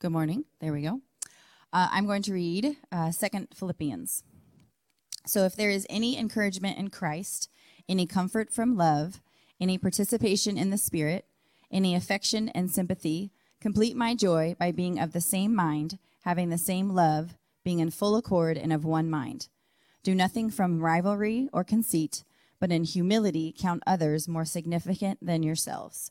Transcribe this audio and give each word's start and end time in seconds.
Good 0.00 0.12
morning. 0.12 0.46
There 0.60 0.72
we 0.72 0.80
go. 0.80 1.02
Uh, 1.74 1.88
I'm 1.92 2.06
going 2.06 2.22
to 2.22 2.32
read 2.32 2.78
uh, 2.90 3.10
Second 3.10 3.48
Philippians. 3.54 4.24
So, 5.26 5.44
if 5.44 5.54
there 5.54 5.68
is 5.68 5.86
any 5.90 6.16
encouragement 6.16 6.78
in 6.78 6.88
Christ, 6.88 7.50
any 7.86 8.06
comfort 8.06 8.50
from 8.50 8.78
love, 8.78 9.20
any 9.60 9.76
participation 9.76 10.56
in 10.56 10.70
the 10.70 10.78
Spirit, 10.78 11.26
any 11.70 11.94
affection 11.94 12.48
and 12.48 12.70
sympathy, 12.70 13.30
complete 13.60 13.94
my 13.94 14.14
joy 14.14 14.56
by 14.58 14.72
being 14.72 14.98
of 14.98 15.12
the 15.12 15.20
same 15.20 15.54
mind, 15.54 15.98
having 16.22 16.48
the 16.48 16.56
same 16.56 16.94
love, 16.94 17.36
being 17.62 17.80
in 17.80 17.90
full 17.90 18.16
accord 18.16 18.56
and 18.56 18.72
of 18.72 18.86
one 18.86 19.10
mind. 19.10 19.48
Do 20.02 20.14
nothing 20.14 20.48
from 20.48 20.80
rivalry 20.80 21.50
or 21.52 21.62
conceit, 21.62 22.24
but 22.58 22.72
in 22.72 22.84
humility 22.84 23.54
count 23.54 23.82
others 23.86 24.26
more 24.26 24.46
significant 24.46 25.18
than 25.20 25.42
yourselves. 25.42 26.10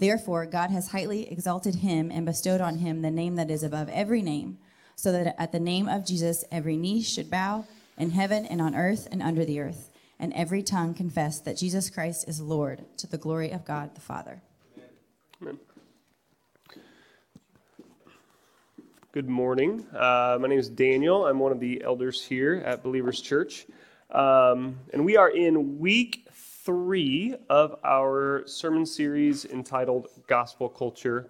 Therefore, 0.00 0.46
God 0.46 0.70
has 0.70 0.92
highly 0.92 1.30
exalted 1.30 1.76
him 1.76 2.10
and 2.10 2.24
bestowed 2.24 2.62
on 2.62 2.78
him 2.78 3.02
the 3.02 3.10
name 3.10 3.36
that 3.36 3.50
is 3.50 3.62
above 3.62 3.90
every 3.90 4.22
name, 4.22 4.56
so 4.96 5.12
that 5.12 5.36
at 5.38 5.52
the 5.52 5.60
name 5.60 5.90
of 5.90 6.06
Jesus 6.06 6.42
every 6.50 6.78
knee 6.78 7.02
should 7.02 7.30
bow 7.30 7.66
in 7.98 8.12
heaven 8.12 8.46
and 8.46 8.62
on 8.62 8.74
earth 8.74 9.06
and 9.12 9.22
under 9.22 9.44
the 9.44 9.60
earth, 9.60 9.90
and 10.18 10.32
every 10.32 10.62
tongue 10.62 10.94
confess 10.94 11.38
that 11.40 11.58
Jesus 11.58 11.90
Christ 11.90 12.26
is 12.26 12.40
Lord 12.40 12.82
to 12.96 13.06
the 13.06 13.18
glory 13.18 13.50
of 13.50 13.66
God 13.66 13.94
the 13.94 14.00
Father. 14.00 14.40
Amen. 15.42 15.58
Good 19.12 19.28
morning. 19.28 19.86
Uh, 19.94 20.38
my 20.40 20.48
name 20.48 20.58
is 20.58 20.70
Daniel. 20.70 21.26
I'm 21.26 21.38
one 21.38 21.52
of 21.52 21.60
the 21.60 21.84
elders 21.84 22.24
here 22.24 22.62
at 22.64 22.82
Believers 22.82 23.20
Church. 23.20 23.66
Um, 24.10 24.78
and 24.94 25.04
we 25.04 25.18
are 25.18 25.28
in 25.28 25.78
week 25.78 26.26
three 26.70 27.34
of 27.48 27.74
our 27.82 28.44
sermon 28.46 28.86
series 28.86 29.44
entitled 29.44 30.06
Gospel 30.28 30.68
Culture. 30.68 31.26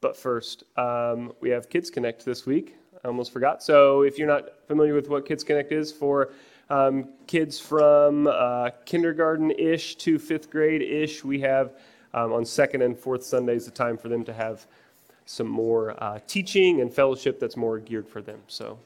But 0.00 0.16
first, 0.16 0.64
um, 0.78 1.34
we 1.42 1.50
have 1.50 1.68
Kids 1.68 1.90
Connect 1.90 2.24
this 2.24 2.46
week. 2.46 2.74
I 3.04 3.08
almost 3.08 3.34
forgot. 3.34 3.62
So 3.62 4.00
if 4.00 4.16
you're 4.16 4.26
not 4.26 4.66
familiar 4.66 4.94
with 4.94 5.10
what 5.10 5.26
Kids 5.26 5.44
Connect 5.44 5.72
is 5.72 5.92
for 5.92 6.30
um, 6.70 7.10
kids 7.26 7.60
from 7.60 8.28
uh, 8.28 8.70
kindergarten 8.86 9.50
ish 9.50 9.96
to 9.96 10.18
fifth 10.18 10.48
grade 10.48 10.80
ish, 10.80 11.22
we 11.22 11.38
have 11.40 11.74
um, 12.14 12.32
on 12.32 12.46
second 12.46 12.80
and 12.80 12.98
fourth 12.98 13.22
Sundays 13.22 13.68
a 13.68 13.70
time 13.70 13.98
for 13.98 14.08
them 14.08 14.24
to 14.24 14.32
have 14.32 14.66
some 15.26 15.48
more 15.48 16.02
uh, 16.02 16.18
teaching 16.26 16.80
and 16.80 16.90
fellowship 16.90 17.38
that's 17.38 17.58
more 17.58 17.78
geared 17.78 18.08
for 18.08 18.22
them. 18.22 18.40
So 18.46 18.78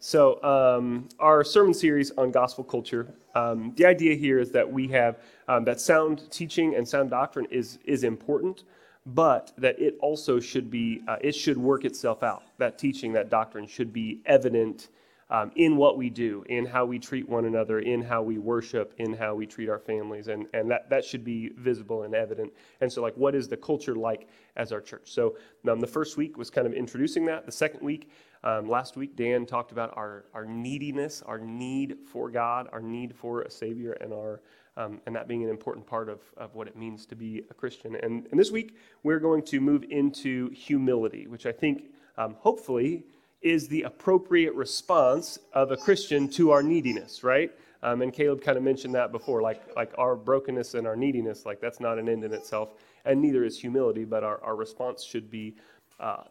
So, 0.00 0.42
um, 0.42 1.08
our 1.18 1.42
sermon 1.42 1.74
series 1.74 2.12
on 2.12 2.30
gospel 2.30 2.64
culture, 2.64 3.12
um, 3.34 3.74
the 3.76 3.84
idea 3.84 4.14
here 4.14 4.38
is 4.38 4.50
that 4.52 4.70
we 4.70 4.88
have 4.88 5.18
um, 5.48 5.64
that 5.64 5.80
sound 5.80 6.30
teaching 6.30 6.76
and 6.76 6.86
sound 6.86 7.10
doctrine 7.10 7.46
is, 7.50 7.78
is 7.84 8.04
important, 8.04 8.64
but 9.06 9.52
that 9.58 9.78
it 9.78 9.98
also 10.00 10.38
should 10.38 10.70
be, 10.70 11.02
uh, 11.08 11.16
it 11.20 11.32
should 11.32 11.58
work 11.58 11.84
itself 11.84 12.22
out. 12.22 12.42
That 12.58 12.78
teaching, 12.78 13.12
that 13.14 13.28
doctrine 13.28 13.66
should 13.66 13.92
be 13.92 14.20
evident 14.24 14.88
um, 15.30 15.50
in 15.56 15.76
what 15.76 15.98
we 15.98 16.08
do, 16.08 16.44
in 16.48 16.64
how 16.64 16.84
we 16.86 16.98
treat 16.98 17.28
one 17.28 17.44
another, 17.44 17.80
in 17.80 18.00
how 18.00 18.22
we 18.22 18.38
worship, 18.38 18.94
in 18.98 19.12
how 19.12 19.34
we 19.34 19.46
treat 19.46 19.68
our 19.68 19.78
families, 19.78 20.28
and, 20.28 20.46
and 20.54 20.70
that, 20.70 20.88
that 20.88 21.04
should 21.04 21.24
be 21.24 21.50
visible 21.56 22.04
and 22.04 22.14
evident. 22.14 22.52
And 22.80 22.90
so, 22.90 23.02
like, 23.02 23.14
what 23.16 23.34
is 23.34 23.48
the 23.48 23.56
culture 23.56 23.94
like 23.94 24.28
as 24.56 24.72
our 24.72 24.80
church? 24.80 25.12
So, 25.12 25.36
um, 25.68 25.80
the 25.80 25.86
first 25.86 26.16
week 26.16 26.38
was 26.38 26.48
kind 26.48 26.66
of 26.66 26.72
introducing 26.72 27.26
that. 27.26 27.44
The 27.44 27.52
second 27.52 27.82
week, 27.82 28.10
um, 28.42 28.68
last 28.68 28.96
week, 28.96 29.16
Dan 29.16 29.44
talked 29.44 29.72
about 29.72 29.94
our, 29.96 30.24
our 30.32 30.46
neediness, 30.46 31.22
our 31.26 31.38
need 31.38 31.98
for 32.10 32.30
God, 32.30 32.68
our 32.72 32.80
need 32.80 33.14
for 33.14 33.42
a 33.42 33.50
Savior, 33.50 33.92
and 33.92 34.12
our 34.12 34.40
um, 34.78 35.00
and 35.06 35.16
that 35.16 35.26
being 35.26 35.42
an 35.42 35.50
important 35.50 35.84
part 35.84 36.08
of, 36.08 36.20
of 36.36 36.54
what 36.54 36.68
it 36.68 36.76
means 36.76 37.04
to 37.06 37.16
be 37.16 37.42
a 37.50 37.54
Christian. 37.54 37.96
And, 37.96 38.28
and 38.30 38.38
this 38.38 38.52
week, 38.52 38.76
we're 39.02 39.18
going 39.18 39.42
to 39.46 39.60
move 39.60 39.84
into 39.90 40.50
humility, 40.50 41.26
which 41.26 41.46
I 41.46 41.52
think, 41.52 41.86
um, 42.16 42.36
hopefully, 42.38 43.04
is 43.42 43.68
the 43.68 43.82
appropriate 43.82 44.54
response 44.54 45.38
of 45.52 45.70
a 45.70 45.76
Christian 45.76 46.28
to 46.30 46.50
our 46.50 46.62
neediness, 46.62 47.22
right? 47.22 47.52
Um, 47.82 48.02
and 48.02 48.12
Caleb 48.12 48.42
kind 48.42 48.56
of 48.56 48.64
mentioned 48.64 48.94
that 48.94 49.12
before, 49.12 49.40
like 49.40 49.62
like 49.76 49.92
our 49.98 50.16
brokenness 50.16 50.74
and 50.74 50.86
our 50.86 50.96
neediness, 50.96 51.46
like 51.46 51.60
that's 51.60 51.78
not 51.78 51.98
an 51.98 52.08
end 52.08 52.24
in 52.24 52.32
itself, 52.32 52.74
and 53.04 53.22
neither 53.22 53.44
is 53.44 53.58
humility. 53.58 54.04
But 54.04 54.24
our, 54.24 54.42
our 54.42 54.56
response 54.56 55.04
should 55.04 55.30
be 55.30 55.54
uh, 56.00 56.24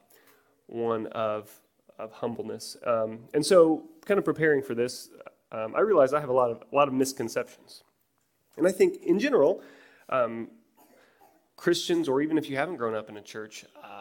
one 0.68 1.08
of 1.08 1.50
of 1.98 2.12
humbleness. 2.12 2.76
Um, 2.86 3.20
and 3.34 3.46
so, 3.46 3.86
kind 4.06 4.18
of 4.18 4.26
preparing 4.26 4.62
for 4.62 4.76
this, 4.76 5.10
um, 5.52 5.74
I 5.76 5.80
realized 5.80 6.14
I 6.14 6.20
have 6.20 6.30
a 6.30 6.34
lot 6.34 6.52
of 6.52 6.64
a 6.72 6.76
lot 6.76 6.90
of 6.90 6.94
misconceptions, 6.94 7.84
and 8.58 8.68
I 8.68 8.72
think 8.72 9.02
in 9.04 9.18
general, 9.18 9.62
um, 10.10 10.50
Christians, 11.56 12.10
or 12.10 12.22
even 12.22 12.38
if 12.38 12.50
you 12.50 12.58
haven't 12.58 12.76
grown 12.76 12.94
up 12.94 13.08
in 13.10 13.16
a 13.16 13.22
church, 13.22 13.64
um, 13.84 13.97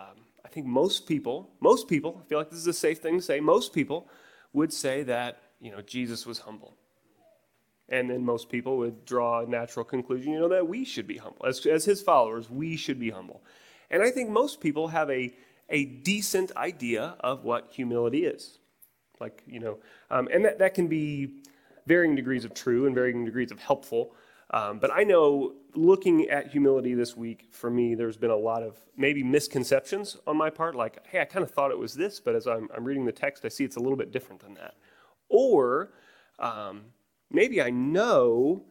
I 0.46 0.48
think 0.48 0.66
most 0.66 1.08
people, 1.08 1.50
most 1.60 1.88
people, 1.88 2.22
I 2.24 2.28
feel 2.28 2.38
like 2.38 2.50
this 2.50 2.60
is 2.60 2.68
a 2.68 2.72
safe 2.72 2.98
thing 2.98 3.16
to 3.18 3.22
say, 3.22 3.40
most 3.40 3.72
people 3.72 4.08
would 4.52 4.72
say 4.72 5.02
that, 5.02 5.42
you 5.60 5.72
know, 5.72 5.82
Jesus 5.82 6.24
was 6.24 6.38
humble. 6.38 6.76
And 7.88 8.08
then 8.08 8.24
most 8.24 8.48
people 8.48 8.78
would 8.78 9.04
draw 9.04 9.40
a 9.40 9.46
natural 9.46 9.84
conclusion, 9.84 10.32
you 10.32 10.38
know, 10.38 10.48
that 10.48 10.68
we 10.68 10.84
should 10.84 11.08
be 11.08 11.16
humble. 11.16 11.44
As, 11.44 11.66
as 11.66 11.84
his 11.84 12.00
followers, 12.00 12.48
we 12.48 12.76
should 12.76 13.00
be 13.00 13.10
humble. 13.10 13.42
And 13.90 14.04
I 14.04 14.12
think 14.12 14.30
most 14.30 14.60
people 14.60 14.86
have 14.86 15.10
a, 15.10 15.34
a 15.68 15.84
decent 15.84 16.56
idea 16.56 17.16
of 17.20 17.42
what 17.42 17.72
humility 17.72 18.24
is. 18.24 18.58
Like, 19.18 19.42
you 19.48 19.58
know, 19.58 19.78
um, 20.12 20.28
and 20.32 20.44
that, 20.44 20.60
that 20.60 20.74
can 20.74 20.86
be 20.86 21.42
varying 21.86 22.14
degrees 22.14 22.44
of 22.44 22.54
true 22.54 22.86
and 22.86 22.94
varying 22.94 23.24
degrees 23.24 23.50
of 23.50 23.58
helpful. 23.58 24.14
Um, 24.50 24.78
but 24.78 24.90
I 24.92 25.02
know 25.02 25.54
looking 25.74 26.28
at 26.28 26.48
humility 26.48 26.94
this 26.94 27.16
week, 27.16 27.48
for 27.50 27.70
me, 27.70 27.94
there's 27.94 28.16
been 28.16 28.30
a 28.30 28.36
lot 28.36 28.62
of 28.62 28.78
maybe 28.96 29.22
misconceptions 29.22 30.16
on 30.26 30.36
my 30.36 30.50
part. 30.50 30.74
Like, 30.74 31.04
hey, 31.06 31.20
I 31.20 31.24
kind 31.24 31.42
of 31.42 31.50
thought 31.50 31.70
it 31.70 31.78
was 31.78 31.94
this, 31.94 32.20
but 32.20 32.34
as 32.34 32.46
I'm, 32.46 32.68
I'm, 32.74 32.84
reading 32.84 33.04
the 33.04 33.12
text, 33.12 33.44
I 33.44 33.48
see 33.48 33.64
it's 33.64 33.76
a 33.76 33.80
little 33.80 33.96
bit 33.96 34.12
different 34.12 34.40
than 34.40 34.54
that. 34.54 34.74
Or 35.28 35.90
um, 36.38 36.84
maybe 37.30 37.60
I 37.60 37.70
know 37.70 38.64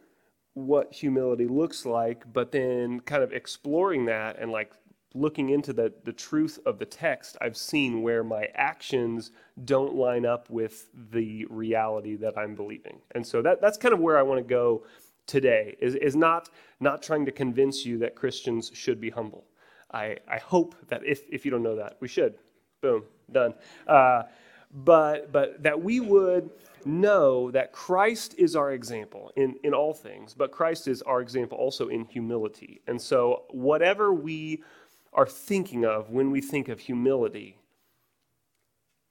what 0.54 0.94
humility 0.94 1.48
looks 1.48 1.86
like, 1.86 2.24
but 2.32 2.52
then 2.52 3.02
kind 3.02 3.22
of 3.22 3.34
exploring 3.34 4.06
that 4.06 4.40
and 4.40 4.52
like 4.52 4.72
looking 5.14 5.50
into 5.50 5.74
the, 5.74 5.94
the 6.04 6.14
truth 6.14 6.60
of 6.66 6.78
the 6.78 6.86
text, 6.86 7.38
I've 7.42 7.58
seen 7.58 8.02
where 8.02 8.24
my 8.24 8.50
actions 8.54 9.32
don't 9.64 9.96
line 9.96 10.26
up 10.26 10.50
with 10.50 10.88
the 11.12 11.46
reality 11.50 12.16
that 12.18 12.38
I'm 12.38 12.54
believing. 12.54 13.00
And 13.12 13.26
so 13.26 13.42
that, 13.42 13.62
that's 13.62 13.78
kind 13.78 13.94
of 13.94 14.00
where 14.00 14.18
I 14.18 14.22
want 14.22 14.40
to 14.40 14.44
go 14.44 14.84
today 15.28 15.76
is, 15.80 15.96
is 15.96 16.16
not, 16.16 16.50
not 16.80 17.02
trying 17.02 17.26
to 17.26 17.32
convince 17.32 17.86
you 17.86 17.98
that 18.00 18.16
Christians 18.16 18.72
should 18.74 19.00
be 19.00 19.10
humble. 19.10 19.46
I, 19.92 20.18
I 20.30 20.38
hope 20.38 20.76
that 20.88 21.06
if, 21.06 21.22
if 21.30 21.46
you 21.46 21.52
don't 21.52 21.64
know 21.64 21.76
that, 21.76 21.98
we 22.00 22.08
should. 22.08 22.36
Boom, 22.82 23.04
done. 23.32 23.54
Uh, 23.88 24.24
but, 24.72 25.32
but 25.32 25.64
that 25.64 25.82
we 25.82 26.00
would 26.00 26.50
know 26.86 27.50
that 27.52 27.72
Christ 27.72 28.36
is 28.38 28.56
our 28.56 28.72
example 28.72 29.32
in, 29.36 29.56
in 29.64 29.74
all 29.74 29.94
things, 29.94 30.34
but 30.34 30.52
Christ 30.52 30.88
is 30.88 31.02
our 31.04 31.22
example 31.22 31.58
also 31.58 31.88
in 31.88 32.06
humility. 32.06 32.82
And 32.88 33.02
so, 33.02 33.44
whatever 33.50 34.14
we 34.14 34.64
are 35.14 35.26
thinking 35.26 35.86
of 35.86 36.10
when 36.10 36.30
we 36.30 36.42
think 36.42 36.68
of 36.68 36.80
humility, 36.80 37.58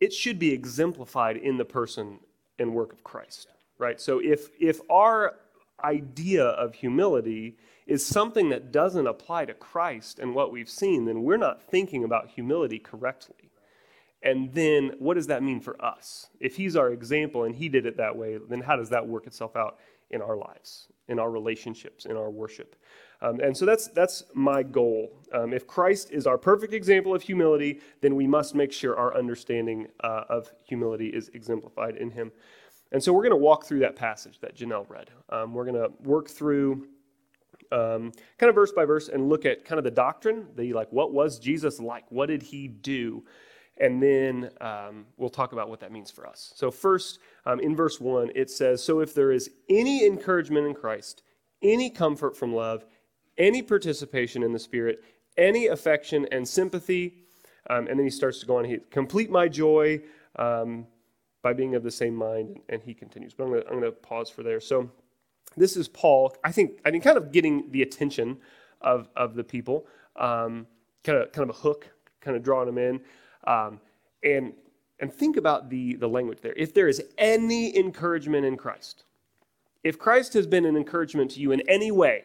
it 0.00 0.12
should 0.12 0.38
be 0.38 0.52
exemplified 0.52 1.36
in 1.38 1.56
the 1.56 1.64
person 1.64 2.18
and 2.58 2.74
work 2.74 2.92
of 2.92 3.02
Christ, 3.02 3.48
right? 3.78 4.00
So, 4.00 4.20
if, 4.20 4.50
if 4.60 4.80
our 4.90 5.36
idea 5.82 6.44
of 6.44 6.74
humility 6.74 7.56
is 7.86 8.04
something 8.04 8.48
that 8.48 8.72
doesn't 8.72 9.06
apply 9.06 9.44
to 9.44 9.54
Christ 9.54 10.18
and 10.18 10.34
what 10.34 10.52
we've 10.52 10.70
seen, 10.70 11.04
then 11.04 11.22
we're 11.22 11.36
not 11.36 11.62
thinking 11.62 12.04
about 12.04 12.28
humility 12.28 12.78
correctly. 12.78 13.50
And 14.22 14.52
then 14.54 14.92
what 14.98 15.14
does 15.14 15.26
that 15.26 15.42
mean 15.42 15.60
for 15.60 15.82
us? 15.84 16.28
If 16.40 16.56
he's 16.56 16.76
our 16.76 16.90
example 16.90 17.44
and 17.44 17.54
he 17.54 17.68
did 17.68 17.84
it 17.84 17.98
that 17.98 18.16
way, 18.16 18.38
then 18.48 18.62
how 18.62 18.76
does 18.76 18.88
that 18.88 19.06
work 19.06 19.26
itself 19.26 19.54
out 19.54 19.78
in 20.10 20.22
our 20.22 20.36
lives, 20.36 20.88
in 21.08 21.18
our 21.18 21.30
relationships, 21.30 22.06
in 22.06 22.16
our 22.16 22.30
worship? 22.30 22.74
Um, 23.20 23.40
and 23.40 23.54
so 23.54 23.66
that's, 23.66 23.88
that's 23.88 24.24
my 24.32 24.62
goal. 24.62 25.10
Um, 25.32 25.52
if 25.52 25.66
Christ 25.66 26.10
is 26.10 26.26
our 26.26 26.38
perfect 26.38 26.72
example 26.72 27.14
of 27.14 27.22
humility, 27.22 27.80
then 28.00 28.16
we 28.16 28.26
must 28.26 28.54
make 28.54 28.72
sure 28.72 28.96
our 28.96 29.16
understanding 29.16 29.88
uh, 30.02 30.24
of 30.28 30.50
humility 30.64 31.08
is 31.08 31.30
exemplified 31.34 31.96
in 31.96 32.10
him. 32.10 32.32
And 32.94 33.02
so 33.02 33.12
we're 33.12 33.22
going 33.22 33.32
to 33.32 33.36
walk 33.36 33.64
through 33.64 33.80
that 33.80 33.96
passage 33.96 34.38
that 34.38 34.56
Janelle 34.56 34.88
read. 34.88 35.10
Um, 35.28 35.52
we're 35.52 35.64
going 35.64 35.74
to 35.74 35.90
work 36.08 36.30
through 36.30 36.86
um, 37.72 38.12
kind 38.38 38.48
of 38.48 38.54
verse 38.54 38.70
by 38.70 38.84
verse 38.84 39.08
and 39.08 39.28
look 39.28 39.44
at 39.44 39.64
kind 39.64 39.78
of 39.78 39.84
the 39.84 39.90
doctrine, 39.90 40.46
the 40.54 40.72
like, 40.72 40.92
what 40.92 41.12
was 41.12 41.40
Jesus 41.40 41.80
like? 41.80 42.04
What 42.12 42.26
did 42.26 42.40
he 42.40 42.68
do? 42.68 43.24
And 43.78 44.00
then 44.00 44.48
um, 44.60 45.06
we'll 45.16 45.28
talk 45.28 45.52
about 45.52 45.68
what 45.68 45.80
that 45.80 45.90
means 45.90 46.12
for 46.12 46.24
us. 46.24 46.52
So, 46.54 46.70
first, 46.70 47.18
um, 47.46 47.58
in 47.58 47.74
verse 47.74 48.00
1, 48.00 48.30
it 48.36 48.48
says, 48.48 48.80
So 48.80 49.00
if 49.00 49.12
there 49.12 49.32
is 49.32 49.50
any 49.68 50.06
encouragement 50.06 50.64
in 50.64 50.72
Christ, 50.74 51.24
any 51.62 51.90
comfort 51.90 52.36
from 52.36 52.54
love, 52.54 52.84
any 53.38 53.60
participation 53.60 54.44
in 54.44 54.52
the 54.52 54.58
Spirit, 54.60 55.02
any 55.36 55.66
affection 55.66 56.28
and 56.30 56.46
sympathy, 56.46 57.24
um, 57.68 57.88
and 57.88 57.98
then 57.98 58.06
he 58.06 58.10
starts 58.10 58.38
to 58.38 58.46
go 58.46 58.58
on, 58.58 58.64
he, 58.64 58.78
complete 58.92 59.30
my 59.30 59.48
joy 59.48 60.00
um, 60.36 60.86
by 61.44 61.52
being 61.52 61.74
of 61.74 61.82
the 61.82 61.90
same 61.90 62.16
mind, 62.16 62.58
and 62.70 62.82
he 62.82 62.94
continues. 62.94 63.34
But 63.34 63.44
I'm 63.44 63.50
going 63.50 63.82
to 63.82 63.92
pause 63.92 64.30
for 64.30 64.42
there. 64.42 64.60
So, 64.60 64.90
this 65.56 65.76
is 65.76 65.86
Paul, 65.86 66.34
I 66.42 66.50
think, 66.50 66.80
I 66.84 66.90
mean, 66.90 67.02
kind 67.02 67.16
of 67.16 67.30
getting 67.30 67.70
the 67.70 67.82
attention 67.82 68.38
of, 68.80 69.08
of 69.14 69.34
the 69.34 69.44
people, 69.44 69.86
um, 70.16 70.66
kind, 71.04 71.18
of, 71.18 71.30
kind 71.32 71.48
of 71.48 71.54
a 71.54 71.58
hook, 71.60 71.86
kind 72.20 72.36
of 72.36 72.42
drawing 72.42 72.66
them 72.66 72.78
in. 72.78 73.00
Um, 73.46 73.78
and, 74.24 74.54
and 74.98 75.12
think 75.12 75.36
about 75.36 75.70
the, 75.70 75.94
the 75.94 76.08
language 76.08 76.40
there. 76.40 76.54
If 76.56 76.74
there 76.74 76.88
is 76.88 77.00
any 77.18 77.76
encouragement 77.76 78.46
in 78.46 78.56
Christ, 78.56 79.04
if 79.84 79.98
Christ 79.98 80.32
has 80.32 80.46
been 80.46 80.64
an 80.64 80.76
encouragement 80.76 81.32
to 81.32 81.40
you 81.40 81.52
in 81.52 81.60
any 81.68 81.92
way, 81.92 82.24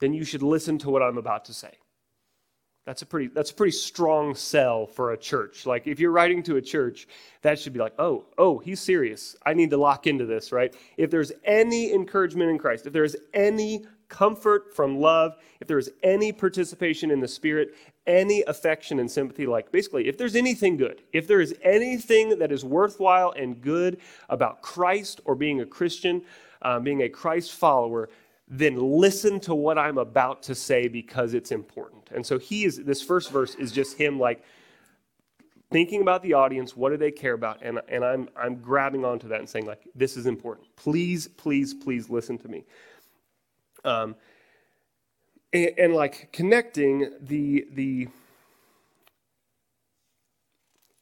then 0.00 0.12
you 0.12 0.24
should 0.24 0.42
listen 0.42 0.78
to 0.78 0.90
what 0.90 1.02
I'm 1.02 1.16
about 1.16 1.44
to 1.46 1.54
say. 1.54 1.74
That's 2.88 3.02
a 3.02 3.06
pretty 3.06 3.26
that's 3.26 3.50
a 3.50 3.54
pretty 3.54 3.72
strong 3.72 4.34
sell 4.34 4.86
for 4.86 5.12
a 5.12 5.16
church. 5.18 5.66
Like 5.66 5.86
if 5.86 6.00
you're 6.00 6.10
writing 6.10 6.42
to 6.44 6.56
a 6.56 6.62
church, 6.62 7.06
that 7.42 7.58
should 7.58 7.74
be 7.74 7.78
like, 7.78 7.92
"Oh, 7.98 8.24
oh, 8.38 8.60
he's 8.60 8.80
serious. 8.80 9.36
I 9.44 9.52
need 9.52 9.68
to 9.70 9.76
lock 9.76 10.06
into 10.06 10.24
this," 10.24 10.52
right? 10.52 10.74
If 10.96 11.10
there's 11.10 11.30
any 11.44 11.92
encouragement 11.92 12.50
in 12.50 12.56
Christ, 12.56 12.86
if 12.86 12.94
there 12.94 13.04
is 13.04 13.14
any 13.34 13.84
comfort 14.08 14.74
from 14.74 15.00
love, 15.00 15.36
if 15.60 15.68
there 15.68 15.76
is 15.76 15.90
any 16.02 16.32
participation 16.32 17.10
in 17.10 17.20
the 17.20 17.28
spirit, 17.28 17.74
any 18.06 18.42
affection 18.46 19.00
and 19.00 19.10
sympathy, 19.10 19.44
like 19.44 19.70
basically, 19.70 20.08
if 20.08 20.16
there's 20.16 20.34
anything 20.34 20.78
good, 20.78 21.02
if 21.12 21.28
there 21.28 21.42
is 21.42 21.54
anything 21.60 22.38
that 22.38 22.50
is 22.50 22.64
worthwhile 22.64 23.34
and 23.36 23.60
good 23.60 23.98
about 24.30 24.62
Christ 24.62 25.20
or 25.26 25.34
being 25.34 25.60
a 25.60 25.66
Christian, 25.66 26.22
um, 26.62 26.84
being 26.84 27.02
a 27.02 27.08
Christ 27.10 27.52
follower, 27.52 28.08
then 28.50 28.76
listen 28.76 29.40
to 29.40 29.54
what 29.54 29.78
I'm 29.78 29.98
about 29.98 30.42
to 30.44 30.54
say 30.54 30.88
because 30.88 31.34
it's 31.34 31.52
important. 31.52 32.08
And 32.10 32.24
so 32.24 32.38
he 32.38 32.64
is 32.64 32.78
this 32.78 33.02
first 33.02 33.30
verse 33.30 33.54
is 33.56 33.72
just 33.72 33.96
him 33.98 34.18
like 34.18 34.42
thinking 35.70 36.00
about 36.00 36.22
the 36.22 36.32
audience, 36.32 36.74
what 36.74 36.90
do 36.90 36.96
they 36.96 37.10
care 37.10 37.34
about? 37.34 37.58
And, 37.62 37.80
and 37.88 38.04
I'm 38.04 38.28
I'm 38.36 38.56
grabbing 38.56 39.04
onto 39.04 39.28
that 39.28 39.40
and 39.40 39.48
saying, 39.48 39.66
like, 39.66 39.86
this 39.94 40.16
is 40.16 40.26
important. 40.26 40.66
Please, 40.76 41.28
please, 41.28 41.74
please 41.74 42.08
listen 42.08 42.38
to 42.38 42.48
me. 42.48 42.64
Um 43.84 44.16
and, 45.52 45.70
and 45.78 45.94
like 45.94 46.32
connecting 46.32 47.10
the 47.20 47.66
the 47.72 48.08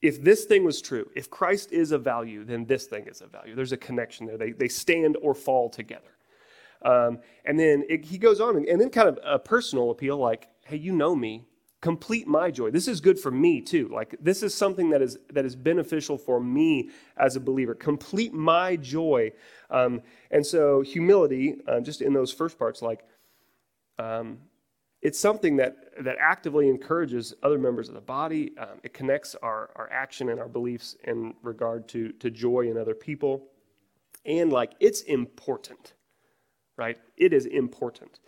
if 0.03 0.23
this 0.23 0.45
thing 0.45 0.65
was 0.65 0.83
true, 0.83 1.11
if 1.17 1.31
Christ 1.31 1.73
is 1.73 1.91
a 1.91 1.99
value, 1.99 2.45
then 2.45 2.65
this 2.67 2.87
thing 2.87 3.07
is 3.07 3.23
a 3.23 3.27
value. 3.27 3.55
There's 3.55 3.73
a 3.73 3.77
connection 3.77 4.27
there. 4.27 4.37
They, 4.37 4.53
they 4.53 4.69
stand 4.69 5.17
or 5.21 5.35
fall 5.35 5.69
together. 5.69 6.16
Um, 6.85 7.19
and 7.45 7.59
then 7.59 7.85
it, 7.89 8.05
he 8.05 8.19
goes 8.19 8.41
on, 8.41 8.57
and, 8.57 8.67
and 8.67 8.81
then 8.81 8.91
kind 8.91 9.09
of 9.09 9.19
a 9.25 9.39
personal 9.39 9.91
appeal 9.91 10.17
like, 10.17 10.49
hey, 10.65 10.77
you 10.77 10.93
know 10.93 11.15
me, 11.15 11.47
complete 11.81 12.27
my 12.27 12.51
joy. 12.51 12.71
This 12.71 12.89
is 12.89 13.01
good 13.01 13.19
for 13.19 13.31
me 13.31 13.61
too. 13.61 13.89
Like 13.93 14.17
this 14.21 14.43
is 14.43 14.55
something 14.55 14.91
that 14.91 15.03
is 15.03 15.19
that 15.33 15.45
is 15.45 15.55
beneficial 15.55 16.19
for 16.19 16.41
me 16.41 16.91
as 17.17 17.37
a 17.37 17.41
believer. 17.41 17.75
Complete 17.75 18.33
my 18.33 18.77
joy. 18.77 19.31
Um, 19.71 20.03
and 20.31 20.45
so 20.45 20.81
humility, 20.81 21.57
uh, 21.69 21.81
just 21.81 22.03
in 22.03 22.13
those 22.13 22.33
first 22.33 22.59
parts, 22.59 22.83
like 22.83 23.05
um, 23.99 24.39
it's 25.03 25.19
something 25.19 25.57
that 25.57 25.77
that 26.03 26.17
actively 26.19 26.69
encourages 26.69 27.35
other 27.43 27.59
members 27.59 27.89
of 27.89 27.95
the 27.95 28.01
body. 28.01 28.57
Um, 28.59 28.81
it 28.83 28.93
connects 28.93 29.37
our 29.37 29.71
our 29.77 29.89
action 29.93 30.31
and 30.31 30.41
our 30.41 30.49
beliefs 30.49 30.97
in 31.05 31.35
regard 31.43 31.89
to 31.91 32.11
to 32.13 32.31
joy 32.31 32.69
in 32.71 32.77
other 32.77 32.95
people, 32.95 33.49
and 34.25 34.53
like 34.53 34.73
it's 34.81 35.03
important 35.03 35.93
right? 36.77 36.99
It 37.17 37.33
is 37.33 37.47
important. 37.47 38.21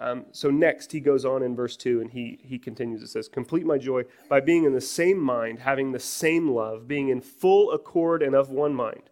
Um, 0.00 0.26
so 0.30 0.50
next, 0.50 0.92
he 0.92 1.00
goes 1.00 1.24
on 1.24 1.42
in 1.42 1.56
verse 1.56 1.76
2 1.76 2.00
and 2.00 2.10
he, 2.10 2.38
he 2.42 2.58
continues. 2.58 3.02
It 3.02 3.08
says, 3.08 3.28
Complete 3.28 3.66
my 3.66 3.78
joy 3.78 4.04
by 4.28 4.40
being 4.40 4.64
in 4.64 4.72
the 4.72 4.80
same 4.80 5.18
mind, 5.18 5.58
having 5.58 5.90
the 5.90 5.98
same 5.98 6.48
love, 6.48 6.86
being 6.86 7.08
in 7.08 7.20
full 7.20 7.72
accord 7.72 8.22
and 8.22 8.34
of 8.34 8.50
one 8.50 8.74
mind. 8.74 9.10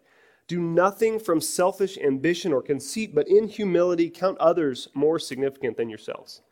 Do 0.48 0.60
nothing 0.60 1.18
from 1.18 1.40
selfish 1.40 1.98
ambition 1.98 2.52
or 2.52 2.62
conceit, 2.62 3.14
but 3.14 3.26
in 3.26 3.48
humility 3.48 4.08
count 4.08 4.38
others 4.38 4.88
more 4.94 5.18
significant 5.18 5.76
than 5.76 5.88
yourselves. 5.88 6.42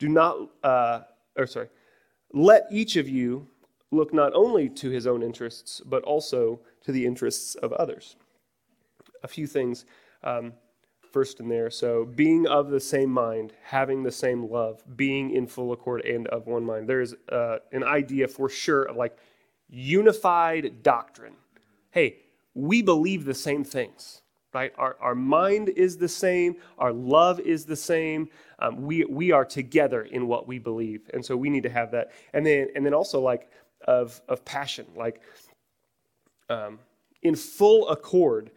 Do 0.00 0.08
not, 0.08 0.36
uh, 0.64 1.02
or 1.36 1.46
sorry, 1.46 1.68
let 2.32 2.64
each 2.72 2.96
of 2.96 3.08
you 3.08 3.46
look 3.92 4.12
not 4.12 4.32
only 4.34 4.68
to 4.68 4.90
his 4.90 5.06
own 5.06 5.22
interests, 5.22 5.80
but 5.86 6.02
also 6.02 6.60
to 6.82 6.90
the 6.90 7.06
interests 7.06 7.54
of 7.54 7.72
others. 7.74 8.16
A 9.22 9.28
few 9.28 9.46
things. 9.46 9.84
Um, 10.24 10.52
first 11.16 11.40
in 11.40 11.48
there. 11.48 11.70
So, 11.70 12.04
being 12.04 12.46
of 12.46 12.68
the 12.68 12.78
same 12.78 13.08
mind, 13.08 13.54
having 13.62 14.02
the 14.02 14.12
same 14.12 14.50
love, 14.50 14.82
being 14.98 15.30
in 15.30 15.46
full 15.46 15.72
accord 15.72 16.04
and 16.04 16.26
of 16.26 16.46
one 16.46 16.62
mind. 16.62 16.86
There's 16.86 17.14
uh, 17.30 17.56
an 17.72 17.84
idea 17.84 18.28
for 18.28 18.50
sure 18.50 18.82
of 18.82 18.96
like 18.96 19.16
unified 19.66 20.82
doctrine. 20.82 21.32
Hey, 21.90 22.18
we 22.52 22.82
believe 22.82 23.24
the 23.24 23.32
same 23.32 23.64
things, 23.64 24.20
right? 24.52 24.74
Our, 24.76 24.98
our 25.00 25.14
mind 25.14 25.70
is 25.70 25.96
the 25.96 26.06
same, 26.06 26.56
our 26.76 26.92
love 26.92 27.40
is 27.40 27.64
the 27.64 27.76
same. 27.76 28.28
Um, 28.58 28.82
we, 28.82 29.06
we 29.06 29.32
are 29.32 29.46
together 29.46 30.02
in 30.02 30.28
what 30.28 30.46
we 30.46 30.58
believe. 30.58 31.08
And 31.14 31.24
so 31.24 31.34
we 31.34 31.48
need 31.48 31.62
to 31.62 31.70
have 31.70 31.92
that. 31.92 32.12
And 32.34 32.44
then, 32.44 32.68
and 32.76 32.84
then 32.84 32.92
also 32.92 33.22
like 33.22 33.50
of, 33.88 34.20
of 34.28 34.44
passion, 34.44 34.84
like 34.94 35.22
um, 36.50 36.78
in 37.22 37.34
full 37.34 37.88
accord 37.88 38.50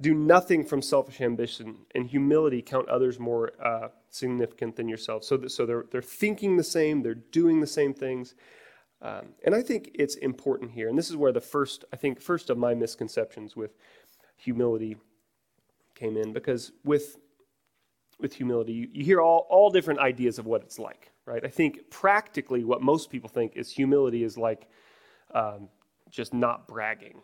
do 0.00 0.12
nothing 0.12 0.64
from 0.64 0.82
selfish 0.82 1.20
ambition 1.20 1.78
and 1.94 2.06
humility 2.06 2.60
count 2.60 2.88
others 2.88 3.18
more 3.18 3.52
uh, 3.64 3.88
significant 4.10 4.76
than 4.76 4.88
yourself. 4.88 5.24
So, 5.24 5.36
that, 5.38 5.50
so 5.50 5.64
they're, 5.64 5.86
they're 5.90 6.02
thinking 6.02 6.56
the 6.56 6.64
same, 6.64 7.02
they're 7.02 7.14
doing 7.14 7.60
the 7.60 7.66
same 7.66 7.94
things. 7.94 8.34
Um, 9.00 9.28
and 9.44 9.54
I 9.54 9.62
think 9.62 9.90
it's 9.94 10.16
important 10.16 10.70
here. 10.70 10.88
And 10.88 10.98
this 10.98 11.08
is 11.08 11.16
where 11.16 11.32
the 11.32 11.40
first, 11.40 11.84
I 11.92 11.96
think, 11.96 12.20
first 12.20 12.50
of 12.50 12.58
my 12.58 12.74
misconceptions 12.74 13.56
with 13.56 13.72
humility 14.36 14.96
came 15.94 16.16
in. 16.16 16.32
Because 16.32 16.72
with, 16.84 17.18
with 18.20 18.34
humility, 18.34 18.72
you, 18.72 18.88
you 18.92 19.04
hear 19.04 19.20
all, 19.20 19.46
all 19.48 19.70
different 19.70 20.00
ideas 20.00 20.38
of 20.38 20.44
what 20.44 20.62
it's 20.62 20.78
like, 20.78 21.10
right? 21.24 21.44
I 21.44 21.48
think 21.48 21.90
practically 21.90 22.64
what 22.64 22.82
most 22.82 23.10
people 23.10 23.30
think 23.30 23.52
is 23.56 23.70
humility 23.70 24.24
is 24.24 24.36
like 24.36 24.68
um, 25.34 25.68
just 26.10 26.34
not 26.34 26.68
bragging. 26.68 27.22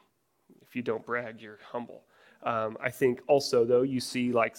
If 0.62 0.74
you 0.74 0.82
don't 0.82 1.04
brag, 1.04 1.40
you're 1.40 1.58
humble. 1.70 2.04
Um, 2.42 2.76
I 2.80 2.90
think 2.90 3.20
also, 3.28 3.64
though, 3.64 3.82
you 3.82 4.00
see 4.00 4.32
like 4.32 4.56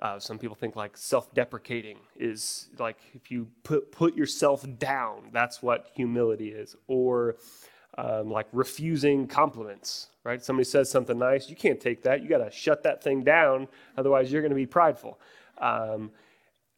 uh, 0.00 0.18
some 0.18 0.38
people 0.38 0.56
think 0.56 0.74
like 0.74 0.96
self-deprecating 0.96 1.98
is 2.16 2.68
like 2.78 2.98
if 3.14 3.30
you 3.30 3.48
put 3.62 3.92
put 3.92 4.16
yourself 4.16 4.66
down, 4.78 5.30
that's 5.32 5.62
what 5.62 5.90
humility 5.94 6.48
is, 6.48 6.74
or 6.88 7.36
um, 7.98 8.30
like 8.30 8.48
refusing 8.52 9.26
compliments. 9.26 10.08
Right? 10.24 10.42
Somebody 10.42 10.64
says 10.64 10.90
something 10.90 11.18
nice, 11.18 11.50
you 11.50 11.56
can't 11.56 11.80
take 11.80 12.02
that. 12.04 12.22
You 12.22 12.28
got 12.28 12.38
to 12.38 12.50
shut 12.50 12.82
that 12.84 13.02
thing 13.02 13.22
down, 13.24 13.68
otherwise 13.96 14.32
you're 14.32 14.42
going 14.42 14.50
to 14.50 14.56
be 14.56 14.66
prideful. 14.66 15.18
Um, 15.58 16.12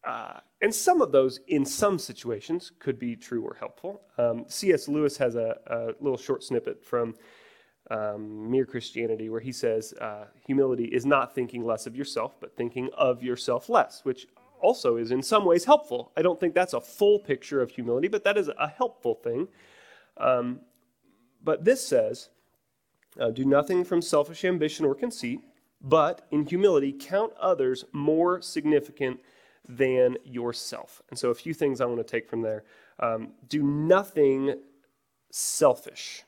uh, 0.03 0.39
and 0.61 0.73
some 0.73 1.01
of 1.01 1.11
those, 1.11 1.39
in 1.47 1.65
some 1.65 1.97
situations, 1.97 2.71
could 2.79 2.99
be 2.99 3.15
true 3.15 3.43
or 3.43 3.55
helpful. 3.59 4.01
Um, 4.17 4.45
C.S. 4.47 4.87
Lewis 4.87 5.17
has 5.17 5.35
a, 5.35 5.57
a 5.67 6.03
little 6.03 6.17
short 6.17 6.43
snippet 6.43 6.83
from 6.83 7.15
um, 7.91 8.49
Mere 8.49 8.65
Christianity, 8.65 9.29
where 9.29 9.41
he 9.41 9.51
says 9.51 9.93
uh, 10.01 10.25
humility 10.45 10.85
is 10.85 11.05
not 11.05 11.35
thinking 11.35 11.65
less 11.65 11.85
of 11.85 11.95
yourself, 11.95 12.35
but 12.39 12.55
thinking 12.55 12.89
of 12.97 13.23
yourself 13.23 13.69
less, 13.69 14.01
which 14.03 14.27
also 14.59 14.97
is 14.97 15.11
in 15.11 15.21
some 15.21 15.45
ways 15.45 15.65
helpful. 15.65 16.11
I 16.17 16.21
don't 16.21 16.39
think 16.39 16.53
that's 16.53 16.73
a 16.73 16.81
full 16.81 17.19
picture 17.19 17.61
of 17.61 17.71
humility, 17.71 18.07
but 18.07 18.23
that 18.23 18.37
is 18.37 18.49
a 18.49 18.67
helpful 18.67 19.15
thing. 19.15 19.47
Um, 20.17 20.61
but 21.43 21.63
this 21.63 21.85
says, 21.85 22.29
uh, 23.19 23.29
do 23.29 23.45
nothing 23.45 23.83
from 23.83 24.01
selfish 24.01 24.43
ambition 24.43 24.85
or 24.85 24.95
conceit, 24.95 25.41
but 25.81 26.25
in 26.31 26.45
humility 26.45 26.91
count 26.91 27.33
others 27.39 27.85
more 27.93 28.41
significant 28.41 29.19
than 29.67 30.17
yourself. 30.23 31.01
And 31.09 31.17
so, 31.17 31.29
a 31.29 31.35
few 31.35 31.53
things 31.53 31.81
I 31.81 31.85
want 31.85 31.99
to 31.99 32.03
take 32.03 32.29
from 32.29 32.41
there. 32.41 32.63
Um, 32.99 33.33
do 33.47 33.63
nothing 33.63 34.55
selfish 35.31 36.23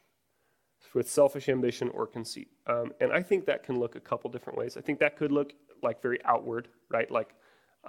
with 0.97 1.09
selfish 1.09 1.49
ambition 1.49 1.89
or 1.97 2.07
conceit. 2.07 2.49
Um, 2.67 2.87
and 3.01 3.09
I 3.13 3.21
think 3.23 3.45
that 3.45 3.63
can 3.63 3.79
look 3.79 3.95
a 3.95 4.01
couple 4.01 4.29
different 4.31 4.57
ways. 4.59 4.77
I 4.77 4.81
think 4.81 4.99
that 4.99 5.17
could 5.19 5.31
look 5.31 5.53
like 5.83 6.01
very 6.01 6.19
outward, 6.25 6.69
right? 6.89 7.09
Like, 7.19 7.31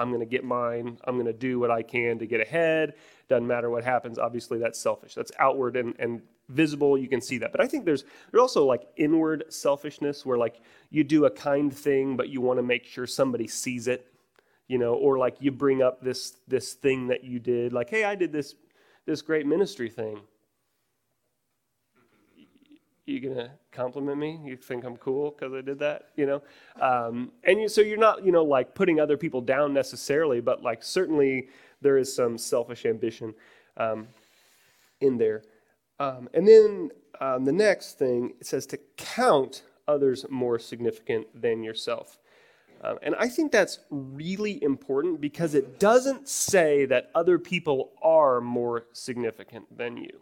I'm 0.00 0.11
going 0.11 0.21
to 0.21 0.27
get 0.37 0.45
mine. 0.45 0.99
I'm 1.07 1.17
going 1.17 1.27
to 1.27 1.41
do 1.49 1.59
what 1.62 1.71
I 1.73 1.83
can 1.83 2.19
to 2.21 2.27
get 2.27 2.41
ahead. 2.41 2.95
Doesn't 3.29 3.47
matter 3.55 3.71
what 3.71 3.85
happens. 3.85 4.19
Obviously, 4.19 4.59
that's 4.61 4.79
selfish. 4.81 5.15
That's 5.15 5.33
outward 5.41 5.77
and, 5.77 5.95
and 5.99 6.23
visible. 6.50 6.99
You 6.99 7.09
can 7.09 7.21
see 7.21 7.38
that. 7.38 7.53
But 7.53 7.62
I 7.62 7.69
think 7.69 7.85
there's 7.85 8.05
there's 8.31 8.43
also 8.43 8.65
like 8.65 8.85
inward 8.97 9.45
selfishness 9.50 10.25
where 10.27 10.38
like 10.38 10.57
you 10.91 11.05
do 11.05 11.25
a 11.27 11.31
kind 11.31 11.75
thing, 11.75 12.17
but 12.17 12.29
you 12.29 12.41
want 12.41 12.59
to 12.59 12.62
make 12.75 12.85
sure 12.87 13.07
somebody 13.07 13.49
sees 13.49 13.88
it. 13.88 14.07
you 14.69 14.79
know, 14.79 14.95
or 14.95 15.19
like 15.19 15.37
you 15.41 15.50
bring 15.50 15.83
up 15.83 16.03
this 16.03 16.38
this 16.47 16.75
thing 16.75 17.09
that 17.09 17.25
you 17.25 17.38
did, 17.41 17.73
like, 17.73 17.91
hey, 17.91 18.05
I 18.05 18.15
did 18.15 18.33
this 18.33 18.55
this 19.07 19.23
great 19.23 19.47
ministry 19.47 19.88
thing. 19.91 20.21
You 23.09 23.21
gonna 23.21 23.50
compliment 23.73 24.19
me? 24.19 24.38
You 24.45 24.57
think 24.57 24.85
I'm 24.85 24.99
cool 24.99 25.31
because 25.31 25.55
I 25.55 25.62
did 25.62 25.79
that? 25.79 26.11
You 26.15 26.27
know, 26.27 26.43
um, 26.79 27.33
and 27.43 27.59
you, 27.59 27.67
so 27.67 27.81
you're 27.81 27.97
not, 27.97 28.23
you 28.23 28.33
know, 28.33 28.45
like 28.45 28.75
putting 28.75 29.00
other 29.00 29.17
people 29.17 29.41
down 29.41 29.73
necessarily, 29.73 30.43
but 30.43 30.62
like 30.62 30.83
certainly 30.83 31.49
there 31.81 31.97
is 31.97 32.15
some 32.15 32.37
selfish 32.37 32.85
ambition 32.85 33.35
um, 33.79 34.09
in 35.00 35.17
there. 35.17 35.43
Um, 35.99 36.29
and 36.35 36.47
then 36.47 36.91
um, 37.19 37.47
the 37.47 37.53
next 37.53 37.99
thing 37.99 38.35
it 38.41 38.47
says 38.47 38.67
to 38.67 38.79
count 38.99 39.62
others 39.88 40.27
more 40.29 40.59
significant 40.59 41.27
than 41.35 41.62
yourself. 41.62 42.19
Um, 42.83 42.99
and 43.03 43.15
I 43.15 43.29
think 43.29 43.50
that's 43.50 43.79
really 43.91 44.62
important 44.62 45.19
because 45.19 45.55
it 45.55 45.81
doesn't 45.81 46.29
say 46.29 46.85
that 46.85 47.11
other 47.15 47.38
people 47.38 47.93
are 48.03 48.43
more 48.43 48.85
significant 48.93 49.65
than 49.77 49.97
you. 49.97 50.21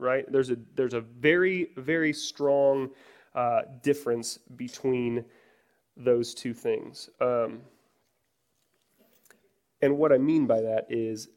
Right? 0.00 0.24
There's 0.30 0.50
a, 0.50 0.56
there's 0.74 0.94
a 0.94 1.00
very, 1.00 1.70
very 1.76 2.12
strong 2.12 2.90
uh, 3.34 3.62
difference 3.82 4.38
between 4.56 5.24
those 5.96 6.34
two 6.34 6.54
things. 6.54 7.10
Um, 7.20 7.60
and 9.82 9.96
what 9.96 10.12
I 10.12 10.18
mean 10.18 10.46
by 10.46 10.60
that 10.62 10.86
is 10.88 11.28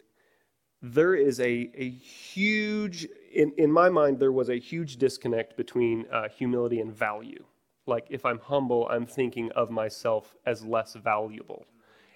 there 0.81 1.15
is 1.15 1.39
a, 1.39 1.69
a 1.75 1.89
huge, 1.89 3.07
in, 3.33 3.53
in 3.57 3.71
my 3.71 3.89
mind, 3.89 4.19
there 4.19 4.31
was 4.31 4.49
a 4.49 4.59
huge 4.59 4.97
disconnect 4.97 5.55
between 5.55 6.05
uh, 6.11 6.27
humility 6.29 6.79
and 6.79 6.91
value 6.93 7.43
like 7.85 8.07
if 8.09 8.25
I'm 8.25 8.39
humble, 8.39 8.87
I'm 8.89 9.05
thinking 9.05 9.51
of 9.53 9.69
myself 9.69 10.35
as 10.45 10.63
less 10.63 10.93
valuable. 10.93 11.65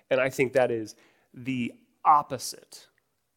And 0.10 0.20
I 0.20 0.30
think 0.30 0.54
that 0.54 0.72
is 0.72 0.96
the 1.34 1.74
opposite 2.06 2.88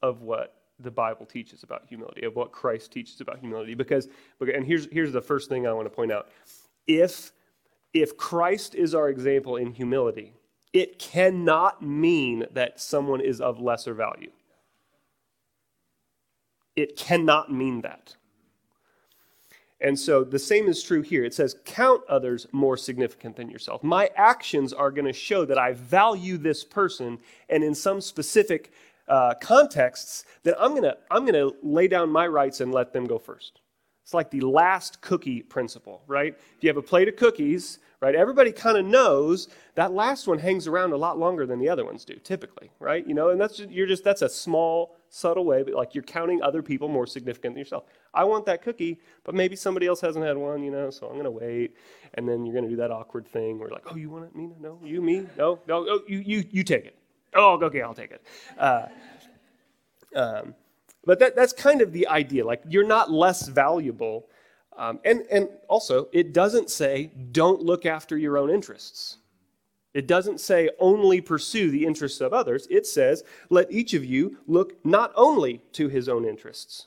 of 0.03 0.23
what 0.23 0.60
the 0.83 0.91
Bible 0.91 1.27
teaches 1.27 1.63
about 1.63 1.85
humility, 1.89 2.25
of 2.25 2.37
what 2.37 2.53
Christ 2.53 2.93
teaches 2.93 3.21
about 3.21 3.39
humility. 3.39 3.75
Because, 3.75 4.09
and 4.41 4.65
here's, 4.65 4.89
here's 4.91 5.13
the 5.13 5.21
first 5.21 5.49
thing 5.49 5.67
I 5.67 5.73
want 5.73 5.87
to 5.87 5.95
point 5.95 6.13
out. 6.13 6.29
If, 6.87 7.33
if 7.93 8.17
Christ 8.17 8.75
is 8.75 8.95
our 8.95 9.09
example 9.09 9.57
in 9.57 9.73
humility, 9.73 10.33
it 10.73 10.99
cannot 10.99 11.83
mean 11.83 12.47
that 12.53 12.81
someone 12.81 13.21
is 13.21 13.41
of 13.41 13.61
lesser 13.61 13.95
value. 13.95 14.31
It 16.77 16.97
cannot 16.97 17.53
mean 17.53 17.81
that. 17.83 18.15
And 19.83 19.99
so 19.99 20.25
the 20.25 20.39
same 20.39 20.69
is 20.69 20.83
true 20.83 21.01
here. 21.01 21.25
It 21.25 21.33
says, 21.33 21.57
count 21.65 22.03
others 22.09 22.47
more 22.53 22.77
significant 22.77 23.37
than 23.37 23.51
yourself. 23.51 23.83
My 23.83 24.11
actions 24.15 24.73
are 24.73 24.91
going 24.91 25.07
to 25.07 25.13
show 25.13 25.47
that 25.47 25.59
I 25.59 25.73
value 25.73 26.37
this 26.37 26.65
person, 26.65 27.19
and 27.49 27.65
in 27.65 27.75
some 27.75 28.01
specific 28.01 28.73
uh, 29.11 29.35
contexts, 29.35 30.25
that 30.45 30.55
I'm 30.59 30.71
going 30.71 30.85
to 30.85 30.97
I'm 31.11 31.27
to 31.27 31.55
lay 31.63 31.89
down 31.89 32.11
my 32.11 32.27
rights 32.27 32.61
and 32.61 32.73
let 32.73 32.93
them 32.93 33.07
go 33.07 33.19
first. 33.19 33.61
It's 34.05 34.15
like 34.15 34.31
the 34.31 34.41
last 34.41 35.01
cookie 35.03 35.43
principle, 35.43 36.03
right? 36.07 36.35
If 36.57 36.65
you 36.65 36.69
have 36.69 36.77
a 36.77 36.83
plate 36.83 37.09
of 37.09 37.17
cookies, 37.17 37.79
right, 38.01 38.15
everybody 38.15 38.51
kind 38.51 38.79
of 38.79 38.85
knows 38.85 39.49
that 39.75 39.93
last 39.93 40.27
one 40.27 40.39
hangs 40.39 40.67
around 40.67 40.93
a 40.93 40.97
lot 40.97 41.19
longer 41.19 41.47
than 41.47 41.59
the 41.59 41.69
other 41.69 41.85
ones 41.85 42.05
do, 42.05 42.15
typically, 42.15 42.71
right? 42.81 43.07
You 43.07 43.15
know, 43.15 43.29
and 43.29 43.41
that's 43.41 43.59
just, 43.59 43.71
you're 43.71 43.87
just 43.87 44.03
that's 44.03 44.23
a 44.23 44.29
small 44.29 44.97
subtle 45.11 45.45
way, 45.45 45.63
but 45.63 45.75
like 45.75 45.95
you're 45.95 46.03
counting 46.05 46.43
other 46.43 46.63
people 46.63 46.89
more 46.89 47.07
significant 47.07 47.55
than 47.55 47.59
yourself. 47.59 47.85
I 48.15 48.25
want 48.25 48.47
that 48.47 48.63
cookie, 48.63 49.01
but 49.23 49.35
maybe 49.35 49.55
somebody 49.55 49.87
else 49.87 50.01
hasn't 50.01 50.25
had 50.25 50.37
one, 50.37 50.63
you 50.63 50.71
know, 50.71 50.91
so 50.91 51.07
I'm 51.07 51.13
to 51.25 51.31
wait. 51.31 51.77
And 52.15 52.29
then 52.29 52.45
you're 52.45 52.55
to 52.65 52.71
do 52.71 52.77
that 52.77 52.91
awkward 52.91 53.27
thing 53.29 53.59
where 53.59 53.69
like, 53.69 53.87
oh, 53.93 53.97
you 53.97 54.09
want 54.11 54.25
it? 54.25 54.35
Me? 54.35 54.51
No, 54.61 54.81
you, 54.83 55.03
me? 55.03 55.27
No, 55.37 55.61
no, 55.69 55.87
oh, 55.89 56.01
you, 56.09 56.19
you, 56.19 56.45
you 56.51 56.65
take 56.65 56.87
it. 56.87 56.97
Oh, 57.35 57.59
okay, 57.63 57.83
I'll 57.83 57.95
take 57.95 58.11
it. 58.11 58.23
Uh, 58.59 58.87
um, 60.15 60.55
but 61.05 61.19
that, 61.21 61.37
that's 61.37 61.53
kind 61.53 61.81
of 61.81 61.93
the 61.93 62.09
idea. 62.09 62.45
Like 62.45 62.63
you're 62.69 62.87
not 62.87 63.11
less 63.11 63.49
valuable. 63.49 64.29
Um, 64.77 65.01
and, 65.05 65.23
and 65.31 65.49
also, 65.69 66.09
it 66.13 66.33
doesn't 66.33 66.71
say 66.71 67.11
don't 67.33 67.63
look 67.63 67.87
after 67.87 68.17
your 68.17 68.39
own 68.39 68.51
interests. 68.51 69.19
It 69.93 70.07
doesn't 70.07 70.41
say 70.41 70.71
only 70.79 71.21
pursue 71.21 71.71
the 71.71 71.85
interests 71.85 72.21
of 72.21 72.33
others. 72.33 72.69
It 72.71 72.87
says, 72.87 73.25
let 73.49 73.73
each 73.73 73.93
of 73.95 74.05
you 74.05 74.39
look 74.47 74.85
not 74.85 75.13
only 75.17 75.63
to 75.73 75.89
his 75.89 76.09
own 76.09 76.25
interests, 76.25 76.87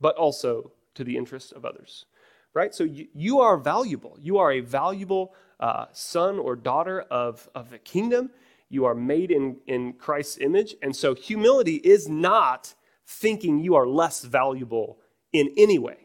but 0.00 0.16
also 0.16 0.72
to 0.94 1.04
the 1.04 1.16
interests 1.16 1.52
of 1.52 1.64
others. 1.64 2.06
Right? 2.54 2.74
So 2.74 2.84
you, 2.84 3.06
you 3.14 3.40
are 3.40 3.56
valuable. 3.56 4.16
You 4.20 4.38
are 4.38 4.52
a 4.52 4.60
valuable 4.60 5.34
uh, 5.60 5.86
son 5.92 6.38
or 6.38 6.56
daughter 6.56 7.02
of, 7.02 7.48
of 7.54 7.70
the 7.70 7.78
kingdom. 7.78 8.30
You 8.72 8.86
are 8.86 8.94
made 8.94 9.30
in, 9.30 9.58
in 9.66 9.92
Christ's 9.92 10.38
image. 10.38 10.76
And 10.80 10.96
so 10.96 11.14
humility 11.14 11.74
is 11.74 12.08
not 12.08 12.72
thinking 13.06 13.58
you 13.58 13.74
are 13.74 13.86
less 13.86 14.22
valuable 14.22 14.96
in 15.34 15.52
any 15.58 15.78
way. 15.78 15.98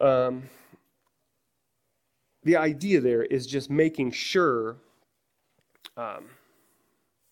Um, 0.00 0.44
the 2.44 2.56
idea 2.56 3.00
there 3.00 3.24
is 3.24 3.44
just 3.44 3.70
making 3.70 4.12
sure 4.12 4.76
um, 5.96 6.26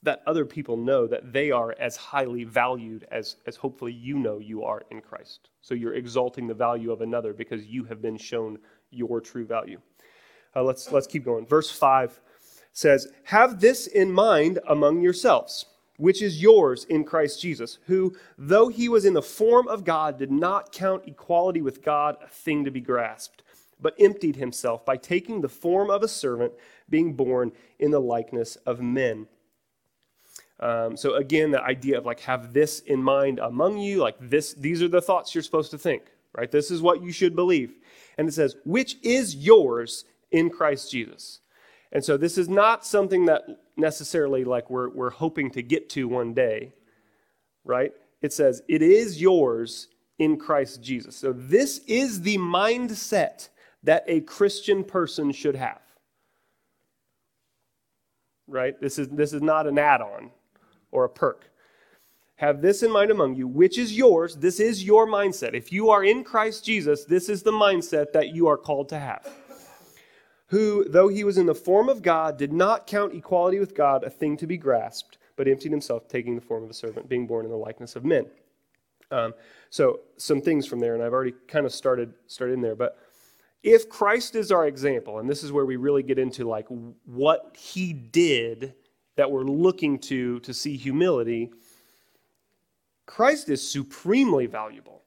that 0.03 0.25
other 0.27 0.45
people 0.45 0.77
know 0.77 1.07
that 1.07 1.33
they 1.33 1.53
are 1.53 1.77
as 1.79 1.97
highly 1.97 2.43
valued 2.43 3.07
as, 3.13 3.37
as 3.47 3.55
hopefully 3.55 3.93
you 3.93 4.19
know 4.19 4.41
you 4.41 4.65
are 4.65 4.83
in 4.91 5.01
Christ. 5.01 5.51
So 5.61 5.75
you're 5.75 5.95
exalting 5.95 6.49
the 6.49 6.55
value 6.55 6.91
of 6.91 7.01
another 7.01 7.33
because 7.33 7.65
you 7.65 7.85
have 7.85 8.03
been 8.03 8.17
shown 8.17 8.59
your 8.91 9.21
true 9.21 9.47
value. 9.47 9.81
Uh, 10.57 10.65
let's, 10.65 10.91
let's 10.91 11.07
keep 11.07 11.25
going. 11.25 11.47
Verse 11.47 11.71
5 11.71 12.21
says, 12.73 13.09
Have 13.25 13.61
this 13.61 13.87
in 13.87 14.13
mind 14.13 14.59
among 14.69 15.03
yourselves, 15.03 15.67
which 15.97 16.23
is 16.23 16.43
yours 16.43 16.85
in 16.85 17.05
Christ 17.05 17.41
Jesus, 17.41 17.79
who, 17.87 18.15
though 18.39 18.69
he 18.69 18.89
was 18.89 19.05
in 19.05 19.15
the 19.15 19.23
form 19.23 19.69
of 19.69 19.85
God, 19.85 20.19
did 20.19 20.31
not 20.31 20.73
count 20.73 21.05
equality 21.07 21.63
with 21.63 21.83
God 21.83 22.17
a 22.23 22.29
thing 22.29 22.65
to 22.65 22.71
be 22.71 22.81
grasped 22.81 23.43
but 23.83 23.95
emptied 23.99 24.37
himself 24.37 24.87
by 24.87 24.97
taking 24.97 25.41
the 25.41 25.49
form 25.49 25.91
of 25.91 26.03
a 26.03 26.09
servant, 26.09 26.53
being 26.89 27.13
born 27.13 27.53
in 27.81 27.91
the 27.91 28.01
likeness 28.01 28.57
of 28.65 28.81
men. 28.81 29.27
Um, 30.61 30.97
so 30.97 31.17
again, 31.17 31.51
the 31.51 31.61
idea 31.61 31.99
of 31.99 32.07
like 32.07 32.21
have 32.21 32.53
this 32.53 32.81
in 32.81 33.03
mind 33.03 33.41
among 33.41 33.79
you, 33.79 33.99
like 33.99 34.17
this, 34.21 34.55
these 34.55 34.81
are 34.81 34.89
the 34.89 35.03
thoughts 35.03 35.35
you're 35.35 35.43
supposed 35.43 35.73
to 35.73 35.79
think, 35.79 36.05
right? 36.35 36.51
This 36.51 36.71
is 36.71 36.81
what 36.81 37.03
you 37.03 37.11
should 37.11 37.35
believe. 37.35 37.75
And 38.17 38.29
it 38.29 38.33
says, 38.33 38.57
which 38.65 38.97
is 39.03 39.35
yours 39.35 40.05
in 40.31 40.49
Christ 40.49 40.91
Jesus. 40.93 41.41
And 41.93 42.03
so 42.03 42.17
this 42.17 42.39
is 42.39 42.49
not 42.49 42.87
something 42.87 43.27
that 43.27 43.43
necessarily 43.77 44.45
like 44.45 44.71
we're, 44.71 44.89
we're 44.89 45.11
hoping 45.11 45.51
to 45.53 45.63
get 45.63 45.91
to 45.91 46.09
one 46.09 46.33
day, 46.33 46.73
right? 47.65 47.93
It 48.23 48.33
says, 48.33 48.63
it 48.67 48.81
is 48.81 49.21
yours 49.21 49.89
in 50.19 50.39
Christ 50.39 50.83
Jesus. 50.83 51.17
So 51.17 51.33
this 51.33 51.79
is 51.87 52.23
the 52.23 52.39
mindset 52.39 53.49
that 53.83 54.05
a 54.07 54.21
Christian 54.21 54.85
person 54.85 55.33
should 55.33 55.57
have. 55.57 55.81
Right? 58.49 58.81
This 58.81 58.99
is, 58.99 59.09
this 59.09 59.33
is 59.33 59.43
not 59.43 59.67
an 59.67 59.79
add 59.79 60.01
on 60.01 60.31
or 60.91 61.05
a 61.05 61.09
perk. 61.09 61.51
Have 62.37 62.61
this 62.61 62.83
in 62.83 62.91
mind 62.91 63.11
among 63.11 63.37
you, 63.37 63.47
which 63.47 63.79
is 63.79 63.97
yours. 63.97 64.35
This 64.37 64.61
is 64.61 64.83
your 64.83 65.07
mindset. 65.07 65.55
If 65.55 65.73
you 65.73 65.91
are 65.91 66.05
in 66.05 66.25
Christ 66.25 66.65
Jesus, 66.65 67.05
this 67.05 67.29
is 67.29 67.43
the 67.43 67.53
mindset 67.53 68.13
that 68.13 68.35
you 68.35 68.47
are 68.49 68.57
called 68.57 68.89
to 68.91 68.99
have. 68.99 69.29
Who, 70.53 70.85
though 70.87 71.09
he 71.09 71.25
was 71.25 71.39
in 71.39 71.47
the 71.47 71.55
form 71.55 71.89
of 71.89 72.03
God, 72.03 72.37
did 72.37 72.53
not 72.53 72.87
count 72.87 73.15
equality 73.15 73.59
with 73.59 73.75
God 73.75 74.05
a 74.05 74.11
thing 74.11 74.37
to 74.37 74.47
be 74.47 74.59
grasped, 74.59 75.17
but 75.35 75.49
emptied 75.49 75.73
himself, 75.73 76.09
taking 76.09 76.35
the 76.35 76.43
form 76.43 76.63
of 76.63 76.69
a 76.69 76.75
servant, 76.75 77.09
being 77.09 77.27
born 77.27 77.47
in 77.47 77.51
the 77.51 77.57
likeness 77.57 77.97
of 77.97 78.05
men. 78.05 78.27
Um, 79.11 79.33
so, 79.71 80.01
some 80.19 80.43
things 80.43 80.67
from 80.67 80.79
there, 80.79 80.93
and 80.93 81.03
I've 81.03 81.15
already 81.15 81.33
kind 81.49 81.65
of 81.65 81.73
started 81.73 82.13
started 82.27 82.53
in 82.53 82.61
there, 82.61 82.75
but 82.75 82.99
if 83.63 83.89
Christ 83.89 84.35
is 84.35 84.53
our 84.53 84.67
example, 84.67 85.21
and 85.21 85.31
this 85.31 85.43
is 85.43 85.53
where 85.53 85.65
we 85.65 85.77
really 85.77 86.03
get 86.03 86.19
into 86.19 86.47
like 86.47 86.67
what 87.07 87.57
he 87.59 87.95
did 87.95 88.75
that 89.17 89.31
we're 89.31 89.45
looking 89.45 89.99
to 90.01 90.39
to 90.41 90.53
see 90.53 90.77
humility, 90.77 91.51
Christ 93.07 93.49
is 93.49 93.67
supremely 93.67 94.45
valuable, 94.45 95.01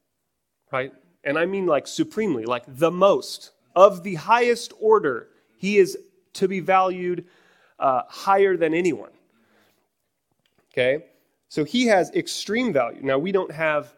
right? 0.71 0.91
And 1.23 1.37
I 1.37 1.45
mean 1.45 1.67
like 1.67 1.85
supremely, 1.85 2.45
like 2.45 2.63
the 2.65 2.89
most 2.89 3.51
of 3.75 4.01
the 4.01 4.15
highest 4.15 4.73
order. 4.79 5.29
He 5.57 5.77
is 5.77 5.97
to 6.33 6.47
be 6.47 6.59
valued 6.59 7.25
uh, 7.79 8.03
higher 8.07 8.57
than 8.57 8.73
anyone. 8.73 9.11
Okay? 10.71 11.05
So 11.47 11.63
he 11.63 11.87
has 11.87 12.11
extreme 12.11 12.73
value. 12.73 12.99
Now, 13.01 13.17
we 13.17 13.31
don't 13.31 13.51
have 13.51 13.93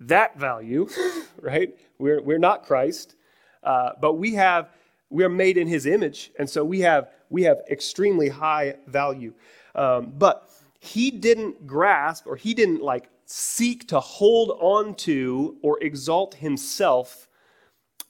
that 0.00 0.36
value, 0.38 0.88
right? 1.40 1.76
We're, 1.98 2.20
we're 2.20 2.38
not 2.38 2.64
Christ. 2.64 3.14
Uh, 3.62 3.90
but 4.00 4.14
we 4.14 4.34
have 4.34 4.70
we 5.10 5.24
are 5.24 5.28
made 5.28 5.58
in 5.58 5.68
His 5.68 5.86
image, 5.86 6.32
and 6.38 6.48
so 6.48 6.64
we 6.64 6.80
have 6.80 7.10
we 7.28 7.42
have 7.42 7.58
extremely 7.70 8.28
high 8.28 8.74
value. 8.86 9.32
Um, 9.74 10.12
but 10.18 10.50
He 10.80 11.10
didn't 11.10 11.66
grasp, 11.66 12.26
or 12.26 12.36
He 12.36 12.54
didn't 12.54 12.82
like 12.82 13.08
seek 13.26 13.86
to 13.88 14.00
hold 14.00 14.58
on 14.60 14.94
to 14.94 15.56
or 15.62 15.82
exalt 15.82 16.34
Himself 16.34 17.28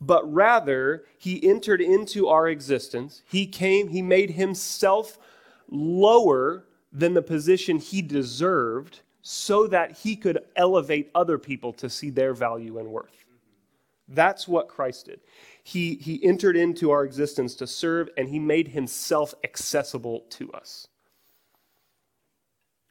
but 0.06 0.30
rather 0.32 1.04
he 1.16 1.48
entered 1.48 1.80
into 1.80 2.26
our 2.26 2.48
existence. 2.48 3.22
He 3.26 3.46
came, 3.46 3.88
he 3.88 4.02
made 4.02 4.30
himself 4.30 5.18
lower 5.70 6.64
than 6.92 7.14
the 7.14 7.22
position 7.22 7.78
he 7.78 8.02
deserved 8.02 9.00
so 9.22 9.68
that 9.68 9.98
he 9.98 10.16
could 10.16 10.40
elevate 10.56 11.10
other 11.14 11.38
people 11.38 11.72
to 11.74 11.88
see 11.88 12.10
their 12.10 12.34
value 12.34 12.78
and 12.78 12.88
worth. 12.88 13.24
That's 14.08 14.48
what 14.48 14.68
Christ 14.68 15.06
did. 15.06 15.20
He, 15.62 15.94
he 15.94 16.22
entered 16.24 16.56
into 16.56 16.90
our 16.90 17.04
existence 17.04 17.54
to 17.56 17.66
serve, 17.68 18.10
and 18.16 18.28
he 18.28 18.40
made 18.40 18.68
himself 18.68 19.32
accessible 19.44 20.24
to 20.30 20.50
us. 20.52 20.88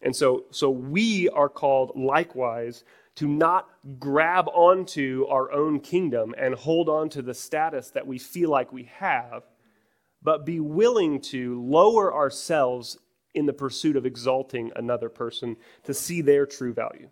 And 0.01 0.15
so, 0.15 0.45
so 0.51 0.69
we 0.69 1.27
are 1.29 1.49
called 1.49 1.91
likewise 1.95 2.85
to 3.15 3.27
not 3.27 3.67
grab 3.99 4.47
onto 4.49 5.25
our 5.29 5.51
own 5.51 5.79
kingdom 5.79 6.33
and 6.37 6.55
hold 6.55 6.87
on 6.87 7.09
to 7.09 7.21
the 7.21 7.33
status 7.33 7.89
that 7.91 8.07
we 8.07 8.17
feel 8.17 8.49
like 8.49 8.71
we 8.71 8.89
have, 8.97 9.43
but 10.21 10.45
be 10.45 10.59
willing 10.59 11.19
to 11.19 11.61
lower 11.61 12.13
ourselves 12.13 12.97
in 13.33 13.45
the 13.45 13.53
pursuit 13.53 13.95
of 13.95 14.05
exalting 14.05 14.71
another 14.75 15.09
person 15.09 15.57
to 15.83 15.93
see 15.93 16.21
their 16.21 16.45
true 16.45 16.73
value. 16.73 17.09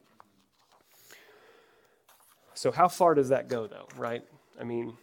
So, 2.54 2.72
how 2.72 2.90
far 2.90 3.16
does 3.16 3.30
that 3.30 3.48
go, 3.48 3.68
though, 3.68 3.88
right? 3.98 4.22
I 4.60 4.66
mean, 4.66 4.98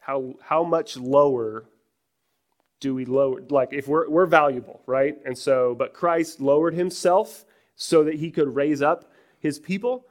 how, 0.00 0.34
how 0.42 0.64
much 0.64 0.96
lower 0.98 1.64
do 2.78 2.94
we 2.94 3.06
lower? 3.06 3.40
Like, 3.48 3.70
if 3.72 3.88
we're, 3.88 4.08
we're 4.08 4.26
valuable, 4.26 4.82
right? 4.86 5.16
And 5.24 5.36
so, 5.36 5.74
but 5.74 5.94
Christ 5.94 6.40
lowered 6.40 6.74
himself 6.74 7.46
so 7.74 8.04
that 8.04 8.16
he 8.16 8.30
could 8.30 8.54
raise 8.54 8.82
up 8.82 9.09
his 9.40 9.58
people, 9.58 10.06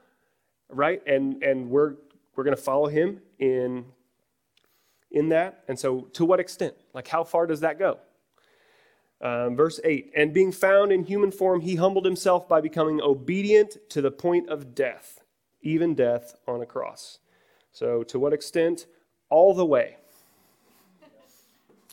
right? 0.68 1.02
And, 1.06 1.42
and 1.42 1.70
we're, 1.70 1.94
we're 2.36 2.44
going 2.44 2.56
to 2.56 2.62
follow 2.62 2.88
him 2.88 3.20
in, 3.38 3.86
in 5.10 5.30
that. 5.30 5.64
And 5.68 5.78
so, 5.78 6.02
to 6.12 6.24
what 6.24 6.40
extent? 6.40 6.74
Like, 6.92 7.08
how 7.08 7.24
far 7.24 7.46
does 7.46 7.60
that 7.60 7.78
go? 7.78 7.98
Um, 9.22 9.54
verse 9.54 9.80
8 9.84 10.12
And 10.16 10.32
being 10.32 10.52
found 10.52 10.92
in 10.92 11.04
human 11.04 11.30
form, 11.30 11.60
he 11.60 11.76
humbled 11.76 12.04
himself 12.04 12.48
by 12.48 12.60
becoming 12.60 13.00
obedient 13.00 13.76
to 13.90 14.00
the 14.00 14.10
point 14.10 14.48
of 14.48 14.74
death, 14.74 15.20
even 15.62 15.94
death 15.94 16.34
on 16.46 16.60
a 16.62 16.66
cross. 16.66 17.18
So, 17.72 18.02
to 18.04 18.18
what 18.18 18.32
extent? 18.32 18.86
All 19.28 19.54
the 19.54 19.66
way. 19.66 19.96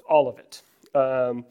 All 0.10 0.27
of 0.27 0.39
it. 0.39 0.62
Um, 0.96 1.46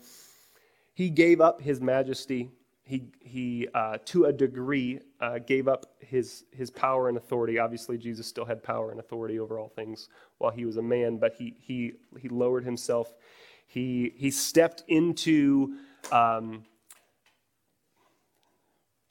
he 0.95 1.11
gave 1.11 1.41
up 1.41 1.61
his 1.61 1.81
majesty. 1.81 2.51
He, 2.87 3.09
he 3.21 3.69
uh, 3.75 3.99
to 4.07 4.27
a 4.27 4.33
degree, 4.33 5.01
uh, 5.21 5.41
gave 5.41 5.67
up 5.67 5.87
his, 5.99 6.45
his 6.53 6.71
power 6.71 7.09
and 7.09 7.19
authority. 7.19 7.59
Obviously, 7.59 7.99
Jesus 7.99 8.27
still 8.27 8.45
had 8.45 8.63
power 8.63 8.93
and 8.93 9.01
authority 9.01 9.41
over 9.41 9.59
all 9.59 9.69
things 9.69 10.09
while 10.39 10.53
he 10.53 10.65
was 10.65 10.77
a 10.77 10.83
man, 10.83 11.19
but 11.19 11.35
he, 11.35 11.57
he, 11.61 11.95
he 12.19 12.29
lowered 12.29 12.65
himself 12.65 13.13
he, 13.67 14.13
he 14.17 14.31
stepped 14.31 14.85
into, 14.89 15.77
um, 16.13 16.65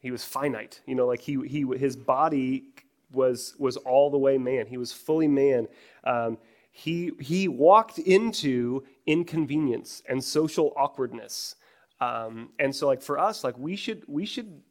he 0.01 0.11
was 0.11 0.23
finite. 0.23 0.81
You 0.87 0.95
know, 0.95 1.05
like 1.05 1.21
he, 1.21 1.37
he, 1.47 1.65
his 1.77 1.95
body 1.95 2.63
was, 3.11 3.55
was 3.59 3.77
all 3.77 4.09
the 4.09 4.17
way 4.17 4.37
man. 4.37 4.67
He 4.67 4.77
was 4.77 4.91
fully 4.91 5.27
man. 5.27 5.67
Um, 6.03 6.37
he, 6.71 7.11
he 7.19 7.47
walked 7.47 7.99
into 7.99 8.83
inconvenience 9.05 10.01
and 10.07 10.23
social 10.23 10.73
awkwardness. 10.75 11.55
Um, 12.01 12.49
and 12.59 12.75
so 12.75 12.87
like 12.87 13.01
for 13.01 13.17
us, 13.17 13.43
like 13.43 13.57
we 13.57 13.75
should, 13.75 14.03
we 14.07 14.25
should 14.25 14.61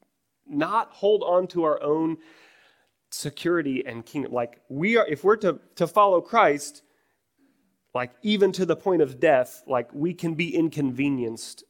not 0.47 0.91
hold 0.93 1.23
on 1.23 1.47
to 1.49 1.65
our 1.65 1.83
own 1.83 2.19
security 3.11 3.85
and 3.87 4.05
kingdom. 4.05 4.33
Like 4.33 4.61
we 4.69 4.97
are, 4.97 5.07
if 5.07 5.25
we're 5.25 5.37
to, 5.37 5.61
to 5.77 5.87
follow 5.87 6.21
Christ, 6.21 6.83
like 7.95 8.13
even 8.23 8.53
to 8.53 8.67
the 8.67 8.77
point 8.77 9.03
of 9.03 9.21
death, 9.21 9.63
like 9.67 9.89
we 9.95 10.13
can 10.13 10.35
be 10.35 10.55
inconvenienced 10.55 11.65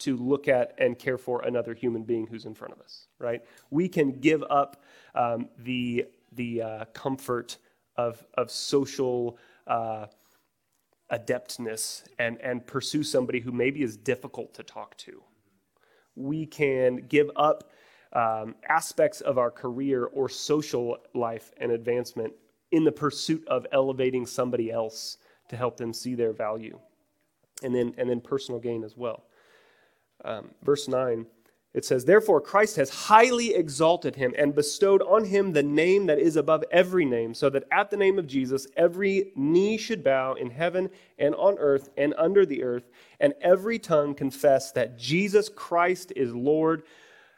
to 0.00 0.16
look 0.16 0.48
at 0.48 0.74
and 0.78 0.98
care 0.98 1.18
for 1.18 1.42
another 1.42 1.74
human 1.74 2.02
being 2.02 2.26
who's 2.26 2.44
in 2.44 2.54
front 2.54 2.72
of 2.72 2.80
us, 2.80 3.06
right? 3.18 3.42
We 3.70 3.88
can 3.88 4.20
give 4.20 4.44
up 4.48 4.82
um, 5.14 5.48
the, 5.58 6.06
the 6.32 6.62
uh, 6.62 6.84
comfort 6.86 7.58
of, 7.96 8.24
of 8.34 8.50
social 8.50 9.38
uh, 9.66 10.06
adeptness 11.10 12.04
and, 12.18 12.38
and 12.40 12.66
pursue 12.66 13.02
somebody 13.02 13.40
who 13.40 13.52
maybe 13.52 13.82
is 13.82 13.96
difficult 13.96 14.54
to 14.54 14.62
talk 14.62 14.96
to. 14.98 15.22
We 16.14 16.46
can 16.46 16.96
give 17.08 17.30
up 17.36 17.70
um, 18.12 18.54
aspects 18.68 19.20
of 19.20 19.38
our 19.38 19.50
career 19.50 20.04
or 20.06 20.28
social 20.28 20.98
life 21.14 21.52
and 21.58 21.72
advancement 21.72 22.32
in 22.72 22.84
the 22.84 22.92
pursuit 22.92 23.46
of 23.48 23.66
elevating 23.72 24.26
somebody 24.26 24.70
else 24.70 25.18
to 25.48 25.56
help 25.56 25.76
them 25.76 25.92
see 25.92 26.14
their 26.14 26.32
value. 26.32 26.78
And 27.62 27.74
then, 27.74 27.94
and 27.98 28.08
then 28.08 28.20
personal 28.20 28.60
gain 28.60 28.84
as 28.84 28.96
well. 28.96 29.24
Um, 30.24 30.50
verse 30.62 30.88
9, 30.88 31.26
it 31.74 31.84
says, 31.84 32.04
Therefore 32.04 32.40
Christ 32.40 32.76
has 32.76 32.90
highly 32.90 33.54
exalted 33.54 34.16
him 34.16 34.34
and 34.38 34.54
bestowed 34.54 35.02
on 35.02 35.24
him 35.24 35.52
the 35.52 35.62
name 35.62 36.06
that 36.06 36.18
is 36.18 36.36
above 36.36 36.64
every 36.70 37.04
name, 37.04 37.34
so 37.34 37.50
that 37.50 37.64
at 37.70 37.90
the 37.90 37.96
name 37.96 38.18
of 38.18 38.26
Jesus 38.26 38.66
every 38.76 39.32
knee 39.36 39.76
should 39.76 40.02
bow 40.02 40.34
in 40.34 40.50
heaven 40.50 40.90
and 41.18 41.34
on 41.34 41.56
earth 41.58 41.90
and 41.96 42.14
under 42.16 42.46
the 42.46 42.62
earth, 42.62 42.90
and 43.20 43.34
every 43.40 43.78
tongue 43.78 44.14
confess 44.14 44.72
that 44.72 44.98
Jesus 44.98 45.48
Christ 45.48 46.12
is 46.16 46.34
Lord 46.34 46.84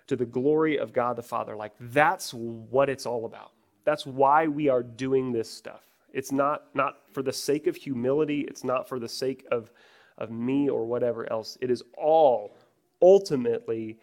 to 0.06 0.16
the 0.16 0.26
glory 0.26 0.78
of 0.78 0.92
God 0.92 1.16
the 1.16 1.22
Father. 1.22 1.56
Like, 1.56 1.72
that's 1.78 2.32
what 2.32 2.88
it's 2.88 3.06
all 3.06 3.26
about. 3.26 3.52
That's 3.84 4.06
why 4.06 4.46
we 4.46 4.68
are 4.68 4.82
doing 4.82 5.32
this 5.32 5.50
stuff. 5.50 5.82
It's 6.12 6.32
not, 6.32 6.64
not 6.74 6.98
for 7.12 7.22
the 7.22 7.32
sake 7.32 7.66
of 7.66 7.76
humility, 7.76 8.40
it's 8.48 8.64
not 8.64 8.88
for 8.88 8.98
the 8.98 9.08
sake 9.08 9.46
of, 9.50 9.70
of 10.18 10.30
me 10.30 10.68
or 10.68 10.84
whatever 10.84 11.30
else. 11.32 11.58
It 11.60 11.70
is 11.70 11.82
all 11.96 12.56
ultimately 13.02 13.98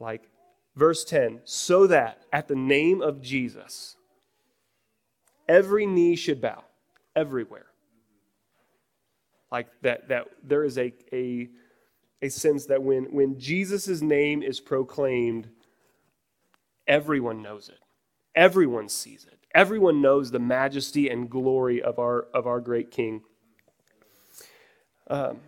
like 0.00 0.28
verse 0.76 1.04
10 1.04 1.40
so 1.44 1.86
that 1.86 2.22
at 2.32 2.48
the 2.48 2.56
name 2.56 3.02
of 3.02 3.20
Jesus, 3.20 3.96
every 5.48 5.86
knee 5.86 6.16
should 6.16 6.40
bow 6.40 6.64
everywhere. 7.16 7.66
Like 9.50 9.68
that, 9.82 10.08
that 10.08 10.26
there 10.42 10.64
is 10.64 10.76
a, 10.78 10.92
a, 11.12 11.48
a 12.20 12.28
sense 12.28 12.66
that 12.66 12.82
when, 12.82 13.04
when 13.04 13.38
Jesus' 13.38 14.02
name 14.02 14.42
is 14.42 14.60
proclaimed, 14.60 15.48
everyone 16.86 17.42
knows 17.42 17.68
it, 17.68 17.78
everyone 18.34 18.88
sees 18.88 19.24
it 19.24 19.38
everyone 19.54 20.00
knows 20.00 20.30
the 20.30 20.38
majesty 20.38 21.08
and 21.08 21.28
glory 21.28 21.82
of 21.82 21.98
our, 21.98 22.28
of 22.34 22.46
our 22.46 22.60
great 22.60 22.90
King. 22.90 23.22
Um, 25.08 25.40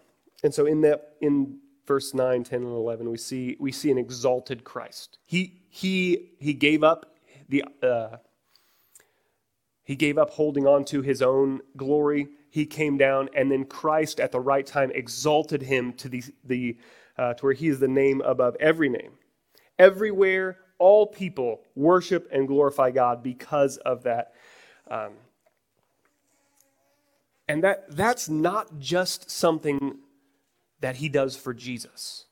and 0.42 0.54
so 0.54 0.66
in 0.66 0.80
that 0.82 1.16
in 1.20 1.58
verse 1.86 2.14
9, 2.14 2.44
10, 2.44 2.62
and 2.62 2.72
11, 2.72 3.10
we 3.10 3.18
see, 3.18 3.56
we 3.58 3.72
see 3.72 3.90
an 3.90 3.98
exalted 3.98 4.64
Christ. 4.64 5.18
He, 5.26 5.62
he, 5.68 6.32
he 6.38 6.52
gave 6.52 6.82
up 6.82 7.14
the 7.48 7.64
uh, 7.82 8.16
he 9.82 9.96
gave 9.96 10.18
up 10.18 10.30
holding 10.30 10.68
on 10.68 10.84
to 10.84 11.02
his 11.02 11.20
own 11.20 11.62
glory. 11.76 12.28
He 12.50 12.64
came 12.64 12.96
down, 12.96 13.28
and 13.34 13.50
then 13.50 13.64
Christ 13.64 14.20
at 14.20 14.30
the 14.30 14.38
right 14.38 14.64
time 14.64 14.92
exalted 14.94 15.62
him 15.62 15.92
to 15.94 16.08
the, 16.08 16.22
the 16.44 16.76
uh, 17.18 17.34
to 17.34 17.46
where 17.46 17.52
he 17.52 17.66
is 17.66 17.80
the 17.80 17.88
name 17.88 18.20
above 18.20 18.56
every 18.60 18.88
name. 18.88 19.12
Everywhere, 19.80 20.58
all 20.78 21.06
people 21.06 21.62
worship 21.74 22.28
and 22.30 22.46
glorify 22.46 22.92
God 22.92 23.22
because 23.22 23.78
of 23.78 24.04
that. 24.04 24.32
Um, 24.88 25.14
and 27.48 27.64
that, 27.64 27.84
that's 27.88 28.28
not 28.28 28.78
just 28.78 29.28
something 29.28 29.98
that 30.80 30.96
he 30.96 31.08
does 31.08 31.36
for 31.36 31.54
Jesus. 31.54 32.26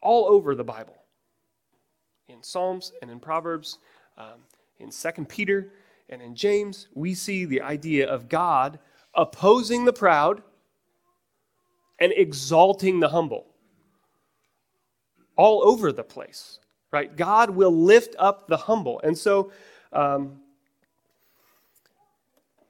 All 0.00 0.26
over 0.26 0.54
the 0.54 0.64
Bible, 0.64 0.96
in 2.28 2.42
Psalms 2.42 2.92
and 3.02 3.10
in 3.10 3.20
Proverbs, 3.20 3.78
um, 4.16 4.40
in 4.78 4.90
Second 4.90 5.28
Peter 5.28 5.72
and 6.08 6.22
in 6.22 6.34
James, 6.34 6.88
we 6.94 7.14
see 7.14 7.44
the 7.44 7.60
idea 7.60 8.08
of 8.08 8.28
God 8.28 8.78
opposing 9.14 9.84
the 9.84 9.92
proud 9.92 10.42
and 11.98 12.12
exalting 12.16 13.00
the 13.00 13.08
humble 13.08 13.46
all 15.38 15.62
over 15.64 15.92
the 15.92 16.04
place, 16.04 16.58
right? 16.90 17.16
God 17.16 17.50
will 17.50 17.70
lift 17.70 18.14
up 18.18 18.48
the 18.48 18.56
humble. 18.56 19.00
And 19.02 19.16
so, 19.16 19.52
um, 19.92 20.40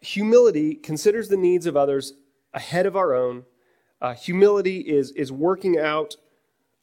humility 0.00 0.74
considers 0.74 1.28
the 1.28 1.36
needs 1.36 1.66
of 1.66 1.76
others 1.76 2.12
ahead 2.54 2.86
of 2.86 2.96
our 2.96 3.14
own. 3.14 3.44
Uh, 4.00 4.14
humility 4.14 4.78
is, 4.80 5.10
is 5.12 5.32
working 5.32 5.78
out, 5.78 6.16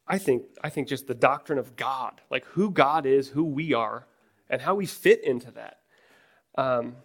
I 0.07 0.17
think, 0.17 0.43
I 0.63 0.69
think 0.69 0.87
just 0.87 1.07
the 1.07 1.15
doctrine 1.15 1.59
of 1.59 1.75
God, 1.75 2.21
like 2.29 2.45
who 2.45 2.69
God 2.71 3.05
is, 3.05 3.29
who 3.29 3.43
we 3.43 3.73
are, 3.73 4.05
and 4.49 4.61
how 4.61 4.75
we 4.75 4.85
fit 4.85 5.23
into 5.23 5.51
that. 5.51 5.79
Um, 6.55 6.95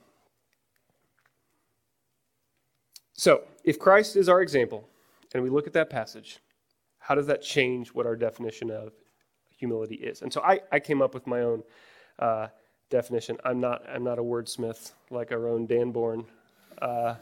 so, 3.12 3.42
if 3.64 3.79
Christ 3.79 4.16
is 4.16 4.29
our 4.29 4.40
example, 4.40 4.88
and 5.35 5.42
we 5.42 5.51
look 5.51 5.66
at 5.66 5.73
that 5.75 5.90
passage, 5.90 6.40
how 6.99 7.14
does 7.14 7.27
that 7.27 7.42
change 7.42 7.88
what 7.88 8.07
our 8.07 8.16
definition 8.16 8.70
of 8.70 8.92
humility 9.57 9.96
is? 9.96 10.23
And 10.23 10.33
so 10.33 10.40
I, 10.42 10.61
I 10.73 10.81
came 10.81 11.03
up 11.03 11.14
with 11.14 11.27
my 11.27 11.40
own 11.42 11.62
uh, 12.18 12.49
definition. 12.88 13.37
I'm 13.44 13.61
not. 13.61 13.83
I'm 13.88 14.05
not 14.05 14.18
a 14.18 14.23
wordsmith 14.23 14.92
like 15.11 15.33
our 15.33 15.49
own 15.49 15.66
Dan 15.66 15.90
Bourne. 15.92 16.25
Uh, 16.81 17.14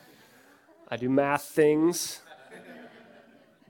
I 0.91 0.97
do 0.97 1.11
math 1.11 1.43
things, 1.43 2.23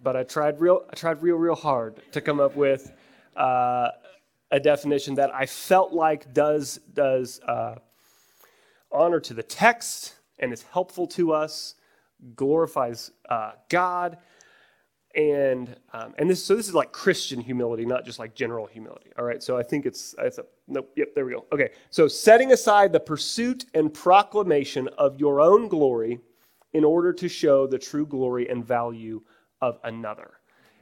but 0.05 0.15
I 0.15 0.23
tried 0.23 0.61
real. 0.61 0.85
I 0.89 0.95
tried 0.95 1.21
real, 1.21 1.35
real 1.35 1.57
hard 1.57 2.01
to 2.13 2.21
come 2.21 2.39
up 2.39 2.55
with 2.55 2.93
uh, 3.37 3.89
a 4.53 4.61
definition 4.61 5.17
that 5.17 5.35
I 5.35 5.47
felt 5.47 5.93
like 5.93 6.33
does 6.33 6.79
does 6.95 7.41
uh, 7.41 7.75
honor 8.93 9.19
to 9.19 9.35
the 9.35 9.43
text 9.43 10.15
and 10.39 10.53
is 10.53 10.63
helpful 10.63 11.09
to 11.09 11.33
us, 11.33 11.75
glorifies 12.37 13.11
uh, 13.29 13.53
God, 13.69 14.19
and 15.17 15.75
um, 15.93 16.15
and 16.19 16.31
this 16.31 16.45
so 16.45 16.55
this 16.55 16.69
is 16.69 16.75
like 16.75 16.93
Christian 16.93 17.41
humility, 17.41 17.85
not 17.85 18.05
just 18.05 18.21
like 18.21 18.37
general 18.37 18.67
humility. 18.67 19.11
All 19.19 19.25
right, 19.25 19.43
so 19.43 19.59
I 19.59 19.65
think 19.65 19.87
it's 19.87 20.15
it's 20.21 20.39
a 20.39 20.45
nope. 20.69 20.93
Yep, 20.95 21.17
there 21.17 21.25
we 21.25 21.33
go. 21.33 21.47
Okay, 21.53 21.71
so 21.91 22.07
setting 22.07 22.53
aside 22.53 22.93
the 22.93 23.01
pursuit 23.01 23.65
and 23.75 23.93
proclamation 23.93 24.87
of 24.99 25.19
your 25.19 25.41
own 25.41 25.67
glory 25.67 26.21
in 26.73 26.85
order 26.85 27.13
to 27.13 27.29
show 27.29 27.67
the 27.67 27.79
true 27.79 28.07
glory 28.07 28.49
and 28.49 28.65
value 28.65 29.23
of 29.61 29.79
another. 29.85 30.33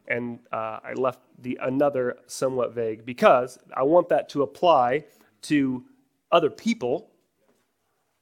And 0.09 0.39
uh, 0.53 0.81
I 0.85 0.93
left 0.95 1.21
the 1.41 1.59
another 1.63 2.19
somewhat 2.27 2.75
vague 2.75 3.05
because 3.05 3.59
I 3.77 3.83
want 3.83 4.09
that 4.11 4.29
to 4.31 4.43
apply 4.43 5.05
to 5.43 5.85
other 6.31 6.51
people, 6.51 7.11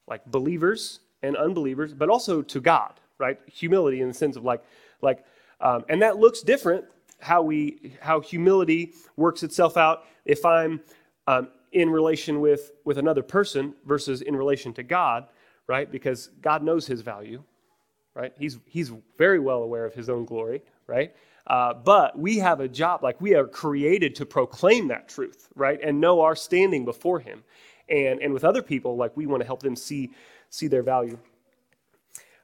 like 0.06 0.24
believers 0.26 1.00
and 1.22 1.36
unbelievers, 1.36 1.94
but 1.94 2.08
also 2.08 2.42
to 2.42 2.60
God, 2.60 3.00
right? 3.18 3.38
Humility 3.46 4.00
in 4.00 4.08
the 4.08 4.14
sense 4.14 4.36
of 4.36 4.44
like, 4.44 4.62
like, 5.02 5.24
um, 5.60 5.84
and 5.88 6.02
that 6.02 6.18
looks 6.18 6.42
different 6.42 6.84
how 7.20 7.40
we 7.42 7.92
how 8.00 8.20
humility 8.20 8.92
works 9.16 9.42
itself 9.42 9.76
out 9.76 10.04
if 10.24 10.44
I'm 10.44 10.80
um, 11.26 11.48
in 11.72 11.88
relation 11.90 12.40
with 12.40 12.72
with 12.84 12.98
another 12.98 13.22
person 13.22 13.74
versus 13.86 14.20
in 14.20 14.36
relation 14.36 14.74
to 14.74 14.82
God, 14.82 15.26
right? 15.66 15.90
Because 15.90 16.28
God 16.42 16.62
knows 16.62 16.86
His 16.86 17.00
value, 17.00 17.42
right? 18.14 18.32
He's 18.38 18.58
he's 18.66 18.92
very 19.18 19.38
well 19.38 19.62
aware 19.62 19.84
of 19.84 19.94
His 19.94 20.08
own 20.08 20.24
glory, 20.24 20.62
right? 20.86 21.14
Uh, 21.46 21.74
but 21.74 22.18
we 22.18 22.38
have 22.38 22.60
a 22.60 22.68
job, 22.68 23.02
like 23.02 23.20
we 23.20 23.34
are 23.34 23.46
created 23.46 24.14
to 24.14 24.24
proclaim 24.24 24.88
that 24.88 25.08
truth, 25.08 25.48
right? 25.54 25.78
And 25.82 26.00
know 26.00 26.22
our 26.22 26.34
standing 26.34 26.84
before 26.84 27.20
Him. 27.20 27.44
And, 27.88 28.20
and 28.20 28.32
with 28.32 28.44
other 28.44 28.62
people, 28.62 28.96
like 28.96 29.14
we 29.16 29.26
want 29.26 29.42
to 29.42 29.46
help 29.46 29.62
them 29.62 29.76
see, 29.76 30.10
see 30.48 30.68
their 30.68 30.82
value. 30.82 31.18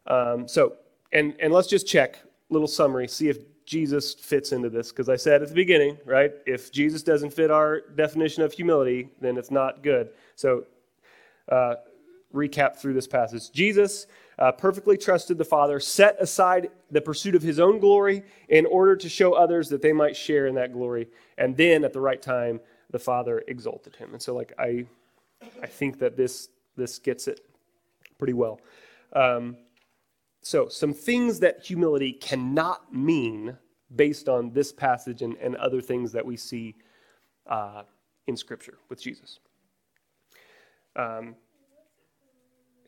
Um, 0.06 0.46
so, 0.46 0.74
and, 1.12 1.34
and 1.40 1.52
let's 1.52 1.68
just 1.68 1.86
check, 1.86 2.18
little 2.50 2.68
summary, 2.68 3.08
see 3.08 3.28
if 3.30 3.38
Jesus 3.64 4.12
fits 4.12 4.52
into 4.52 4.68
this. 4.68 4.90
Because 4.90 5.08
I 5.08 5.16
said 5.16 5.42
at 5.42 5.48
the 5.48 5.54
beginning, 5.54 5.96
right? 6.04 6.32
If 6.44 6.70
Jesus 6.70 7.02
doesn't 7.02 7.32
fit 7.32 7.50
our 7.50 7.80
definition 7.80 8.42
of 8.42 8.52
humility, 8.52 9.08
then 9.18 9.38
it's 9.38 9.50
not 9.50 9.82
good. 9.82 10.10
So, 10.36 10.64
uh, 11.50 11.76
recap 12.34 12.76
through 12.76 12.94
this 12.94 13.06
passage. 13.06 13.50
Jesus 13.50 14.06
uh, 14.40 14.50
perfectly 14.52 14.96
trusted 14.96 15.36
the 15.36 15.44
Father, 15.44 15.78
set 15.78 16.16
aside 16.20 16.70
the 16.90 17.00
pursuit 17.00 17.34
of 17.34 17.42
his 17.42 17.60
own 17.60 17.78
glory 17.78 18.24
in 18.48 18.64
order 18.66 18.96
to 18.96 19.08
show 19.08 19.34
others 19.34 19.68
that 19.68 19.82
they 19.82 19.92
might 19.92 20.16
share 20.16 20.46
in 20.46 20.54
that 20.54 20.72
glory. 20.72 21.08
And 21.36 21.56
then 21.56 21.84
at 21.84 21.92
the 21.92 22.00
right 22.00 22.20
time, 22.20 22.60
the 22.90 22.98
Father 22.98 23.44
exalted 23.46 23.96
him. 23.96 24.12
And 24.12 24.22
so, 24.22 24.34
like, 24.34 24.52
I, 24.58 24.86
I 25.62 25.66
think 25.66 25.98
that 25.98 26.16
this, 26.16 26.48
this 26.74 26.98
gets 26.98 27.28
it 27.28 27.40
pretty 28.18 28.32
well. 28.32 28.60
Um, 29.12 29.58
so, 30.42 30.68
some 30.68 30.94
things 30.94 31.40
that 31.40 31.64
humility 31.64 32.12
cannot 32.12 32.94
mean 32.94 33.58
based 33.94 34.28
on 34.28 34.52
this 34.52 34.72
passage 34.72 35.20
and, 35.20 35.36
and 35.36 35.54
other 35.56 35.82
things 35.82 36.12
that 36.12 36.24
we 36.24 36.36
see 36.36 36.76
uh, 37.46 37.82
in 38.26 38.36
Scripture 38.36 38.78
with 38.88 39.02
Jesus. 39.02 39.38
Um, 40.96 41.34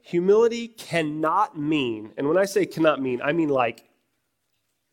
humility 0.03 0.69
cannot 0.69 1.59
mean, 1.59 2.13
and 2.17 2.29
when 2.29 2.37
I 2.37 2.45
say 2.45 2.67
cannot 2.67 3.01
mean, 3.01 3.23
I 3.23 3.33
mean 3.33 3.49
like 3.49 3.89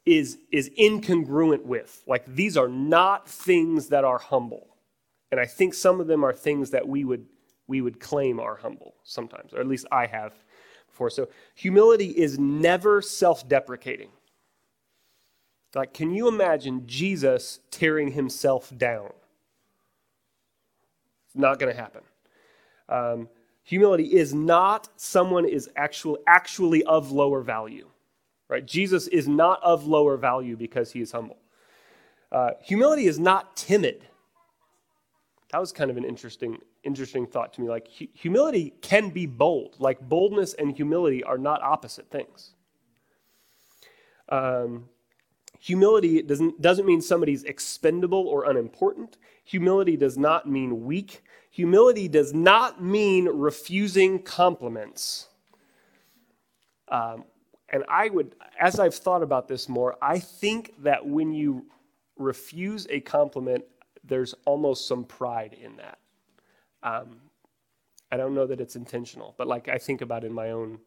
is, 0.06 0.38
is 0.52 0.70
incongruent 0.80 1.64
with. 1.64 2.04
Like 2.08 2.26
these 2.26 2.58
are 2.58 2.68
not 2.68 3.28
things 3.28 3.90
that 3.90 4.04
are 4.04 4.18
humble. 4.18 4.68
And 5.32 5.40
I 5.40 5.46
think 5.46 5.74
some 5.74 6.00
of 6.00 6.08
them 6.08 6.24
are 6.24 6.34
things 6.34 6.72
that 6.72 6.88
we 6.88 7.04
would 7.04 7.26
we 7.68 7.82
would 7.82 8.00
claim 8.00 8.40
are 8.40 8.56
humble 8.56 8.96
sometimes, 9.04 9.54
or 9.54 9.60
at 9.60 9.68
least 9.68 9.86
I 9.92 10.08
have 10.08 10.34
before. 10.88 11.12
So 11.12 11.30
humility 11.54 12.08
is 12.08 12.40
never 12.40 13.00
self-deprecating. 13.00 14.10
Like, 15.76 15.94
can 15.94 16.12
you 16.12 16.28
imagine 16.28 16.88
Jesus 16.88 17.60
tearing 17.70 18.12
himself 18.12 18.76
down? 18.76 19.12
It's 21.28 21.36
not 21.36 21.60
going 21.60 21.72
to 21.72 21.80
happen. 21.80 22.02
Um, 22.90 23.30
Humility 23.70 24.06
is 24.06 24.34
not 24.34 24.90
someone 24.96 25.46
is 25.46 25.70
actual, 25.76 26.18
actually 26.26 26.84
of 26.86 27.12
lower 27.12 27.42
value. 27.44 27.88
Right? 28.48 28.66
Jesus 28.66 29.06
is 29.06 29.28
not 29.28 29.62
of 29.62 29.86
lower 29.86 30.18
value 30.18 30.58
because 30.58 30.92
he 30.92 31.02
is 31.02 31.12
humble. 31.12 31.38
Uh, 32.32 32.54
humility 32.64 33.06
is 33.06 33.20
not 33.20 33.56
timid. 33.56 34.08
That 35.52 35.60
was 35.60 35.72
kind 35.72 35.92
of 35.92 35.98
an 35.98 36.04
interesting, 36.04 36.58
interesting 36.84 37.28
thought 37.28 37.54
to 37.54 37.62
me. 37.62 37.70
Like 37.70 37.88
hu- 38.00 38.08
humility 38.12 38.74
can 38.82 39.12
be 39.12 39.28
bold. 39.28 39.76
Like 39.78 40.00
boldness 40.02 40.56
and 40.56 40.76
humility 40.76 41.24
are 41.24 41.38
not 41.38 41.62
opposite 41.62 42.10
things. 42.10 42.54
Um, 44.30 44.90
humility 45.60 46.24
doesn't, 46.24 46.60
doesn't 46.60 46.88
mean 46.88 47.02
somebody's 47.02 47.44
expendable 47.44 48.28
or 48.28 48.50
unimportant. 48.50 49.20
Humility 49.44 49.96
does 49.96 50.18
not 50.18 50.50
mean 50.50 50.86
weak. 50.86 51.22
Humility 51.60 52.08
does 52.08 52.34
not 52.34 52.82
mean 52.82 53.26
refusing 53.26 54.24
compliments. 54.24 55.28
Um, 56.88 57.26
and 57.68 57.84
I 57.90 58.08
would, 58.08 58.34
as 58.58 58.80
I've 58.80 58.96
thought 58.96 59.22
about 59.22 59.50
this 59.50 59.68
more, 59.68 59.98
I 60.02 60.20
think 60.20 60.74
that 60.84 61.06
when 61.06 61.34
you 61.34 61.66
refuse 62.18 62.88
a 62.90 63.02
compliment, 63.02 63.66
there's 64.06 64.34
almost 64.46 64.88
some 64.88 65.04
pride 65.04 65.54
in 65.62 65.76
that. 65.76 65.98
Um, 66.82 67.18
I 68.10 68.16
don't 68.16 68.34
know 68.34 68.48
that 68.48 68.62
it's 68.62 68.78
intentional, 68.78 69.36
but 69.38 69.46
like 69.46 69.68
I 69.68 69.80
think 69.80 70.00
about 70.00 70.24
in 70.24 70.32
my 70.32 70.52
own 70.52 70.80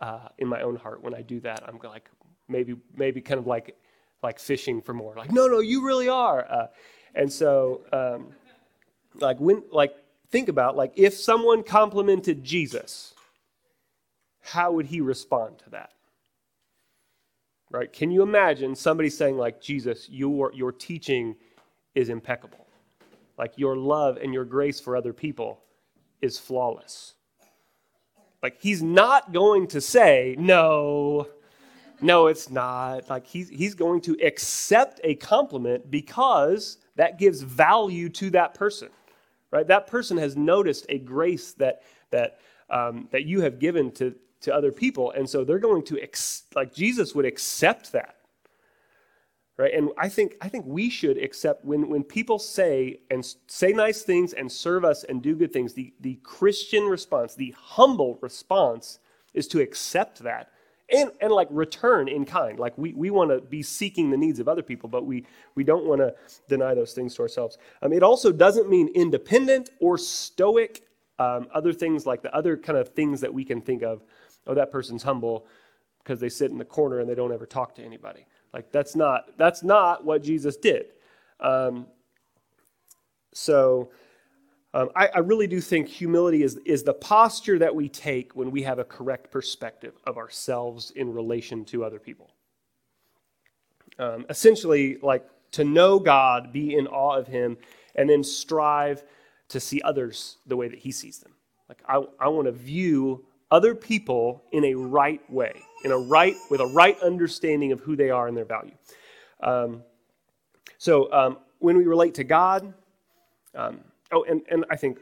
uh, 0.00 0.30
in 0.38 0.48
my 0.48 0.62
own 0.62 0.74
heart 0.74 1.00
when 1.00 1.14
I 1.14 1.22
do 1.22 1.38
that, 1.42 1.62
I'm 1.64 1.78
like 1.84 2.10
maybe 2.48 2.74
maybe 2.96 3.20
kind 3.20 3.38
of 3.38 3.46
like 3.46 3.76
like 4.20 4.40
fishing 4.40 4.82
for 4.82 4.94
more. 4.94 5.14
Like 5.14 5.30
no, 5.30 5.46
no, 5.46 5.60
you 5.60 5.86
really 5.86 6.08
are. 6.08 6.44
Uh, 6.50 6.66
and 7.14 7.32
so 7.32 7.82
um, 7.92 8.34
like 9.14 9.38
when 9.40 9.62
like 9.70 9.94
think 10.30 10.48
about 10.48 10.76
like 10.76 10.92
if 10.96 11.14
someone 11.14 11.62
complimented 11.62 12.44
Jesus, 12.44 13.14
how 14.40 14.72
would 14.72 14.86
he 14.86 15.00
respond 15.00 15.58
to 15.64 15.70
that? 15.70 15.92
Right? 17.70 17.92
Can 17.92 18.10
you 18.10 18.22
imagine 18.22 18.74
somebody 18.74 19.10
saying 19.10 19.36
like 19.36 19.60
Jesus, 19.60 20.08
your 20.10 20.52
your 20.52 20.72
teaching 20.72 21.36
is 21.94 22.08
impeccable. 22.08 22.66
Like 23.38 23.56
your 23.56 23.76
love 23.76 24.18
and 24.18 24.34
your 24.34 24.44
grace 24.44 24.80
for 24.80 24.96
other 24.96 25.12
people 25.12 25.60
is 26.20 26.38
flawless. 26.38 27.14
Like 28.42 28.56
he's 28.60 28.82
not 28.82 29.32
going 29.32 29.66
to 29.68 29.80
say, 29.80 30.34
"No, 30.38 31.28
no, 32.00 32.26
it's 32.26 32.50
not." 32.50 33.08
Like 33.08 33.26
he's 33.26 33.48
he's 33.48 33.74
going 33.74 34.00
to 34.02 34.16
accept 34.22 35.00
a 35.04 35.14
compliment 35.16 35.90
because 35.90 36.78
that 36.96 37.18
gives 37.18 37.42
value 37.42 38.08
to 38.10 38.30
that 38.30 38.54
person 38.54 38.88
right? 39.50 39.66
That 39.66 39.86
person 39.86 40.16
has 40.18 40.36
noticed 40.36 40.86
a 40.88 40.98
grace 40.98 41.52
that 41.54 41.82
that 42.10 42.38
um, 42.68 43.08
that 43.10 43.24
you 43.24 43.40
have 43.40 43.58
given 43.58 43.90
to 43.92 44.14
to 44.42 44.54
other 44.54 44.72
people, 44.72 45.10
and 45.12 45.28
so 45.28 45.44
they're 45.44 45.58
going 45.58 45.84
to 45.84 46.00
ex- 46.00 46.44
like 46.54 46.72
Jesus 46.72 47.14
would 47.14 47.26
accept 47.26 47.92
that, 47.92 48.16
right? 49.56 49.72
And 49.74 49.90
I 49.98 50.08
think 50.08 50.36
I 50.40 50.48
think 50.48 50.64
we 50.66 50.88
should 50.90 51.18
accept 51.18 51.64
when 51.64 51.88
when 51.88 52.04
people 52.04 52.38
say 52.38 53.00
and 53.10 53.26
say 53.46 53.72
nice 53.72 54.02
things 54.02 54.32
and 54.32 54.50
serve 54.50 54.84
us 54.84 55.04
and 55.04 55.22
do 55.22 55.34
good 55.34 55.52
things. 55.52 55.74
The 55.74 55.92
the 56.00 56.16
Christian 56.22 56.84
response, 56.84 57.34
the 57.34 57.54
humble 57.58 58.18
response, 58.22 58.98
is 59.34 59.48
to 59.48 59.60
accept 59.60 60.20
that 60.20 60.50
and, 60.92 61.10
and 61.20 61.32
like 61.32 61.48
return 61.50 62.08
in 62.08 62.24
kind. 62.24 62.58
Like 62.58 62.76
we, 62.76 62.92
we 62.94 63.10
want 63.10 63.30
to 63.30 63.40
be 63.40 63.62
seeking 63.62 64.10
the 64.10 64.16
needs 64.16 64.38
of 64.38 64.48
other 64.48 64.62
people, 64.62 64.88
but 64.88 65.06
we, 65.06 65.24
we 65.54 65.64
don't 65.64 65.84
want 65.84 66.00
to 66.00 66.14
deny 66.48 66.74
those 66.74 66.92
things 66.92 67.14
to 67.16 67.22
ourselves. 67.22 67.58
Um, 67.82 67.92
it 67.92 68.02
also 68.02 68.32
doesn't 68.32 68.68
mean 68.68 68.88
independent 68.94 69.70
or 69.80 69.98
stoic, 69.98 70.82
um, 71.18 71.48
other 71.54 71.72
things 71.72 72.06
like 72.06 72.22
the 72.22 72.34
other 72.34 72.56
kind 72.56 72.78
of 72.78 72.88
things 72.90 73.20
that 73.20 73.32
we 73.32 73.44
can 73.44 73.60
think 73.60 73.82
of. 73.82 74.02
Oh, 74.46 74.54
that 74.54 74.72
person's 74.72 75.02
humble 75.02 75.46
because 76.02 76.18
they 76.18 76.28
sit 76.30 76.50
in 76.50 76.58
the 76.58 76.64
corner 76.64 77.00
and 77.00 77.08
they 77.08 77.14
don't 77.14 77.32
ever 77.32 77.46
talk 77.46 77.74
to 77.76 77.82
anybody. 77.82 78.26
Like 78.52 78.72
that's 78.72 78.96
not, 78.96 79.36
that's 79.36 79.62
not 79.62 80.04
what 80.04 80.22
Jesus 80.22 80.56
did. 80.56 80.86
Um, 81.38 81.86
so 83.32 83.90
um, 84.72 84.90
I, 84.94 85.08
I, 85.08 85.18
really 85.18 85.48
do 85.48 85.60
think 85.60 85.88
humility 85.88 86.42
is, 86.42 86.56
is 86.64 86.84
the 86.84 86.94
posture 86.94 87.58
that 87.58 87.74
we 87.74 87.88
take 87.88 88.36
when 88.36 88.50
we 88.52 88.62
have 88.62 88.78
a 88.78 88.84
correct 88.84 89.30
perspective 89.30 89.94
of 90.06 90.16
ourselves 90.16 90.92
in 90.92 91.12
relation 91.12 91.64
to 91.66 91.84
other 91.84 91.98
people. 91.98 92.30
Um, 93.98 94.26
essentially, 94.28 94.98
like 95.02 95.28
to 95.52 95.64
know 95.64 95.98
God, 95.98 96.52
be 96.52 96.76
in 96.76 96.86
awe 96.86 97.16
of 97.16 97.26
Him, 97.26 97.56
and 97.96 98.08
then 98.08 98.22
strive 98.22 99.02
to 99.50 99.60
see 99.60 99.82
others 99.82 100.36
the 100.46 100.56
way 100.56 100.68
that 100.68 100.78
he 100.78 100.90
sees 100.90 101.18
them. 101.18 101.32
Like 101.68 101.82
I, 101.86 102.02
I 102.18 102.28
want 102.28 102.46
to 102.46 102.52
view 102.52 103.24
other 103.50 103.74
people 103.74 104.44
in 104.52 104.64
a 104.64 104.74
right 104.74 105.20
way, 105.30 105.60
in 105.84 105.90
a 105.90 105.98
right 105.98 106.36
with 106.50 106.60
a 106.60 106.66
right 106.66 106.98
understanding 107.00 107.72
of 107.72 107.80
who 107.80 107.96
they 107.96 108.10
are 108.10 108.28
and 108.28 108.36
their 108.36 108.44
value. 108.44 108.74
Um, 109.42 109.82
so 110.78 111.12
um, 111.12 111.38
when 111.58 111.76
we 111.76 111.84
relate 111.84 112.14
to 112.14 112.24
God, 112.24 112.72
um, 113.54 113.80
oh, 114.12 114.24
and, 114.24 114.42
and 114.50 114.64
I 114.70 114.76
think 114.76 114.98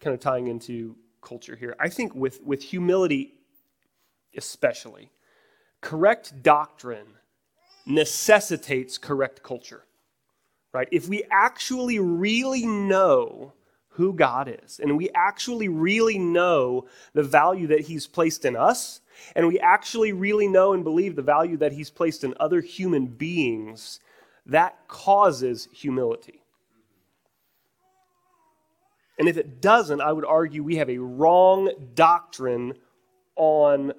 kind 0.00 0.14
of 0.14 0.20
tying 0.20 0.46
into 0.46 0.96
culture 1.20 1.56
here, 1.56 1.76
I 1.80 1.88
think 1.88 2.14
with, 2.14 2.42
with 2.42 2.62
humility 2.62 3.34
especially, 4.36 5.10
correct 5.80 6.42
doctrine 6.42 7.06
necessitates 7.86 8.98
correct 8.98 9.42
culture. 9.42 9.84
Right? 10.72 10.88
If 10.92 11.08
we 11.08 11.24
actually 11.30 11.98
really 11.98 12.66
know 12.66 13.54
who 13.90 14.12
God 14.12 14.54
is, 14.62 14.78
and 14.80 14.96
we 14.96 15.10
actually 15.14 15.68
really 15.68 16.18
know 16.18 16.86
the 17.14 17.22
value 17.22 17.66
that 17.68 17.80
He's 17.80 18.06
placed 18.06 18.44
in 18.44 18.54
us, 18.54 19.00
and 19.34 19.48
we 19.48 19.58
actually 19.58 20.12
really 20.12 20.46
know 20.46 20.72
and 20.72 20.84
believe 20.84 21.16
the 21.16 21.22
value 21.22 21.56
that 21.56 21.72
He's 21.72 21.90
placed 21.90 22.22
in 22.22 22.34
other 22.38 22.60
human 22.60 23.06
beings, 23.06 23.98
that 24.46 24.76
causes 24.86 25.68
humility. 25.72 26.42
And 29.18 29.28
if 29.28 29.36
it 29.36 29.60
doesn't, 29.60 30.00
I 30.00 30.12
would 30.12 30.24
argue 30.24 30.62
we 30.62 30.76
have 30.76 30.90
a 30.90 30.98
wrong 30.98 31.70
doctrine 31.94 32.74
on, 33.36 33.92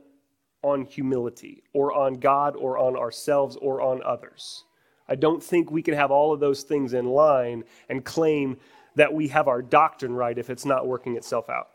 on 0.63 0.85
humility, 0.85 1.63
or 1.73 1.93
on 1.93 2.15
God, 2.15 2.55
or 2.55 2.77
on 2.77 2.95
ourselves, 2.95 3.57
or 3.61 3.81
on 3.81 4.01
others. 4.03 4.63
I 5.07 5.15
don't 5.15 5.43
think 5.43 5.71
we 5.71 5.81
can 5.81 5.95
have 5.95 6.11
all 6.11 6.31
of 6.31 6.39
those 6.39 6.63
things 6.63 6.93
in 6.93 7.05
line 7.05 7.63
and 7.89 8.05
claim 8.05 8.57
that 8.95 9.13
we 9.13 9.27
have 9.29 9.47
our 9.47 9.61
doctrine 9.61 10.13
right 10.13 10.37
if 10.37 10.49
it's 10.49 10.65
not 10.65 10.87
working 10.87 11.15
itself 11.17 11.49
out. 11.49 11.69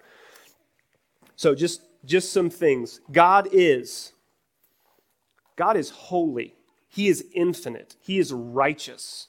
So 1.37 1.55
just 1.55 1.83
just 2.05 2.33
some 2.33 2.51
things. 2.51 3.01
God 3.11 3.49
is 3.53 4.13
God 5.57 5.77
is 5.77 5.91
holy. 5.91 6.55
He 6.89 7.09
is 7.09 7.25
infinite. 7.35 7.97
He 8.01 8.19
is 8.19 8.33
righteous. 8.33 9.29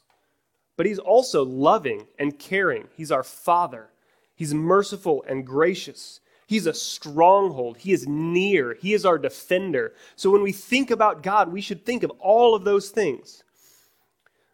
But 0.78 0.86
he's 0.86 1.00
also 1.00 1.44
loving 1.44 2.06
and 2.20 2.38
caring. 2.38 2.88
He's 2.96 3.12
our 3.12 3.24
father. 3.24 3.90
He's 4.36 4.54
merciful 4.54 5.24
and 5.28 5.46
gracious. 5.46 6.20
He's 6.48 6.68
a 6.68 6.74
stronghold. 6.74 7.78
He 7.78 7.92
is 7.92 8.08
near. 8.08 8.76
He 8.80 8.94
is 8.94 9.06
our 9.06 9.18
defender. 9.18 9.94
So 10.16 10.30
when 10.30 10.44
we 10.44 10.52
think 10.52 10.92
about 10.92 11.24
God, 11.24 11.52
we 11.52 11.62
should 11.62 11.86
think 11.86 12.04
of 12.04 12.12
all 12.20 12.54
of 12.54 12.64
those 12.64 12.90
things. 12.90 13.44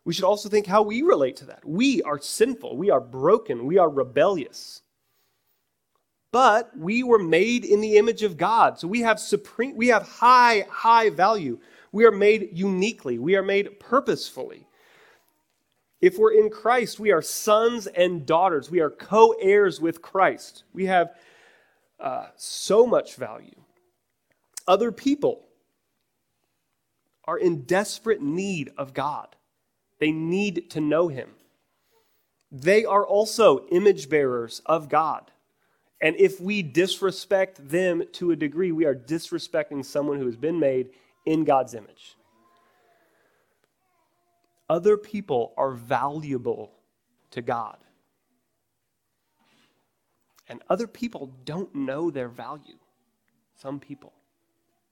We 0.05 0.13
should 0.13 0.23
also 0.23 0.49
think 0.49 0.67
how 0.67 0.81
we 0.81 1.01
relate 1.01 1.35
to 1.37 1.45
that. 1.45 1.65
We 1.65 2.01
are 2.03 2.19
sinful. 2.19 2.77
We 2.77 2.89
are 2.89 3.01
broken. 3.01 3.65
We 3.65 3.77
are 3.77 3.89
rebellious. 3.89 4.81
But 6.31 6.75
we 6.77 7.03
were 7.03 7.19
made 7.19 7.65
in 7.65 7.81
the 7.81 7.97
image 7.97 8.23
of 8.23 8.37
God. 8.37 8.79
So 8.79 8.87
we 8.87 9.01
have 9.01 9.19
supreme 9.19 9.75
we 9.75 9.89
have 9.89 10.03
high 10.03 10.65
high 10.69 11.09
value. 11.09 11.59
We 11.91 12.05
are 12.05 12.11
made 12.11 12.49
uniquely. 12.53 13.19
We 13.19 13.35
are 13.35 13.43
made 13.43 13.79
purposefully. 13.79 14.65
If 16.01 16.17
we're 16.17 16.33
in 16.33 16.49
Christ, 16.49 16.99
we 16.99 17.11
are 17.11 17.21
sons 17.21 17.85
and 17.85 18.25
daughters. 18.25 18.71
We 18.71 18.79
are 18.79 18.89
co 18.89 19.35
heirs 19.39 19.79
with 19.79 20.01
Christ. 20.01 20.63
We 20.73 20.87
have 20.87 21.15
uh, 21.99 22.27
so 22.35 22.87
much 22.87 23.15
value. 23.15 23.55
Other 24.67 24.91
people 24.91 25.45
are 27.25 27.37
in 27.37 27.61
desperate 27.61 28.21
need 28.21 28.71
of 28.77 28.93
God, 28.93 29.35
they 29.99 30.11
need 30.11 30.71
to 30.71 30.81
know 30.81 31.07
Him. 31.07 31.29
They 32.51 32.83
are 32.83 33.05
also 33.05 33.65
image 33.67 34.09
bearers 34.09 34.61
of 34.65 34.89
God. 34.89 35.31
And 36.01 36.15
if 36.17 36.41
we 36.41 36.63
disrespect 36.63 37.69
them 37.69 38.03
to 38.13 38.31
a 38.31 38.35
degree, 38.35 38.71
we 38.71 38.85
are 38.85 38.95
disrespecting 38.95 39.85
someone 39.85 40.17
who 40.17 40.25
has 40.25 40.35
been 40.35 40.59
made 40.59 40.89
in 41.25 41.45
God's 41.45 41.75
image. 41.75 42.17
Other 44.71 44.95
people 44.95 45.53
are 45.57 45.71
valuable 45.73 46.71
to 47.31 47.41
God. 47.41 47.75
And 50.47 50.61
other 50.69 50.87
people 50.87 51.29
don't 51.43 51.75
know 51.75 52.09
their 52.09 52.29
value. 52.29 52.77
Some 53.53 53.81
people, 53.81 54.13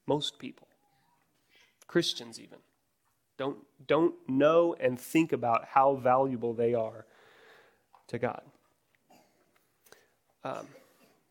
most 0.05 0.37
people, 0.37 0.67
Christians 1.87 2.41
even, 2.41 2.57
don't, 3.37 3.59
don't 3.87 4.15
know 4.27 4.75
and 4.81 4.99
think 4.99 5.31
about 5.31 5.63
how 5.63 5.95
valuable 5.95 6.53
they 6.53 6.73
are 6.73 7.05
to 8.07 8.19
God. 8.19 8.41
Um, 10.43 10.67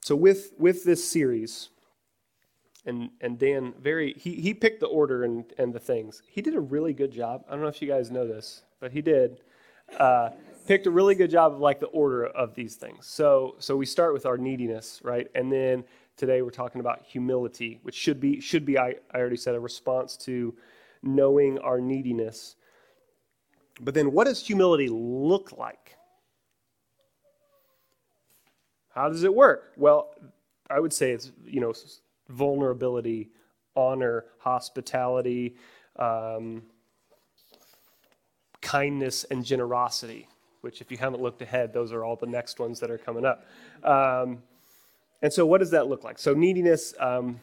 so 0.01 0.17
with 0.17 0.55
with 0.59 0.85
this 0.85 1.07
series, 1.07 1.69
and 2.89 3.11
and 3.21 3.39
Dan 3.39 3.75
very 3.81 4.15
he 4.15 4.35
he 4.35 4.55
picked 4.55 4.81
the 4.81 4.87
order 4.87 5.25
and 5.25 5.45
and 5.59 5.73
the 5.73 5.79
things. 5.79 6.23
He 6.27 6.43
did 6.43 6.55
a 6.55 6.61
really 6.61 6.93
good 6.93 7.13
job. 7.13 7.45
I 7.47 7.53
don't 7.53 7.61
know 7.61 7.69
if 7.69 7.81
you 7.81 7.89
guys 7.89 8.11
know 8.11 8.27
this, 8.27 8.63
but 8.81 8.91
he 8.91 9.03
did. 9.03 9.41
Uh, 9.99 10.31
picked 10.67 10.87
a 10.87 10.91
really 10.91 11.15
good 11.15 11.31
job 11.31 11.55
of 11.55 11.61
like 11.61 11.81
the 11.81 11.87
order 11.87 12.27
of 12.27 12.55
these 12.55 12.75
things. 12.77 13.07
So 13.07 13.55
so 13.59 13.77
we 13.77 13.87
start 13.87 14.13
with 14.13 14.27
our 14.27 14.37
neediness, 14.37 15.01
right? 15.05 15.29
And 15.35 15.53
then 15.53 15.85
today 16.17 16.43
we're 16.43 16.51
talking 16.51 16.81
about 16.81 17.03
humility, 17.03 17.79
which 17.83 17.95
should 17.95 18.21
be 18.21 18.41
should 18.41 18.65
be 18.65 18.79
I, 18.79 18.97
I 19.13 19.19
already 19.19 19.37
said 19.37 19.55
a 19.55 19.61
response 19.61 20.17
to 20.19 20.55
knowing 21.03 21.59
our 21.61 21.81
neediness. 21.81 22.57
But 23.81 23.95
then 23.95 24.13
what 24.13 24.25
does 24.25 24.45
humility 24.45 24.89
look 24.91 25.57
like? 25.57 25.97
How 28.91 29.09
does 29.09 29.23
it 29.23 29.33
work? 29.33 29.73
Well, 29.77 30.15
I 30.69 30.81
would 30.81 30.93
say 30.93 31.13
it's 31.13 31.31
you 31.47 31.61
know 31.61 31.73
vulnerability, 32.29 33.31
honor, 33.75 34.25
hospitality, 34.39 35.57
um, 35.97 36.63
kindness, 38.61 39.25
and 39.25 39.45
generosity, 39.45 40.29
which, 40.61 40.81
if 40.81 40.91
you 40.91 40.97
haven't 40.97 41.23
looked 41.23 41.43
ahead, 41.43 41.73
those 41.73 41.93
are 41.93 42.05
all 42.05 42.17
the 42.17 42.27
next 42.27 42.59
ones 42.59 42.81
that 42.81 42.91
are 42.91 42.99
coming 42.99 43.25
up. 43.25 43.47
Um, 43.83 44.43
and 45.23 45.33
so, 45.33 45.47
what 45.47 45.59
does 45.59 45.71
that 45.71 45.89
look 45.89 46.05
like? 46.05 46.19
So, 46.19 46.35
neediness, 46.35 46.95
um, 47.01 47.41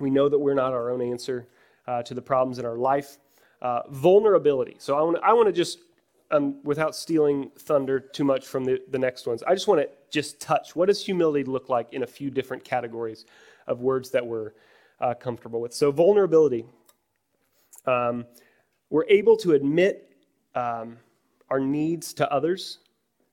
we 0.00 0.10
know 0.10 0.28
that 0.28 0.38
we're 0.38 0.54
not 0.54 0.72
our 0.72 0.90
own 0.90 1.02
answer 1.02 1.46
uh, 1.86 2.02
to 2.02 2.14
the 2.14 2.22
problems 2.22 2.58
in 2.58 2.64
our 2.64 2.76
life. 2.76 3.18
Uh, 3.62 3.82
vulnerability. 3.90 4.76
So, 4.78 4.96
I 4.96 5.02
want 5.02 5.16
to 5.16 5.22
I 5.22 5.32
want 5.32 5.46
to 5.46 5.52
just, 5.52 5.78
um, 6.30 6.62
without 6.64 6.94
stealing 6.94 7.50
thunder 7.58 8.00
too 8.00 8.24
much 8.24 8.46
from 8.46 8.64
the, 8.64 8.80
the 8.90 8.98
next 8.98 9.26
ones, 9.26 9.42
I 9.46 9.54
just 9.54 9.68
want 9.68 9.80
to 9.80 9.88
just 10.10 10.40
touch 10.40 10.74
what 10.74 10.86
does 10.86 11.04
humility 11.04 11.44
look 11.44 11.68
like 11.68 11.92
in 11.92 12.02
a 12.02 12.06
few 12.06 12.30
different 12.30 12.64
categories 12.64 13.26
of 13.66 13.80
words 13.80 14.10
that 14.10 14.26
we're 14.26 14.52
uh, 15.00 15.14
comfortable 15.14 15.60
with. 15.60 15.74
So, 15.74 15.90
vulnerability. 15.90 16.64
Um, 17.86 18.26
we're 18.90 19.06
able 19.08 19.36
to 19.38 19.52
admit 19.52 20.10
um, 20.54 20.98
our 21.50 21.60
needs 21.60 22.12
to 22.14 22.32
others 22.32 22.78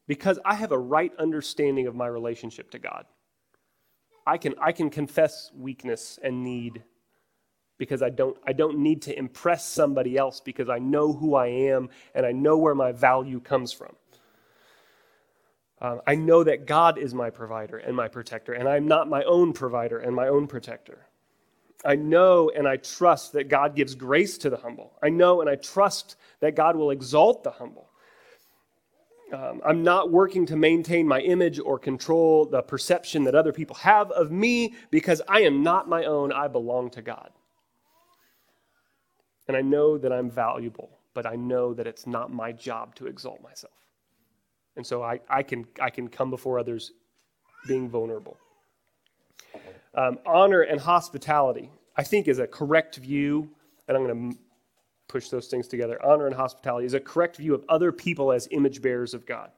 because 0.08 0.40
I 0.46 0.56
have 0.56 0.72
a 0.72 0.78
right 0.78 1.12
understanding 1.18 1.88
of 1.88 1.96
my 1.96 2.08
relationship 2.08 2.70
to 2.72 2.80
God. 2.80 3.06
I 4.26 4.38
can, 4.38 4.54
I 4.62 4.72
can 4.72 4.90
confess 4.90 5.52
weakness 5.56 6.20
and 6.24 6.44
need 6.44 6.84
because 7.84 8.02
I 8.02 8.10
don't, 8.10 8.38
I 8.48 8.54
don't 8.54 8.78
need 8.78 9.02
to 9.02 9.18
impress 9.18 9.68
somebody 9.68 10.18
else 10.18 10.40
because 10.40 10.70
I 10.70 10.80
know 10.80 11.12
who 11.12 11.36
I 11.36 11.48
am 11.48 11.90
and 12.16 12.26
I 12.26 12.32
know 12.32 12.58
where 12.58 12.74
my 12.74 12.94
value 12.94 13.42
comes 13.42 13.74
from. 13.74 13.94
Uh, 15.82 15.98
I 16.08 16.16
know 16.16 16.46
that 16.46 16.66
God 16.66 16.98
is 16.98 17.14
my 17.14 17.30
provider 17.30 17.78
and 17.78 17.94
my 17.94 18.08
protector, 18.08 18.54
and 18.54 18.70
I'm 18.70 18.88
not 18.88 19.10
my 19.10 19.22
own 19.24 19.52
provider 19.52 20.00
and 20.00 20.16
my 20.16 20.30
own 20.30 20.48
protector. 20.48 21.08
I 21.84 21.98
know 21.98 22.50
and 22.56 22.66
I 22.66 22.78
trust 22.78 23.34
that 23.34 23.50
God 23.50 23.76
gives 23.76 23.94
grace 23.94 24.38
to 24.38 24.50
the 24.50 24.56
humble. 24.56 24.94
I 25.04 25.10
know 25.10 25.42
and 25.42 25.50
I 25.50 25.56
trust 25.56 26.16
that 26.40 26.56
God 26.56 26.78
will 26.78 26.92
exalt 26.92 27.44
the 27.44 27.52
humble. 27.52 27.90
Um, 29.34 29.62
I'm 29.66 29.84
not 29.84 30.10
working 30.10 30.46
to 30.46 30.56
maintain 30.56 31.06
my 31.06 31.20
image 31.20 31.60
or 31.60 31.78
control 31.78 32.46
the 32.46 32.62
perception 32.62 33.26
that 33.26 33.36
other 33.36 33.52
people 33.52 33.76
have 33.78 34.10
of 34.12 34.32
me 34.32 34.76
because 34.90 35.22
I 35.28 35.42
am 35.42 35.64
not 35.64 35.90
my 35.90 36.06
own. 36.06 36.32
I 36.32 36.48
belong 36.48 36.92
to 36.92 37.02
God. 37.02 37.32
And 39.48 39.58
I 39.58 39.62
know 39.62 39.98
that 39.98 40.12
I'm 40.12 40.30
valuable, 40.30 40.90
but 41.14 41.26
I 41.26 41.36
know 41.36 41.74
that 41.74 41.88
it's 41.88 42.08
not 42.08 42.32
my 42.32 42.52
job 42.52 42.96
to 42.96 43.08
exalt 43.08 43.42
myself. 43.42 43.74
And 44.76 44.86
so 44.86 45.04
I, 45.04 45.20
I, 45.30 45.44
can, 45.44 45.66
I 45.82 45.90
can 45.90 46.08
come 46.08 46.30
before 46.30 46.58
others 46.58 46.92
being 47.68 47.90
vulnerable. 47.90 48.38
Um, 49.96 50.20
honor 50.26 50.62
and 50.62 50.80
hospitality, 50.80 51.70
I 51.96 52.04
think, 52.04 52.28
is 52.28 52.40
a 52.40 52.48
correct 52.48 52.96
view, 52.96 53.50
and 53.88 53.96
I'm 53.96 54.06
going 54.06 54.32
to 54.32 54.38
push 55.08 55.30
those 55.30 55.48
things 55.48 55.68
together. 55.68 56.04
Honor 56.04 56.26
and 56.26 56.36
hospitality 56.36 56.88
is 56.88 56.96
a 56.96 57.00
correct 57.00 57.38
view 57.38 57.54
of 57.54 57.64
other 57.70 57.92
people 57.92 58.32
as 58.32 58.48
image 58.52 58.82
bearers 58.82 59.14
of 59.14 59.26
God. 59.26 59.52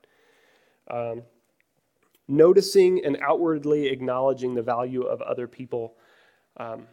Um, 0.90 1.24
noticing 2.28 3.04
and 3.06 3.18
outwardly 3.22 3.88
acknowledging 3.88 4.54
the 4.54 4.62
value 4.62 5.04
of 5.04 5.22
other 5.22 5.48
people. 5.48 5.96
Um, 6.58 6.88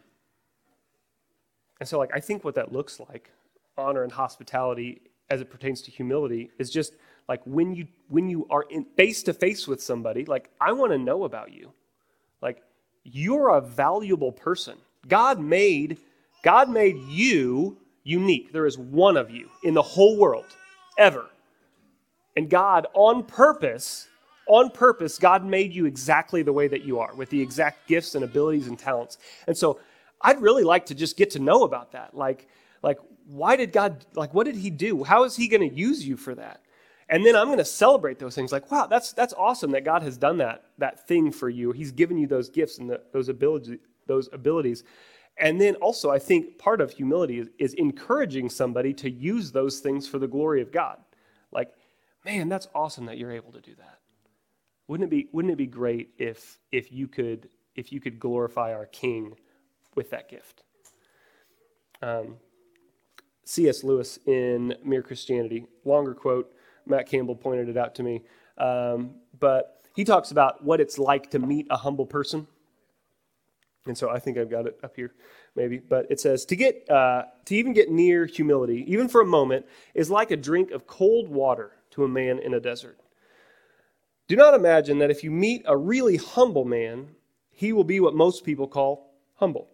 and 1.83 1.89
so, 1.89 1.99
like, 1.99 2.11
I 2.15 2.21
think 2.21 2.45
what 2.45 2.55
that 2.55 2.71
looks 2.71 2.97
like, 2.97 3.29
honor 3.77 4.03
and 4.03 4.11
hospitality 4.13 5.01
as 5.29 5.41
it 5.41 5.49
pertains 5.51 5.81
to 5.81 5.91
humility, 5.91 6.49
is 6.57 6.69
just 6.69 6.93
like 7.27 7.41
when 7.43 7.75
you 7.75 7.87
when 8.07 8.29
you 8.29 8.47
are 8.49 8.63
in 8.69 8.85
face 8.95 9.21
to 9.23 9.33
face 9.33 9.67
with 9.67 9.83
somebody, 9.83 10.23
like 10.23 10.49
I 10.61 10.71
want 10.71 10.93
to 10.93 10.97
know 10.97 11.25
about 11.25 11.51
you. 11.51 11.73
Like 12.41 12.63
you're 13.03 13.49
a 13.49 13.59
valuable 13.59 14.31
person. 14.31 14.77
God 15.09 15.41
made 15.41 15.97
God 16.41 16.69
made 16.69 16.95
you 17.09 17.75
unique. 18.05 18.53
There 18.53 18.65
is 18.65 18.77
one 18.77 19.17
of 19.17 19.29
you 19.29 19.49
in 19.65 19.73
the 19.73 19.81
whole 19.81 20.15
world 20.15 20.55
ever. 20.97 21.25
And 22.37 22.49
God 22.49 22.87
on 22.93 23.25
purpose 23.25 24.07
on 24.47 24.69
purpose, 24.69 25.17
God 25.17 25.45
made 25.45 25.73
you 25.73 25.85
exactly 25.85 26.43
the 26.43 26.53
way 26.53 26.67
that 26.67 26.83
you 26.83 26.99
are, 26.99 27.13
with 27.15 27.29
the 27.29 27.41
exact 27.41 27.87
gifts 27.87 28.15
and 28.15 28.23
abilities 28.23 28.67
and 28.67 28.77
talents. 28.77 29.17
And 29.47 29.57
so 29.57 29.79
I'd 30.23 30.41
really 30.41 30.63
like 30.63 30.87
to 30.87 30.95
just 30.95 31.17
get 31.17 31.31
to 31.31 31.39
know 31.39 31.63
about 31.63 31.91
that. 31.91 32.15
Like, 32.15 32.47
like 32.81 32.99
why 33.27 33.55
did 33.55 33.71
God, 33.71 34.05
like, 34.15 34.33
what 34.33 34.45
did 34.45 34.55
He 34.55 34.69
do? 34.69 35.03
How 35.03 35.23
is 35.25 35.35
He 35.35 35.47
going 35.47 35.67
to 35.69 35.75
use 35.75 36.05
you 36.05 36.17
for 36.17 36.33
that? 36.35 36.61
And 37.09 37.25
then 37.25 37.35
I'm 37.35 37.47
going 37.47 37.57
to 37.59 37.65
celebrate 37.65 38.17
those 38.17 38.33
things. 38.33 38.51
Like, 38.51 38.71
wow, 38.71 38.87
that's 38.87 39.13
that's 39.13 39.33
awesome 39.33 39.71
that 39.71 39.83
God 39.83 40.03
has 40.03 40.17
done 40.17 40.37
that 40.37 40.63
that 40.77 41.07
thing 41.07 41.31
for 41.31 41.49
you. 41.49 41.71
He's 41.71 41.91
given 41.91 42.17
you 42.17 42.27
those 42.27 42.49
gifts 42.49 42.77
and 42.79 42.89
the, 42.89 43.01
those 43.11 43.29
abilities, 43.29 43.79
those 44.07 44.29
abilities. 44.31 44.83
And 45.37 45.59
then 45.59 45.75
also, 45.75 46.11
I 46.11 46.19
think 46.19 46.57
part 46.59 46.79
of 46.79 46.91
humility 46.91 47.39
is, 47.39 47.49
is 47.59 47.73
encouraging 47.73 48.49
somebody 48.49 48.93
to 48.95 49.09
use 49.09 49.51
those 49.51 49.79
things 49.79 50.07
for 50.07 50.19
the 50.19 50.27
glory 50.27 50.61
of 50.61 50.71
God. 50.71 50.97
Like, 51.51 51.71
man, 52.23 52.49
that's 52.49 52.67
awesome 52.73 53.05
that 53.07 53.17
you're 53.17 53.31
able 53.31 53.51
to 53.51 53.61
do 53.61 53.75
that. 53.75 53.99
Wouldn't 54.87 55.07
it 55.07 55.11
be 55.11 55.27
Wouldn't 55.33 55.51
it 55.51 55.57
be 55.57 55.67
great 55.67 56.11
if 56.17 56.57
if 56.71 56.91
you 56.91 57.07
could 57.07 57.49
if 57.75 57.91
you 57.91 57.99
could 57.99 58.19
glorify 58.19 58.73
our 58.73 58.85
King 58.85 59.35
with 59.95 60.09
that 60.11 60.29
gift? 60.29 60.63
Um, 62.01 62.37
C.S. 63.45 63.83
Lewis 63.83 64.19
in 64.25 64.75
Mere 64.83 65.01
Christianity, 65.01 65.65
longer 65.85 66.13
quote. 66.13 66.51
Matt 66.85 67.07
Campbell 67.07 67.35
pointed 67.35 67.69
it 67.69 67.77
out 67.77 67.95
to 67.95 68.03
me, 68.03 68.23
um, 68.57 69.15
but 69.39 69.81
he 69.95 70.03
talks 70.03 70.31
about 70.31 70.63
what 70.63 70.81
it's 70.81 70.97
like 70.97 71.31
to 71.31 71.39
meet 71.39 71.67
a 71.69 71.77
humble 71.77 72.05
person. 72.05 72.47
And 73.85 73.97
so 73.97 74.09
I 74.09 74.19
think 74.19 74.37
I've 74.37 74.49
got 74.49 74.65
it 74.65 74.79
up 74.83 74.95
here, 74.95 75.13
maybe. 75.55 75.77
But 75.77 76.07
it 76.09 76.19
says 76.19 76.45
to 76.45 76.55
get 76.55 76.89
uh, 76.89 77.23
to 77.45 77.55
even 77.55 77.73
get 77.73 77.89
near 77.89 78.25
humility, 78.25 78.85
even 78.87 79.07
for 79.07 79.21
a 79.21 79.25
moment, 79.25 79.65
is 79.93 80.09
like 80.09 80.31
a 80.31 80.37
drink 80.37 80.71
of 80.71 80.87
cold 80.87 81.27
water 81.27 81.71
to 81.91 82.03
a 82.03 82.07
man 82.07 82.39
in 82.39 82.53
a 82.53 82.59
desert. 82.59 82.97
Do 84.27 84.35
not 84.37 84.53
imagine 84.53 84.99
that 84.99 85.11
if 85.11 85.23
you 85.23 85.31
meet 85.31 85.63
a 85.65 85.75
really 85.75 86.17
humble 86.17 86.65
man, 86.65 87.09
he 87.51 87.73
will 87.73 87.83
be 87.83 87.99
what 87.99 88.15
most 88.15 88.45
people 88.45 88.67
call 88.67 89.13
humble 89.35 89.67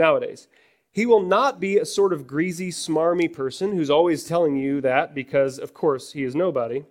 nowadays. 0.00 0.48
He 0.90 1.06
will 1.06 1.22
not 1.22 1.60
be 1.60 1.78
a 1.78 1.84
sort 1.86 2.12
of 2.12 2.26
greasy, 2.26 2.70
smarmy 2.72 3.32
person 3.32 3.76
who's 3.76 3.90
always 3.90 4.24
telling 4.24 4.56
you 4.56 4.80
that 4.80 5.14
because, 5.14 5.60
of 5.60 5.72
course, 5.72 6.12
he 6.12 6.24
is 6.24 6.34
nobody. 6.34 6.84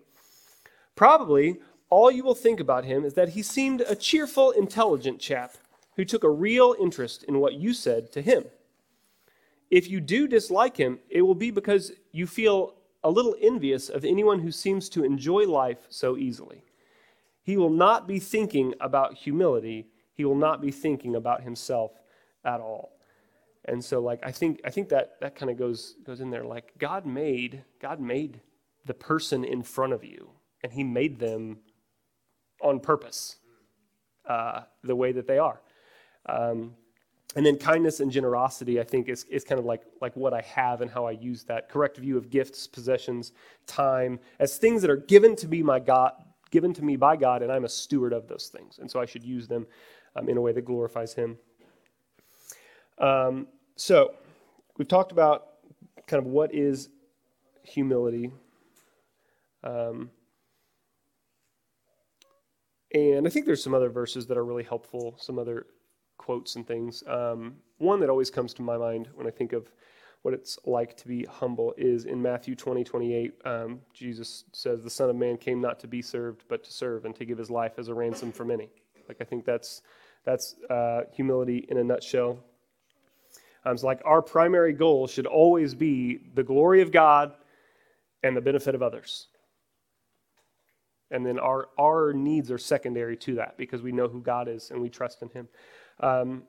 Probably 0.95 1.59
all 1.89 2.09
you 2.09 2.23
will 2.23 2.35
think 2.35 2.61
about 2.61 2.85
him 2.85 3.03
is 3.03 3.15
that 3.15 3.29
he 3.29 3.41
seemed 3.41 3.81
a 3.81 3.95
cheerful, 3.95 4.51
intelligent 4.51 5.19
chap 5.19 5.55
who 5.97 6.05
took 6.05 6.23
a 6.23 6.29
real 6.29 6.75
interest 6.79 7.23
in 7.23 7.39
what 7.39 7.55
you 7.55 7.73
said 7.73 8.11
to 8.13 8.21
him. 8.21 8.45
If 9.69 9.89
you 9.89 9.99
do 9.99 10.27
dislike 10.27 10.77
him, 10.77 10.99
it 11.09 11.23
will 11.23 11.35
be 11.35 11.51
because 11.51 11.91
you 12.11 12.25
feel 12.25 12.75
a 13.03 13.09
little 13.09 13.35
envious 13.41 13.89
of 13.89 14.05
anyone 14.05 14.39
who 14.39 14.51
seems 14.51 14.87
to 14.89 15.03
enjoy 15.03 15.43
life 15.45 15.87
so 15.89 16.15
easily. 16.15 16.63
He 17.43 17.57
will 17.57 17.69
not 17.69 18.07
be 18.07 18.19
thinking 18.19 18.75
about 18.79 19.15
humility. 19.15 19.87
He 20.13 20.25
will 20.25 20.35
not 20.35 20.61
be 20.61 20.71
thinking 20.71 21.15
about 21.15 21.41
himself 21.43 21.91
at 22.45 22.59
all. 22.59 22.98
And 23.65 23.83
so 23.83 23.99
like 23.99 24.19
I 24.23 24.31
think 24.31 24.61
I 24.65 24.69
think 24.69 24.89
that 24.89 25.19
that 25.21 25.35
kind 25.35 25.51
of 25.51 25.57
goes 25.57 25.95
goes 26.05 26.21
in 26.21 26.29
there 26.29 26.45
like 26.45 26.73
God 26.77 27.05
made 27.05 27.63
God 27.81 27.99
made 27.99 28.41
the 28.85 28.93
person 28.93 29.43
in 29.43 29.61
front 29.63 29.93
of 29.93 30.03
you 30.03 30.29
and 30.63 30.71
he 30.71 30.83
made 30.83 31.19
them 31.19 31.59
on 32.61 32.79
purpose 32.79 33.37
uh, 34.25 34.61
the 34.83 34.95
way 34.95 35.11
that 35.11 35.27
they 35.27 35.37
are. 35.37 35.61
Um, 36.25 36.75
and 37.35 37.45
then 37.45 37.57
kindness 37.57 37.99
and 37.99 38.11
generosity, 38.11 38.79
I 38.79 38.83
think, 38.83 39.07
is, 39.07 39.23
is 39.25 39.43
kind 39.43 39.59
of 39.59 39.65
like, 39.65 39.83
like 40.01 40.15
what 40.15 40.33
I 40.33 40.41
have 40.41 40.81
and 40.81 40.89
how 40.89 41.05
I 41.05 41.11
use 41.11 41.43
that. 41.43 41.69
Correct 41.69 41.97
view 41.97 42.17
of 42.17 42.29
gifts, 42.29 42.65
possessions, 42.65 43.33
time, 43.67 44.19
as 44.39 44.57
things 44.57 44.81
that 44.81 44.89
are 44.89 44.97
given 44.97 45.35
to 45.37 45.47
me 45.47 45.61
my 45.61 45.79
God, 45.79 46.13
given 46.49 46.73
to 46.73 46.83
me 46.83 46.95
by 46.95 47.15
God, 47.15 47.43
and 47.43 47.51
I'm 47.51 47.65
a 47.65 47.69
steward 47.69 48.13
of 48.13 48.27
those 48.27 48.47
things. 48.47 48.79
And 48.79 48.89
so 48.89 48.99
I 48.99 49.05
should 49.05 49.23
use 49.23 49.47
them 49.47 49.67
um, 50.15 50.27
in 50.27 50.37
a 50.37 50.41
way 50.41 50.51
that 50.53 50.65
glorifies 50.65 51.13
Him. 51.13 51.37
Um, 52.99 53.47
so 53.75 54.13
we've 54.77 54.87
talked 54.87 55.11
about 55.11 55.47
kind 56.07 56.21
of 56.23 56.27
what 56.27 56.53
is 56.53 56.89
humility. 57.63 58.31
Um, 59.63 60.09
and 62.93 63.27
I 63.27 63.29
think 63.29 63.45
there's 63.45 63.63
some 63.63 63.73
other 63.73 63.89
verses 63.89 64.27
that 64.27 64.37
are 64.37 64.45
really 64.45 64.63
helpful, 64.63 65.15
some 65.19 65.37
other 65.37 65.67
quotes 66.17 66.55
and 66.55 66.67
things. 66.67 67.03
Um, 67.07 67.55
one 67.77 67.99
that 67.99 68.09
always 68.09 68.29
comes 68.29 68.53
to 68.55 68.61
my 68.61 68.77
mind 68.77 69.09
when 69.15 69.27
I 69.27 69.31
think 69.31 69.53
of 69.53 69.71
what 70.21 70.33
it's 70.33 70.59
like 70.65 70.97
to 70.97 71.07
be 71.07 71.23
humble 71.25 71.73
is 71.77 72.05
in 72.05 72.21
Matthew 72.21 72.55
20, 72.55 72.83
28. 72.83 73.33
Um, 73.45 73.79
Jesus 73.93 74.43
says, 74.51 74.83
The 74.83 74.89
Son 74.89 75.09
of 75.09 75.15
Man 75.15 75.37
came 75.37 75.61
not 75.61 75.79
to 75.79 75.87
be 75.87 76.01
served, 76.01 76.43
but 76.49 76.63
to 76.65 76.73
serve 76.73 77.05
and 77.05 77.15
to 77.15 77.25
give 77.25 77.37
his 77.37 77.49
life 77.49 77.73
as 77.77 77.87
a 77.87 77.93
ransom 77.93 78.31
for 78.31 78.43
many. 78.43 78.69
Like, 79.07 79.17
I 79.21 79.23
think 79.23 79.45
that's, 79.45 79.81
that's 80.25 80.55
uh, 80.69 81.01
humility 81.13 81.65
in 81.69 81.77
a 81.77 81.83
nutshell. 81.83 82.39
Um, 83.65 83.77
like, 83.83 84.01
our 84.05 84.21
primary 84.21 84.73
goal 84.73 85.07
should 85.07 85.25
always 85.25 85.73
be 85.73 86.19
the 86.33 86.43
glory 86.43 86.81
of 86.81 86.91
God 86.91 87.33
and 88.23 88.35
the 88.35 88.41
benefit 88.41 88.75
of 88.75 88.81
others. 88.81 89.27
And 91.11 91.25
then 91.25 91.39
our, 91.39 91.69
our 91.77 92.13
needs 92.13 92.51
are 92.51 92.57
secondary 92.57 93.17
to 93.17 93.35
that 93.35 93.57
because 93.57 93.81
we 93.81 93.91
know 93.91 94.07
who 94.07 94.21
God 94.21 94.47
is 94.47 94.69
and 94.71 94.81
we 94.81 94.89
trust 94.89 95.21
in 95.21 95.29
him. 95.29 95.47
Um, 95.99 96.43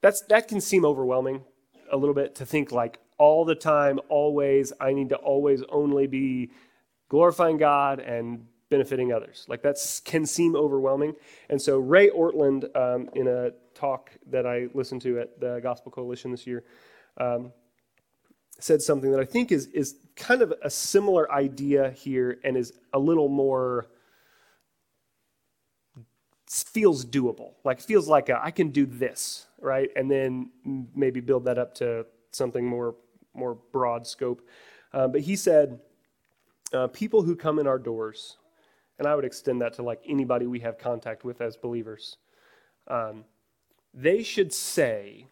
that's, 0.00 0.22
that 0.28 0.48
can 0.48 0.60
seem 0.60 0.84
overwhelming 0.84 1.42
a 1.90 1.96
little 1.96 2.14
bit 2.14 2.36
to 2.36 2.46
think 2.46 2.70
like 2.70 2.98
all 3.18 3.44
the 3.44 3.54
time, 3.54 3.98
always, 4.08 4.72
I 4.80 4.92
need 4.92 5.08
to 5.08 5.16
always 5.16 5.62
only 5.68 6.06
be 6.06 6.50
glorifying 7.08 7.58
God 7.58 7.98
and 7.98 8.46
benefiting 8.70 9.12
others. 9.12 9.44
Like 9.48 9.62
that 9.62 9.78
can 10.04 10.26
seem 10.26 10.54
overwhelming. 10.54 11.14
And 11.48 11.60
so 11.60 11.78
Ray 11.78 12.10
Ortlund, 12.10 12.76
um, 12.76 13.08
in 13.14 13.26
a 13.26 13.50
talk 13.78 14.10
that 14.30 14.46
I 14.46 14.68
listened 14.74 15.02
to 15.02 15.20
at 15.20 15.40
the 15.40 15.60
Gospel 15.62 15.92
Coalition 15.92 16.30
this 16.30 16.46
year, 16.46 16.64
um, 17.18 17.52
said 18.58 18.82
something 18.82 19.10
that 19.12 19.20
I 19.20 19.24
think 19.24 19.52
is 19.52 19.66
is 19.68 19.96
kind 20.16 20.42
of 20.42 20.52
a 20.62 20.70
similar 20.70 21.30
idea 21.30 21.90
here 21.90 22.38
and 22.44 22.56
is 22.56 22.72
a 22.92 22.98
little 22.98 23.28
more 23.28 23.86
feels 26.48 27.04
doable. 27.04 27.52
Like 27.64 27.80
feels 27.80 28.08
like 28.08 28.28
a, 28.28 28.42
I 28.42 28.50
can 28.50 28.70
do 28.70 28.86
this, 28.86 29.46
right? 29.60 29.90
And 29.96 30.10
then 30.10 30.50
maybe 30.94 31.20
build 31.20 31.44
that 31.44 31.58
up 31.58 31.74
to 31.74 32.06
something 32.32 32.66
more 32.66 32.96
more 33.34 33.56
broad 33.72 34.06
scope. 34.06 34.42
Uh, 34.92 35.06
but 35.06 35.20
he 35.20 35.36
said, 35.36 35.78
uh, 36.72 36.88
people 36.88 37.22
who 37.22 37.36
come 37.36 37.58
in 37.58 37.66
our 37.66 37.78
doors, 37.78 38.38
and 38.98 39.06
I 39.06 39.14
would 39.14 39.24
extend 39.24 39.60
that 39.62 39.74
to 39.74 39.82
like 39.82 40.00
anybody 40.08 40.46
we 40.46 40.60
have 40.60 40.78
contact 40.78 41.24
with 41.24 41.40
as 41.40 41.56
believers, 41.56 42.16
um, 42.88 43.24
they 43.98 44.22
should 44.22 44.52
say 44.52 45.26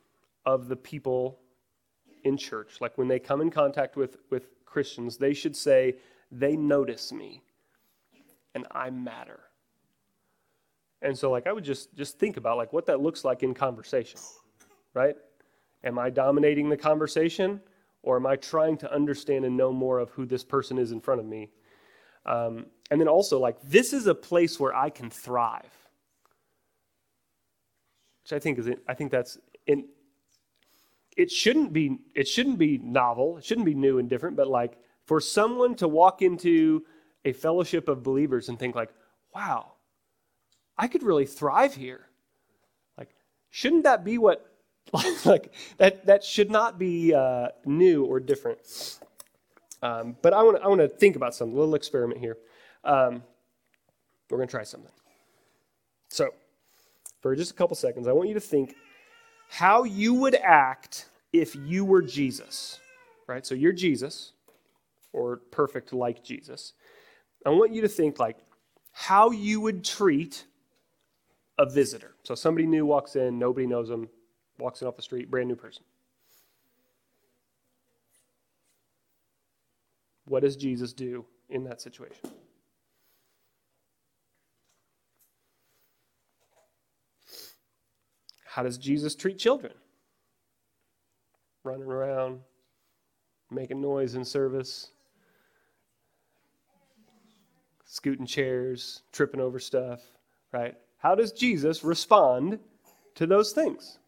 of 0.44 0.68
the 0.68 0.76
people 0.76 1.38
in 2.24 2.36
church, 2.36 2.80
like 2.80 2.98
when 2.98 3.06
they 3.06 3.20
come 3.20 3.40
in 3.40 3.50
contact 3.50 3.96
with 3.96 4.16
with 4.30 4.48
Christians, 4.64 5.16
they 5.16 5.32
should 5.32 5.56
say, 5.56 5.96
they 6.32 6.56
notice 6.56 7.12
me, 7.12 7.42
and 8.54 8.66
I 8.72 8.90
matter. 8.90 9.40
And 11.00 11.16
so 11.16 11.30
like 11.30 11.46
I 11.46 11.52
would 11.52 11.64
just 11.64 11.94
just 11.94 12.18
think 12.18 12.36
about 12.36 12.56
like 12.56 12.72
what 12.72 12.86
that 12.86 13.00
looks 13.00 13.24
like 13.24 13.42
in 13.42 13.54
conversation, 13.54 14.18
right? 14.94 15.14
Am 15.84 15.98
I 15.98 16.10
dominating 16.10 16.68
the 16.68 16.76
conversation 16.76 17.60
or 18.02 18.16
am 18.16 18.26
I 18.26 18.36
trying 18.36 18.76
to 18.78 18.92
understand 18.92 19.44
and 19.44 19.56
know 19.56 19.72
more 19.72 20.00
of 20.00 20.10
who 20.10 20.26
this 20.26 20.42
person 20.42 20.78
is 20.78 20.90
in 20.90 21.00
front 21.00 21.20
of 21.20 21.26
me? 21.26 21.50
Um, 22.24 22.66
and 22.90 23.00
then 23.00 23.08
also 23.08 23.38
like 23.38 23.60
this 23.62 23.92
is 23.92 24.08
a 24.08 24.14
place 24.14 24.58
where 24.58 24.74
I 24.74 24.90
can 24.90 25.10
thrive. 25.10 25.85
Which 28.26 28.32
I 28.32 28.40
think 28.40 28.58
is 28.58 28.68
I 28.88 28.94
think 28.94 29.12
that's 29.12 29.38
in 29.68 29.84
it 31.16 31.30
shouldn't 31.30 31.72
be 31.72 32.00
it 32.12 32.26
shouldn't 32.26 32.58
be 32.58 32.76
novel, 32.78 33.38
it 33.38 33.44
shouldn't 33.44 33.66
be 33.66 33.74
new 33.74 34.00
and 34.00 34.10
different, 34.10 34.36
but 34.36 34.48
like 34.48 34.78
for 35.04 35.20
someone 35.20 35.76
to 35.76 35.86
walk 35.86 36.22
into 36.22 36.84
a 37.24 37.32
fellowship 37.32 37.88
of 37.88 38.02
believers 38.02 38.48
and 38.48 38.58
think 38.58 38.74
like, 38.74 38.90
wow, 39.32 39.74
I 40.76 40.88
could 40.88 41.04
really 41.04 41.24
thrive 41.24 41.76
here. 41.76 42.06
Like, 42.98 43.10
shouldn't 43.50 43.84
that 43.84 44.04
be 44.04 44.18
what, 44.18 44.52
like, 45.24 45.52
that, 45.78 46.06
that 46.06 46.24
should 46.24 46.50
not 46.50 46.80
be 46.80 47.14
uh, 47.14 47.48
new 47.64 48.04
or 48.04 48.18
different. 48.18 48.58
Um, 49.82 50.16
but 50.20 50.32
I 50.32 50.42
want 50.42 50.60
I 50.62 50.66
want 50.66 50.80
to 50.80 50.88
think 50.88 51.14
about 51.14 51.40
a 51.40 51.44
little 51.44 51.76
experiment 51.76 52.18
here. 52.18 52.38
Um, 52.82 53.22
we're 54.28 54.38
to 54.48 54.50
try 54.50 54.64
something. 54.64 54.90
So, 56.08 56.30
for 57.20 57.34
just 57.34 57.50
a 57.50 57.54
couple 57.54 57.76
seconds, 57.76 58.06
I 58.06 58.12
want 58.12 58.28
you 58.28 58.34
to 58.34 58.40
think 58.40 58.74
how 59.48 59.84
you 59.84 60.14
would 60.14 60.34
act 60.34 61.08
if 61.32 61.54
you 61.54 61.84
were 61.84 62.02
Jesus, 62.02 62.80
right? 63.26 63.46
So 63.46 63.54
you're 63.54 63.72
Jesus, 63.72 64.32
or 65.12 65.38
perfect 65.50 65.92
like 65.92 66.22
Jesus. 66.22 66.74
I 67.44 67.50
want 67.50 67.72
you 67.72 67.82
to 67.82 67.88
think 67.88 68.18
like 68.18 68.38
how 68.92 69.30
you 69.30 69.60
would 69.60 69.84
treat 69.84 70.44
a 71.58 71.68
visitor. 71.68 72.14
So 72.22 72.34
somebody 72.34 72.66
new 72.66 72.84
walks 72.84 73.16
in, 73.16 73.38
nobody 73.38 73.66
knows 73.66 73.88
them, 73.88 74.08
walks 74.58 74.82
in 74.82 74.88
off 74.88 74.96
the 74.96 75.02
street, 75.02 75.30
brand 75.30 75.48
new 75.48 75.56
person. 75.56 75.84
What 80.26 80.42
does 80.42 80.56
Jesus 80.56 80.92
do 80.92 81.24
in 81.48 81.64
that 81.64 81.80
situation? 81.80 82.30
How 88.56 88.62
does 88.62 88.78
Jesus 88.78 89.14
treat 89.14 89.38
children? 89.38 89.74
Running 91.62 91.88
around, 91.88 92.40
making 93.50 93.82
noise 93.82 94.14
in 94.14 94.24
service, 94.24 94.92
scooting 97.84 98.24
chairs, 98.24 99.02
tripping 99.12 99.42
over 99.42 99.58
stuff, 99.58 100.00
right? 100.52 100.74
How 100.96 101.14
does 101.14 101.32
Jesus 101.32 101.84
respond 101.84 102.58
to 103.16 103.26
those 103.26 103.52
things? 103.52 103.98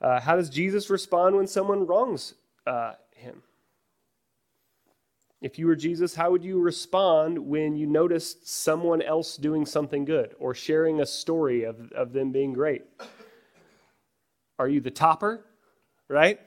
Uh, 0.00 0.20
how 0.20 0.36
does 0.36 0.48
Jesus 0.48 0.88
respond 0.88 1.34
when 1.34 1.48
someone 1.48 1.88
wrongs 1.88 2.34
uh, 2.68 2.92
him? 3.16 3.42
If 5.40 5.58
you 5.58 5.66
were 5.68 5.76
Jesus, 5.76 6.14
how 6.14 6.32
would 6.32 6.42
you 6.42 6.60
respond 6.60 7.38
when 7.38 7.76
you 7.76 7.86
noticed 7.86 8.48
someone 8.48 9.00
else 9.00 9.36
doing 9.36 9.66
something 9.66 10.04
good 10.04 10.34
or 10.40 10.52
sharing 10.52 11.00
a 11.00 11.06
story 11.06 11.62
of, 11.62 11.92
of 11.92 12.12
them 12.12 12.32
being 12.32 12.52
great? 12.52 12.82
Are 14.58 14.68
you 14.68 14.80
the 14.80 14.90
topper, 14.90 15.44
right? 16.08 16.40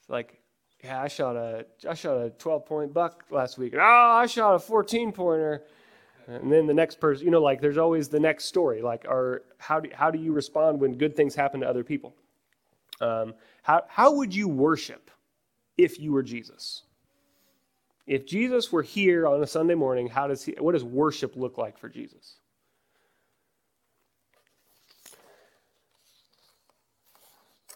It's 0.00 0.08
like, 0.08 0.40
yeah, 0.84 1.02
I 1.02 1.08
shot 1.08 1.36
a 1.36 1.66
I 1.88 1.94
shot 1.94 2.16
a 2.16 2.30
12 2.30 2.64
point 2.64 2.94
buck 2.94 3.24
last 3.30 3.58
week. 3.58 3.74
Oh, 3.76 3.80
I 3.80 4.26
shot 4.26 4.54
a 4.54 4.58
14 4.60 5.12
pointer. 5.12 5.64
And 6.26 6.52
then 6.52 6.66
the 6.66 6.74
next 6.74 7.00
person, 7.00 7.24
you 7.24 7.32
know, 7.32 7.42
like 7.42 7.60
there's 7.60 7.76
always 7.76 8.08
the 8.08 8.20
next 8.20 8.44
story. 8.44 8.82
Like, 8.82 9.04
are 9.06 9.42
how 9.58 9.80
do 9.80 9.90
how 9.92 10.12
do 10.12 10.18
you 10.18 10.32
respond 10.32 10.80
when 10.80 10.96
good 10.96 11.16
things 11.16 11.34
happen 11.34 11.60
to 11.60 11.68
other 11.68 11.82
people? 11.82 12.14
Um, 13.00 13.34
how 13.62 13.82
how 13.88 14.14
would 14.14 14.32
you 14.32 14.46
worship 14.48 15.10
if 15.76 15.98
you 15.98 16.12
were 16.12 16.22
Jesus? 16.22 16.84
If 18.10 18.26
Jesus 18.26 18.72
were 18.72 18.82
here 18.82 19.24
on 19.24 19.40
a 19.40 19.46
Sunday 19.46 19.76
morning, 19.76 20.08
how 20.08 20.26
does 20.26 20.42
he, 20.42 20.56
what 20.58 20.72
does 20.72 20.82
worship 20.82 21.36
look 21.36 21.58
like 21.58 21.78
for 21.78 21.88
Jesus? 21.88 22.38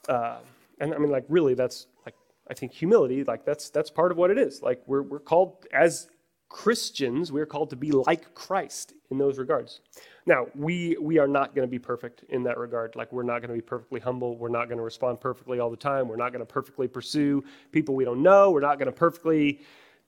Uh, 0.08 0.38
and 0.80 0.92
I 0.92 0.98
mean, 0.98 1.12
like, 1.12 1.24
really, 1.28 1.54
that's 1.54 1.86
like, 2.04 2.16
I 2.50 2.54
think 2.54 2.72
humility, 2.72 3.22
like, 3.22 3.44
that's 3.44 3.70
that's 3.70 3.90
part 3.90 4.10
of 4.10 4.18
what 4.18 4.32
it 4.32 4.36
is. 4.36 4.60
Like, 4.60 4.82
we're 4.88 5.02
we're 5.02 5.20
called 5.20 5.66
as 5.72 6.08
Christians, 6.48 7.30
we're 7.30 7.46
called 7.46 7.70
to 7.70 7.76
be 7.76 7.92
like 7.92 8.34
Christ 8.34 8.92
in 9.12 9.18
those 9.18 9.38
regards. 9.38 9.82
Now, 10.26 10.48
we 10.56 10.96
we 11.00 11.18
are 11.18 11.28
not 11.28 11.54
going 11.54 11.66
to 11.66 11.70
be 11.70 11.78
perfect 11.78 12.24
in 12.28 12.42
that 12.42 12.58
regard. 12.58 12.96
Like, 12.96 13.12
we're 13.12 13.22
not 13.22 13.38
going 13.38 13.50
to 13.50 13.54
be 13.54 13.62
perfectly 13.62 14.00
humble. 14.00 14.36
We're 14.36 14.48
not 14.48 14.66
going 14.66 14.78
to 14.78 14.84
respond 14.84 15.20
perfectly 15.20 15.60
all 15.60 15.70
the 15.70 15.76
time. 15.76 16.08
We're 16.08 16.16
not 16.16 16.32
going 16.32 16.44
to 16.44 16.52
perfectly 16.52 16.88
pursue 16.88 17.44
people 17.70 17.94
we 17.94 18.04
don't 18.04 18.22
know. 18.22 18.50
We're 18.50 18.60
not 18.60 18.80
going 18.80 18.86
to 18.86 18.92
perfectly 18.92 19.60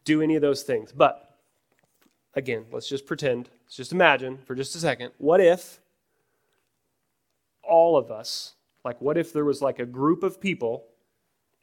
do 0.06 0.22
any 0.22 0.36
of 0.36 0.40
those 0.40 0.62
things. 0.62 0.90
But 0.92 1.36
again, 2.34 2.64
let's 2.72 2.88
just 2.88 3.04
pretend, 3.04 3.50
let's 3.64 3.76
just 3.76 3.92
imagine 3.92 4.38
for 4.46 4.54
just 4.54 4.74
a 4.74 4.78
second. 4.78 5.10
What 5.18 5.42
if 5.42 5.80
all 7.62 7.98
of 7.98 8.10
us, 8.10 8.54
like, 8.84 8.98
what 9.02 9.18
if 9.18 9.34
there 9.34 9.44
was 9.44 9.60
like 9.60 9.80
a 9.80 9.84
group 9.84 10.22
of 10.22 10.40
people, 10.40 10.84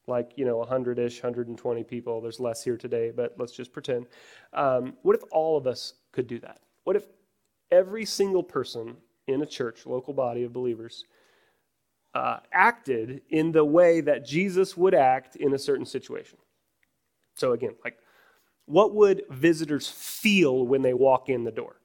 like, 0.05 0.33
you 0.35 0.45
know, 0.45 0.57
100 0.57 0.99
ish, 0.99 1.23
120 1.23 1.83
people? 1.85 2.21
There's 2.21 2.39
less 2.39 2.63
here 2.63 2.77
today, 2.77 3.11
but 3.15 3.33
let's 3.39 3.53
just 3.53 3.71
pretend. 3.71 4.05
Um, 4.51 4.93
what 5.01 5.15
if 5.15 5.23
all 5.31 5.57
of 5.57 5.65
us 5.65 5.93
could 6.11 6.27
do 6.27 6.37
that? 6.39 6.59
What 6.83 6.97
if 6.97 7.05
every 7.71 8.05
single 8.05 8.43
person 8.43 8.97
in 9.27 9.41
a 9.41 9.45
church, 9.45 9.85
local 9.85 10.13
body 10.13 10.43
of 10.43 10.51
believers, 10.51 11.05
uh, 12.13 12.39
acted 12.51 13.21
in 13.29 13.53
the 13.53 13.63
way 13.63 14.01
that 14.01 14.25
Jesus 14.25 14.75
would 14.75 14.93
act 14.93 15.37
in 15.37 15.53
a 15.53 15.57
certain 15.57 15.85
situation? 15.85 16.37
So, 17.35 17.53
again, 17.53 17.75
like, 17.85 17.97
what 18.65 18.93
would 18.95 19.23
visitors 19.29 19.89
feel 19.89 20.65
when 20.65 20.81
they 20.81 20.93
walk 20.93 21.29
in 21.29 21.43
the 21.43 21.51
door? 21.51 21.75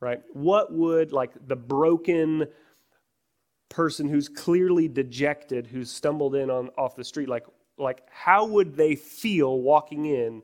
Right? 0.00 0.22
What 0.32 0.72
would, 0.72 1.12
like, 1.12 1.32
the 1.46 1.56
broken 1.56 2.46
person 3.68 4.08
who's 4.08 4.28
clearly 4.28 4.88
dejected, 4.88 5.66
who's 5.66 5.90
stumbled 5.90 6.34
in 6.34 6.50
on 6.50 6.68
off 6.76 6.94
the 6.94 7.04
street, 7.04 7.28
like, 7.28 7.46
like 7.78 8.02
how 8.10 8.44
would 8.44 8.76
they 8.76 8.94
feel 8.94 9.60
walking 9.60 10.04
in 10.04 10.42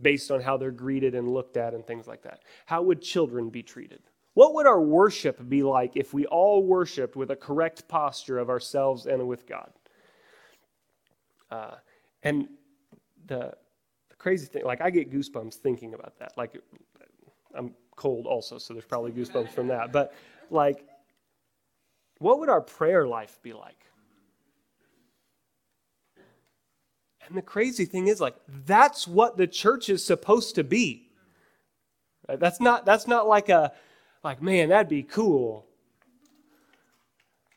based 0.00 0.30
on 0.30 0.40
how 0.40 0.56
they're 0.56 0.70
greeted 0.70 1.14
and 1.14 1.32
looked 1.32 1.56
at 1.56 1.74
and 1.74 1.86
things 1.86 2.06
like 2.06 2.22
that? 2.22 2.42
How 2.66 2.82
would 2.82 3.00
children 3.00 3.48
be 3.48 3.62
treated? 3.62 4.00
What 4.34 4.54
would 4.54 4.66
our 4.66 4.80
worship 4.80 5.48
be 5.48 5.62
like 5.62 5.96
if 5.96 6.12
we 6.12 6.26
all 6.26 6.64
worshiped 6.64 7.16
with 7.16 7.30
a 7.30 7.36
correct 7.36 7.86
posture 7.88 8.38
of 8.38 8.50
ourselves 8.50 9.06
and 9.06 9.26
with 9.28 9.46
God? 9.46 9.70
Uh, 11.50 11.76
and 12.22 12.48
the, 13.26 13.52
the 14.08 14.16
crazy 14.16 14.46
thing, 14.46 14.64
like 14.64 14.80
I 14.80 14.90
get 14.90 15.12
goosebumps 15.12 15.54
thinking 15.54 15.94
about 15.94 16.18
that. 16.18 16.32
Like 16.36 16.60
I'm 17.54 17.74
cold 17.96 18.26
also, 18.26 18.58
so 18.58 18.74
there's 18.74 18.84
probably 18.84 19.12
goosebumps 19.12 19.50
from 19.50 19.68
that. 19.68 19.92
But 19.92 20.14
like, 20.50 20.86
what 22.18 22.38
would 22.38 22.48
our 22.48 22.60
prayer 22.60 23.06
life 23.06 23.38
be 23.42 23.52
like? 23.52 23.76
And 27.26 27.36
the 27.36 27.42
crazy 27.42 27.84
thing 27.84 28.08
is, 28.08 28.20
like, 28.20 28.34
that's 28.66 29.06
what 29.06 29.36
the 29.36 29.46
church 29.46 29.88
is 29.88 30.04
supposed 30.04 30.56
to 30.56 30.64
be. 30.64 31.08
That's 32.28 32.60
not 32.60 32.84
that's 32.84 33.06
not 33.06 33.26
like 33.26 33.48
a 33.48 33.72
like, 34.22 34.40
man, 34.40 34.68
that'd 34.68 34.88
be 34.88 35.02
cool. 35.02 35.66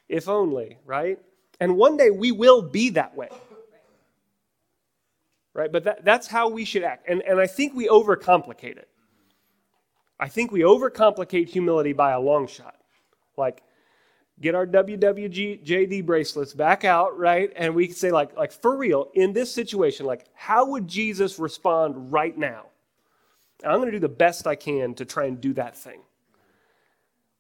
If 0.10 0.28
only, 0.28 0.78
right? 0.86 1.20
And 1.60 1.78
one 1.78 1.98
day 1.98 2.10
we 2.10 2.32
will 2.32 2.62
be 2.62 2.90
that 2.92 3.16
way 3.16 3.30
right? 5.56 5.72
But 5.72 5.86
that, 5.86 6.06
that's 6.06 6.28
how 6.28 6.50
we 6.50 6.66
should 6.66 6.84
act. 6.84 7.10
And, 7.10 7.22
and 7.24 7.40
I 7.40 7.48
think 7.48 7.74
we 7.74 7.88
overcomplicate 7.88 8.78
it. 8.78 8.90
I 10.20 10.28
think 10.28 10.52
we 10.52 10.60
overcomplicate 10.62 11.50
humility 11.50 11.94
by 11.94 12.12
a 12.12 12.20
long 12.20 12.46
shot. 12.48 12.76
Like, 13.38 13.64
get 14.40 14.54
our 14.54 14.68
WWJD 14.68 16.06
bracelets 16.06 16.54
back 16.54 16.84
out, 16.84 17.18
right? 17.18 17.52
And 17.56 17.74
we 17.74 17.88
can 17.88 17.96
say, 17.96 18.12
like, 18.12 18.36
like 18.38 18.52
for 18.52 18.78
real, 18.78 19.10
in 19.14 19.34
this 19.34 19.52
situation, 19.52 20.06
like, 20.06 20.26
how 20.34 20.68
would 20.68 20.88
Jesus 20.88 21.40
respond 21.40 22.12
right 22.12 22.38
now? 22.38 22.66
And 23.64 23.72
I'm 23.72 23.80
going 23.80 23.92
to 23.92 23.98
do 23.98 24.00
the 24.00 24.10
best 24.10 24.48
I 24.48 24.56
can 24.56 24.94
to 24.96 25.06
try 25.06 25.26
and 25.26 25.40
do 25.40 25.54
that 25.54 25.78
thing. 25.78 26.02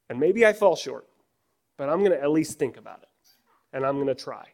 And 0.09 0.20
maybe 0.20 0.45
I 0.45 0.53
fall 0.53 0.78
short, 0.78 1.05
but 1.78 1.89
I'm 1.89 1.99
going 1.99 2.11
to 2.11 2.22
at 2.22 2.32
least 2.32 2.57
think 2.59 2.78
about 2.78 2.99
it. 3.01 3.09
And 3.74 3.86
I'm 3.86 3.95
going 3.95 4.07
to 4.07 4.16
try. 4.16 4.45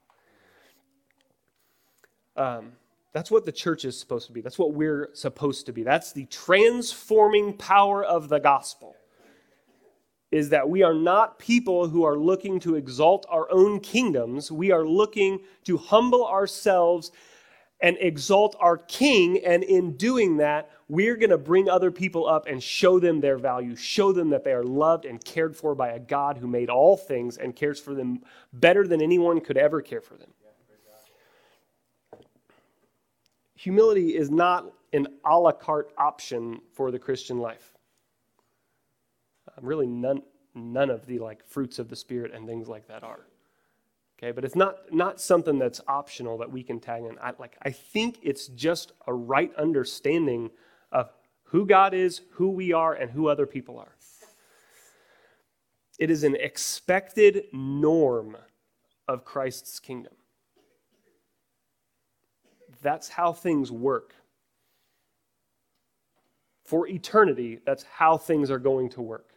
Um, 2.36 2.72
that's 3.14 3.30
what 3.30 3.46
the 3.46 3.52
church 3.52 3.84
is 3.86 4.00
supposed 4.00 4.28
to 4.28 4.34
be. 4.34 4.42
That's 4.42 4.60
what 4.60 4.74
we're 4.74 5.10
supposed 5.14 5.66
to 5.66 5.74
be. 5.74 5.84
That's 5.84 6.14
the 6.14 6.26
transforming 6.28 7.58
power 7.58 8.04
of 8.04 8.30
the 8.30 8.40
gospel. 8.40 8.96
Is 10.32 10.50
that 10.50 10.70
we 10.70 10.82
are 10.82 10.94
not 10.94 11.38
people 11.40 11.90
who 11.90 12.04
are 12.04 12.18
looking 12.18 12.60
to 12.62 12.76
exalt 12.76 13.26
our 13.30 13.52
own 13.52 13.82
kingdoms. 13.82 14.50
We 14.50 14.72
are 14.72 14.86
looking 14.86 15.42
to 15.66 15.78
humble 15.78 16.26
ourselves 16.26 17.12
and 17.82 17.98
exalt 18.00 18.56
our 18.60 18.78
king. 18.78 19.44
And 19.44 19.64
in 19.64 19.98
doing 19.98 20.38
that, 20.38 20.70
we're 20.88 21.18
going 21.18 21.32
to 21.32 21.38
bring 21.38 21.68
other 21.70 21.92
people 21.92 22.28
up 22.28 22.48
and 22.48 22.64
show 22.64 22.98
them 23.00 23.20
their 23.20 23.38
value, 23.38 23.76
show 23.76 24.14
them 24.14 24.30
that 24.30 24.46
they 24.46 24.54
are 24.54 24.64
loved 24.64 25.04
and 25.04 25.24
cared 25.24 25.56
for 25.56 25.76
by 25.76 25.90
a 25.90 26.00
God 26.00 26.38
who 26.38 26.48
made 26.48 26.70
all 26.70 26.96
things 26.96 27.38
and 27.38 27.54
cares 27.54 27.80
for 27.80 27.94
them 27.94 28.22
better 28.54 28.88
than 28.88 29.02
anyone 29.02 29.42
could 29.42 29.58
ever 29.58 29.82
care 29.82 30.02
for 30.02 30.16
them. 30.16 30.30
Humility 33.62 34.16
is 34.16 34.32
not 34.32 34.66
an 34.92 35.08
a 35.24 35.38
la 35.38 35.52
carte 35.52 35.92
option 35.98 36.60
for 36.74 36.90
the 36.90 36.98
Christian 36.98 37.38
life. 37.38 37.74
Um, 39.56 39.64
really, 39.66 39.86
none, 39.86 40.24
none 40.56 40.90
of 40.90 41.06
the 41.06 41.20
like 41.20 41.46
fruits 41.46 41.78
of 41.78 41.88
the 41.88 41.96
Spirit 41.96 42.34
and 42.34 42.48
things 42.48 42.68
like 42.68 42.88
that 42.88 43.04
are. 43.04 43.28
Okay, 44.18 44.32
but 44.32 44.44
it's 44.44 44.56
not 44.56 44.92
not 44.92 45.22
something 45.22 45.60
that's 45.60 45.80
optional 45.88 46.40
that 46.40 46.52
we 46.52 46.64
can 46.64 46.80
tag 46.80 47.04
in. 47.04 47.18
I, 47.22 47.34
like 47.38 47.56
I 47.62 47.70
think 47.70 48.18
it's 48.24 48.48
just 48.48 48.94
a 49.06 49.14
right 49.14 49.54
understanding 49.56 50.50
of 50.92 51.12
who 51.44 51.68
God 51.68 51.94
is, 51.94 52.22
who 52.32 52.50
we 52.50 52.74
are, 52.74 52.94
and 52.94 53.12
who 53.12 53.28
other 53.28 53.46
people 53.46 53.78
are. 53.78 53.96
It 56.00 56.10
is 56.10 56.24
an 56.24 56.36
expected 56.36 57.44
norm 57.54 58.38
of 59.08 59.24
Christ's 59.24 59.80
kingdom. 59.80 60.14
That's 62.82 63.10
how 63.10 63.34
things 63.34 63.72
work. 63.72 64.16
For 66.66 66.88
eternity, 66.88 67.60
that's 67.66 67.84
how 67.84 68.18
things 68.18 68.50
are 68.50 68.60
going 68.60 68.90
to 68.92 69.02
work. 69.02 69.32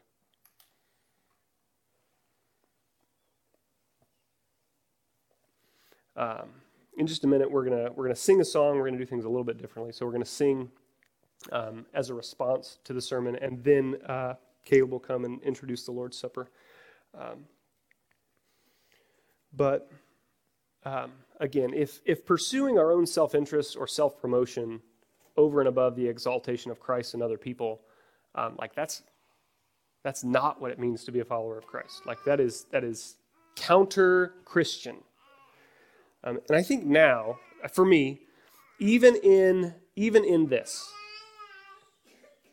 Um, 6.17 6.51
in 6.97 7.07
just 7.07 7.25
a 7.25 7.27
minute, 7.27 7.51
we're 7.51 7.65
gonna 7.65 7.91
we're 7.93 8.05
gonna 8.05 8.15
sing 8.15 8.41
a 8.41 8.45
song. 8.45 8.77
We're 8.77 8.87
gonna 8.87 8.99
do 8.99 9.07
things 9.07 9.25
a 9.25 9.29
little 9.29 9.45
bit 9.45 9.59
differently. 9.59 9.93
So 9.93 10.07
we're 10.07 10.13
gonna 10.13 10.25
sing 10.25 10.71
um, 11.51 11.87
as 11.93 12.11
a 12.11 12.15
response 12.15 12.79
to 12.85 12.93
the 12.93 13.01
sermon, 13.01 13.37
and 13.37 13.63
then 13.65 13.97
uh, 14.07 14.35
Caleb 14.65 14.93
will 14.93 15.01
come 15.01 15.25
and 15.25 15.43
introduce 15.43 15.85
the 15.85 15.93
Lord's 15.93 16.17
Supper. 16.17 16.51
Um, 17.19 17.47
but 19.53 19.91
um, 20.85 21.13
again, 21.41 21.73
if 21.75 22.01
if 22.05 22.25
pursuing 22.25 22.79
our 22.79 22.93
own 22.93 23.07
self 23.07 23.35
interest 23.35 23.77
or 23.77 23.87
self 23.87 24.21
promotion 24.21 24.81
over 25.37 25.61
and 25.61 25.69
above 25.69 25.97
the 25.97 26.07
exaltation 26.07 26.71
of 26.71 26.81
Christ 26.81 27.15
and 27.15 27.23
other 27.23 27.39
people, 27.39 27.81
um, 28.35 28.57
like 28.59 28.75
that's 28.75 29.03
that's 30.03 30.23
not 30.23 30.61
what 30.61 30.71
it 30.71 30.79
means 30.79 31.05
to 31.05 31.13
be 31.13 31.21
a 31.21 31.25
follower 31.25 31.59
of 31.59 31.67
Christ. 31.67 32.03
Like 32.07 32.23
that 32.25 32.41
is 32.41 32.67
that 32.71 32.85
is 32.85 33.17
counter 33.57 34.35
Christian. 34.45 34.97
Um, 36.23 36.41
and 36.49 36.57
I 36.57 36.63
think 36.63 36.85
now, 36.85 37.39
for 37.73 37.85
me, 37.85 38.21
even 38.79 39.17
in 39.17 39.75
even 39.97 40.25
in 40.25 40.47
this, 40.47 40.93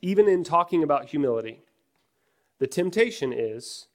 even 0.01 0.27
in 0.27 0.43
talking 0.43 0.83
about 0.83 1.05
humility, 1.05 1.61
the 2.59 2.67
temptation 2.67 3.33
is 3.33 3.87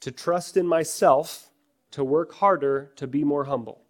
to 0.00 0.10
trust 0.10 0.56
in 0.56 0.66
myself, 0.66 1.51
to 1.92 2.04
work 2.04 2.32
harder, 2.32 2.90
to 2.96 3.06
be 3.06 3.24
more 3.24 3.44
humble. 3.44 3.82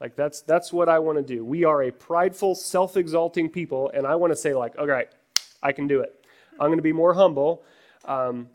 Like 0.00 0.16
that's 0.16 0.42
that's 0.42 0.72
what 0.72 0.88
I 0.88 0.98
want 0.98 1.18
to 1.18 1.22
do. 1.22 1.44
We 1.44 1.64
are 1.64 1.84
a 1.84 1.92
prideful, 1.92 2.56
self-exalting 2.56 3.50
people, 3.50 3.90
and 3.94 4.06
I 4.06 4.16
want 4.16 4.32
to 4.32 4.36
say 4.36 4.52
like, 4.52 4.74
all 4.76 4.86
right, 4.86 5.08
I 5.62 5.72
can 5.72 5.86
do 5.86 6.00
it. 6.00 6.26
I'm 6.58 6.66
going 6.66 6.78
to 6.78 6.82
be 6.82 6.92
more 6.92 7.14
humble. 7.14 7.62
Um, 8.04 8.48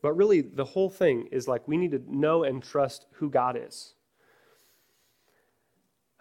but 0.00 0.12
really, 0.12 0.40
the 0.40 0.64
whole 0.64 0.90
thing 0.90 1.28
is 1.32 1.48
like 1.48 1.66
we 1.66 1.76
need 1.76 1.90
to 1.90 2.02
know 2.08 2.44
and 2.44 2.62
trust 2.62 3.06
who 3.14 3.30
God 3.30 3.58
is. 3.60 3.94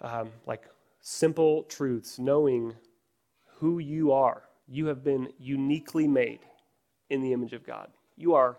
Um, 0.02 0.32
like 0.48 0.64
simple 1.02 1.64
truths, 1.64 2.18
knowing 2.18 2.74
who 3.60 3.78
you 3.78 4.12
are. 4.12 4.44
You 4.68 4.88
have 4.88 5.04
been 5.04 5.32
uniquely 5.38 6.08
made 6.08 6.40
in 7.10 7.22
the 7.22 7.34
image 7.34 7.54
of 7.54 7.64
God. 7.64 7.90
You 8.18 8.34
are 8.34 8.58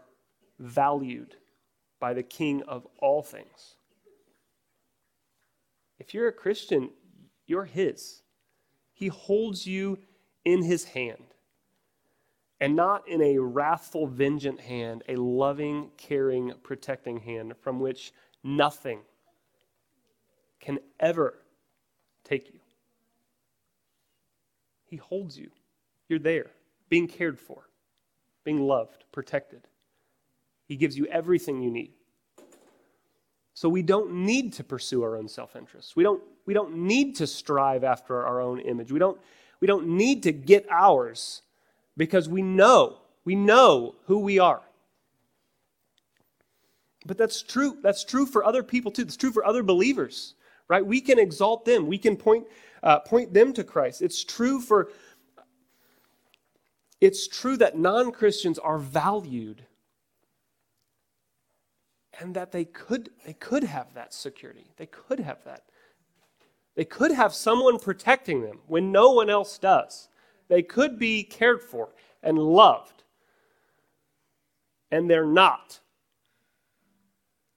valued 0.60 1.36
by 2.02 2.12
the 2.12 2.22
King 2.24 2.62
of 2.64 2.84
all 2.98 3.22
things. 3.22 3.76
If 6.00 6.12
you're 6.12 6.26
a 6.26 6.32
Christian, 6.32 6.90
you're 7.46 7.64
His. 7.64 8.22
He 8.92 9.06
holds 9.06 9.68
you 9.68 10.00
in 10.44 10.64
His 10.64 10.82
hand. 10.82 11.36
And 12.60 12.74
not 12.74 13.06
in 13.06 13.22
a 13.22 13.38
wrathful, 13.38 14.08
vengeant 14.08 14.58
hand, 14.58 15.04
a 15.08 15.14
loving, 15.14 15.92
caring, 15.96 16.52
protecting 16.64 17.18
hand 17.18 17.54
from 17.60 17.78
which 17.78 18.12
nothing 18.42 19.02
can 20.58 20.80
ever 20.98 21.38
take 22.24 22.52
you. 22.52 22.58
He 24.86 24.96
holds 24.96 25.38
you. 25.38 25.50
You're 26.08 26.18
there, 26.18 26.50
being 26.88 27.06
cared 27.06 27.38
for, 27.38 27.68
being 28.42 28.60
loved, 28.60 29.04
protected. 29.12 29.68
He 30.72 30.76
gives 30.76 30.96
you 30.96 31.04
everything 31.08 31.60
you 31.60 31.70
need. 31.70 31.92
So 33.52 33.68
we 33.68 33.82
don't 33.82 34.10
need 34.10 34.54
to 34.54 34.64
pursue 34.64 35.02
our 35.02 35.18
own 35.18 35.28
self-interest. 35.28 35.96
We 35.96 36.02
don't, 36.02 36.22
we 36.46 36.54
don't 36.54 36.74
need 36.74 37.16
to 37.16 37.26
strive 37.26 37.84
after 37.84 38.24
our 38.24 38.40
own 38.40 38.58
image. 38.58 38.90
We 38.90 38.98
don't, 38.98 39.20
we 39.60 39.66
don't 39.66 39.86
need 39.86 40.22
to 40.22 40.32
get 40.32 40.64
ours 40.70 41.42
because 41.98 42.26
we 42.26 42.40
know, 42.40 43.02
we 43.26 43.34
know 43.34 43.96
who 44.06 44.20
we 44.20 44.38
are. 44.38 44.62
But 47.04 47.18
that's 47.18 47.42
true. 47.42 47.76
That's 47.82 48.02
true 48.02 48.24
for 48.24 48.42
other 48.42 48.62
people 48.62 48.90
too. 48.90 49.02
It's 49.02 49.18
true 49.18 49.30
for 49.30 49.44
other 49.44 49.62
believers, 49.62 50.36
right? 50.68 50.86
We 50.86 51.02
can 51.02 51.18
exalt 51.18 51.66
them. 51.66 51.86
We 51.86 51.98
can 51.98 52.16
point, 52.16 52.46
uh, 52.82 53.00
point 53.00 53.34
them 53.34 53.52
to 53.52 53.62
Christ. 53.62 54.00
It's 54.00 54.24
true 54.24 54.58
for. 54.58 54.88
It's 57.02 57.28
true 57.28 57.58
that 57.58 57.76
non 57.76 58.10
Christians 58.10 58.58
are 58.58 58.78
valued 58.78 59.66
and 62.20 62.34
that 62.34 62.52
they 62.52 62.64
could, 62.64 63.10
they 63.24 63.32
could 63.34 63.64
have 63.64 63.94
that 63.94 64.12
security. 64.12 64.66
They 64.76 64.86
could 64.86 65.20
have 65.20 65.42
that. 65.44 65.64
They 66.74 66.84
could 66.84 67.12
have 67.12 67.34
someone 67.34 67.78
protecting 67.78 68.42
them 68.42 68.60
when 68.66 68.92
no 68.92 69.12
one 69.12 69.30
else 69.30 69.58
does. 69.58 70.08
They 70.48 70.62
could 70.62 70.98
be 70.98 71.22
cared 71.22 71.62
for 71.62 71.90
and 72.22 72.38
loved. 72.38 73.04
And 74.90 75.08
they're 75.08 75.26
not. 75.26 75.80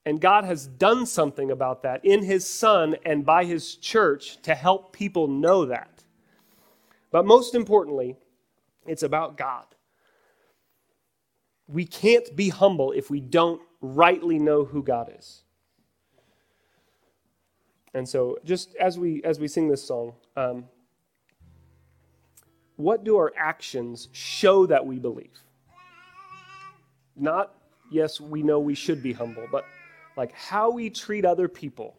And 0.06 0.22
God 0.22 0.43
has 0.43 0.68
done 0.68 1.06
something 1.06 1.51
about 1.51 1.82
that 1.84 2.06
in 2.06 2.24
His 2.24 2.47
Son 2.47 2.95
and 3.06 3.26
by 3.26 3.43
His 3.43 3.76
church 3.76 4.41
to 4.43 4.53
help 4.53 4.93
people 4.93 5.28
know 5.28 5.66
that. 5.66 6.03
But 7.12 7.26
most 7.26 7.56
importantly, 7.56 8.16
it's 8.86 9.03
about 9.03 9.38
God. 9.38 9.66
We 11.68 11.86
can't 11.86 12.36
be 12.36 12.49
humble 12.49 12.91
if 12.91 13.10
we 13.10 13.20
don't 13.20 13.62
rightly 13.86 14.39
know 14.39 14.65
who 14.65 14.83
God 14.83 15.13
is. 15.17 15.43
And 17.93 18.07
so, 18.07 18.38
just 18.43 18.75
as 18.75 18.99
we 18.99 19.23
as 19.23 19.39
we 19.39 19.47
sing 19.47 19.69
this 19.69 19.83
song, 19.83 20.13
um, 20.36 20.65
what 22.75 23.03
do 23.03 23.15
our 23.17 23.31
actions 23.38 24.09
show 24.11 24.65
that 24.65 24.86
we 24.86 24.99
believe? 24.99 25.39
Not, 27.15 27.53
yes, 27.89 28.19
we 28.19 28.43
know 28.43 28.59
we 28.59 28.75
should 28.75 29.01
be 29.01 29.13
humble, 29.13 29.47
but 29.49 29.65
like 30.17 30.33
how 30.33 30.71
we 30.71 30.89
treat 30.89 31.23
other 31.23 31.47
people, 31.47 31.95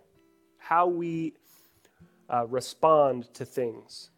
how 0.59 0.87
we 0.87 1.35
uh, 2.29 2.47
respond 2.47 3.33
to 3.35 3.47
things. 3.47 4.11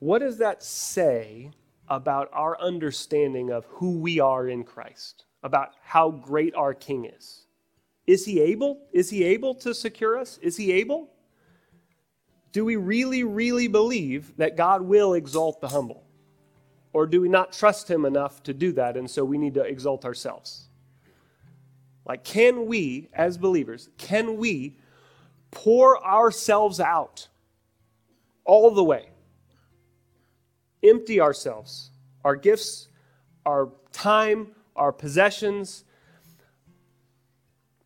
What 0.00 0.18
does 0.18 0.38
that 0.38 0.62
say 0.62 1.50
about 1.88 2.28
our 2.32 2.60
understanding 2.60 3.50
of 3.50 3.64
who 3.66 3.98
we 3.98 4.20
are 4.20 4.48
in 4.48 4.64
Christ, 4.64 5.24
about 5.42 5.70
how 5.82 6.10
great 6.10 6.54
our 6.54 6.74
King 6.74 7.04
is. 7.04 7.46
Is 8.06 8.24
he 8.24 8.40
able? 8.40 8.86
Is 8.92 9.10
he 9.10 9.24
able 9.24 9.54
to 9.56 9.74
secure 9.74 10.18
us? 10.18 10.38
Is 10.42 10.56
he 10.56 10.72
able? 10.72 11.10
Do 12.52 12.64
we 12.64 12.76
really, 12.76 13.24
really 13.24 13.68
believe 13.68 14.36
that 14.38 14.56
God 14.56 14.82
will 14.82 15.14
exalt 15.14 15.60
the 15.60 15.68
humble? 15.68 16.04
Or 16.92 17.06
do 17.06 17.20
we 17.20 17.28
not 17.28 17.52
trust 17.52 17.88
him 17.88 18.04
enough 18.04 18.42
to 18.44 18.54
do 18.54 18.72
that, 18.72 18.96
and 18.96 19.10
so 19.10 19.24
we 19.24 19.36
need 19.36 19.54
to 19.54 19.62
exalt 19.62 20.04
ourselves? 20.04 20.68
Like, 22.06 22.24
can 22.24 22.66
we, 22.66 23.08
as 23.12 23.36
believers, 23.36 23.90
can 23.98 24.38
we 24.38 24.78
pour 25.50 26.02
ourselves 26.04 26.80
out 26.80 27.28
all 28.44 28.70
the 28.70 28.82
way? 28.82 29.10
empty 30.82 31.20
ourselves, 31.20 31.90
our 32.24 32.36
gifts, 32.36 32.88
our 33.46 33.70
time, 33.92 34.48
our 34.78 34.92
possessions, 34.92 35.84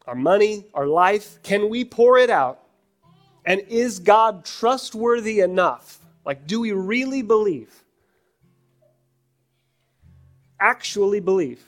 our 0.06 0.14
money, 0.14 0.66
our 0.74 0.86
life? 0.86 1.42
Can 1.42 1.68
we 1.68 1.84
pour 1.84 2.18
it 2.18 2.30
out? 2.30 2.60
And 3.44 3.60
is 3.68 3.98
God 3.98 4.44
trustworthy 4.44 5.40
enough? 5.40 5.98
Like, 6.24 6.46
do 6.46 6.60
we 6.60 6.72
really 6.72 7.22
believe, 7.22 7.72
actually 10.60 11.18
believe, 11.18 11.64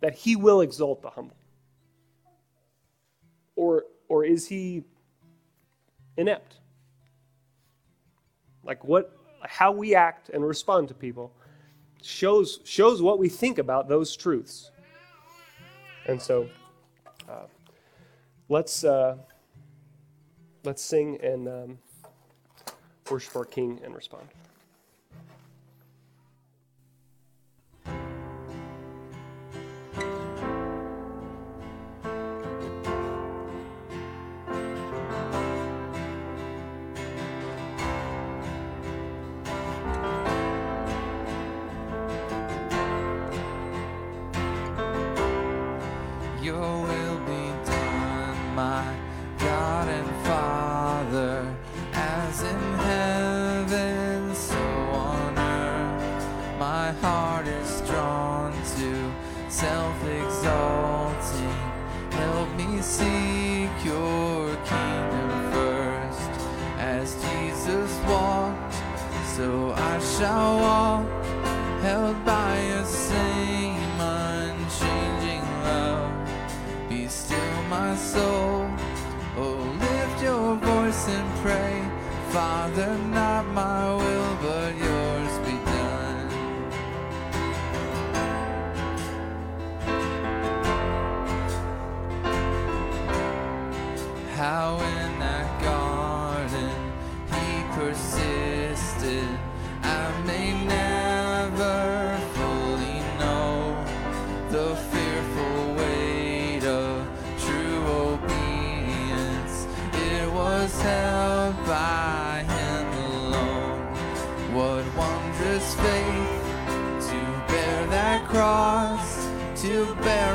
that 0.00 0.14
He 0.14 0.36
will 0.36 0.62
exalt 0.62 1.02
the 1.02 1.10
humble? 1.10 1.36
Or, 3.56 3.84
or 4.08 4.24
is 4.24 4.46
He 4.46 4.84
inept? 6.16 6.54
Like, 8.64 8.84
what, 8.84 9.14
how 9.42 9.72
we 9.72 9.94
act 9.94 10.30
and 10.30 10.46
respond 10.46 10.88
to 10.88 10.94
people 10.94 11.32
shows 12.02 12.60
shows 12.64 13.02
what 13.02 13.18
we 13.18 13.28
think 13.28 13.58
about 13.58 13.88
those 13.88 14.16
truths. 14.16 14.70
And 16.06 16.20
so, 16.20 16.48
uh, 17.28 17.46
let's 18.48 18.84
uh, 18.84 19.16
let's 20.64 20.82
sing 20.82 21.18
and 21.22 21.48
um, 21.48 21.78
worship 23.10 23.36
our 23.36 23.44
King 23.44 23.80
and 23.84 23.94
respond. 23.94 24.28
So 69.58 69.72
I 69.72 69.98
shall 69.98 70.60
walk, 70.60 71.06
held 71.82 72.24
by 72.24 72.54
a 72.80 72.84
same 72.84 74.00
unchanging 74.00 75.44
love. 75.64 76.12
Be 76.88 77.08
still, 77.08 77.62
my 77.68 77.96
soul. 77.96 78.70
Oh, 79.36 79.58
lift 79.80 80.22
your 80.22 80.54
voice 80.54 81.08
and 81.08 81.28
pray, 81.42 81.74
Father, 82.30 82.96
not 83.10 83.46
my 83.48 83.96
will. 83.96 84.27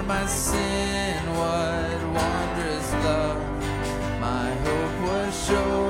my 0.08 0.26
sin, 0.26 1.16
what 1.38 2.02
wondrous 2.14 2.94
love. 3.06 3.38
My 4.20 4.52
hope 4.66 5.02
was 5.08 5.46
sure. 5.46 5.83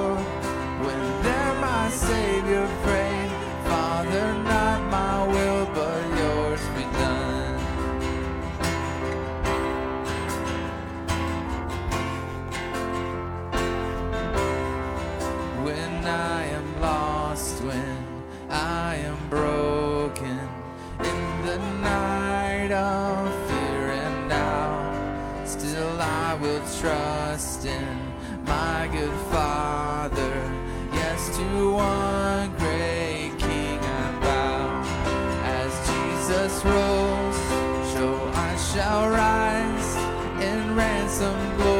Jesus 36.43 36.65
rose, 36.65 37.37
so 37.93 38.31
I 38.33 38.55
shall 38.57 39.09
rise 39.09 39.95
in 40.43 40.75
ransom 40.75 41.55
glory. 41.55 41.72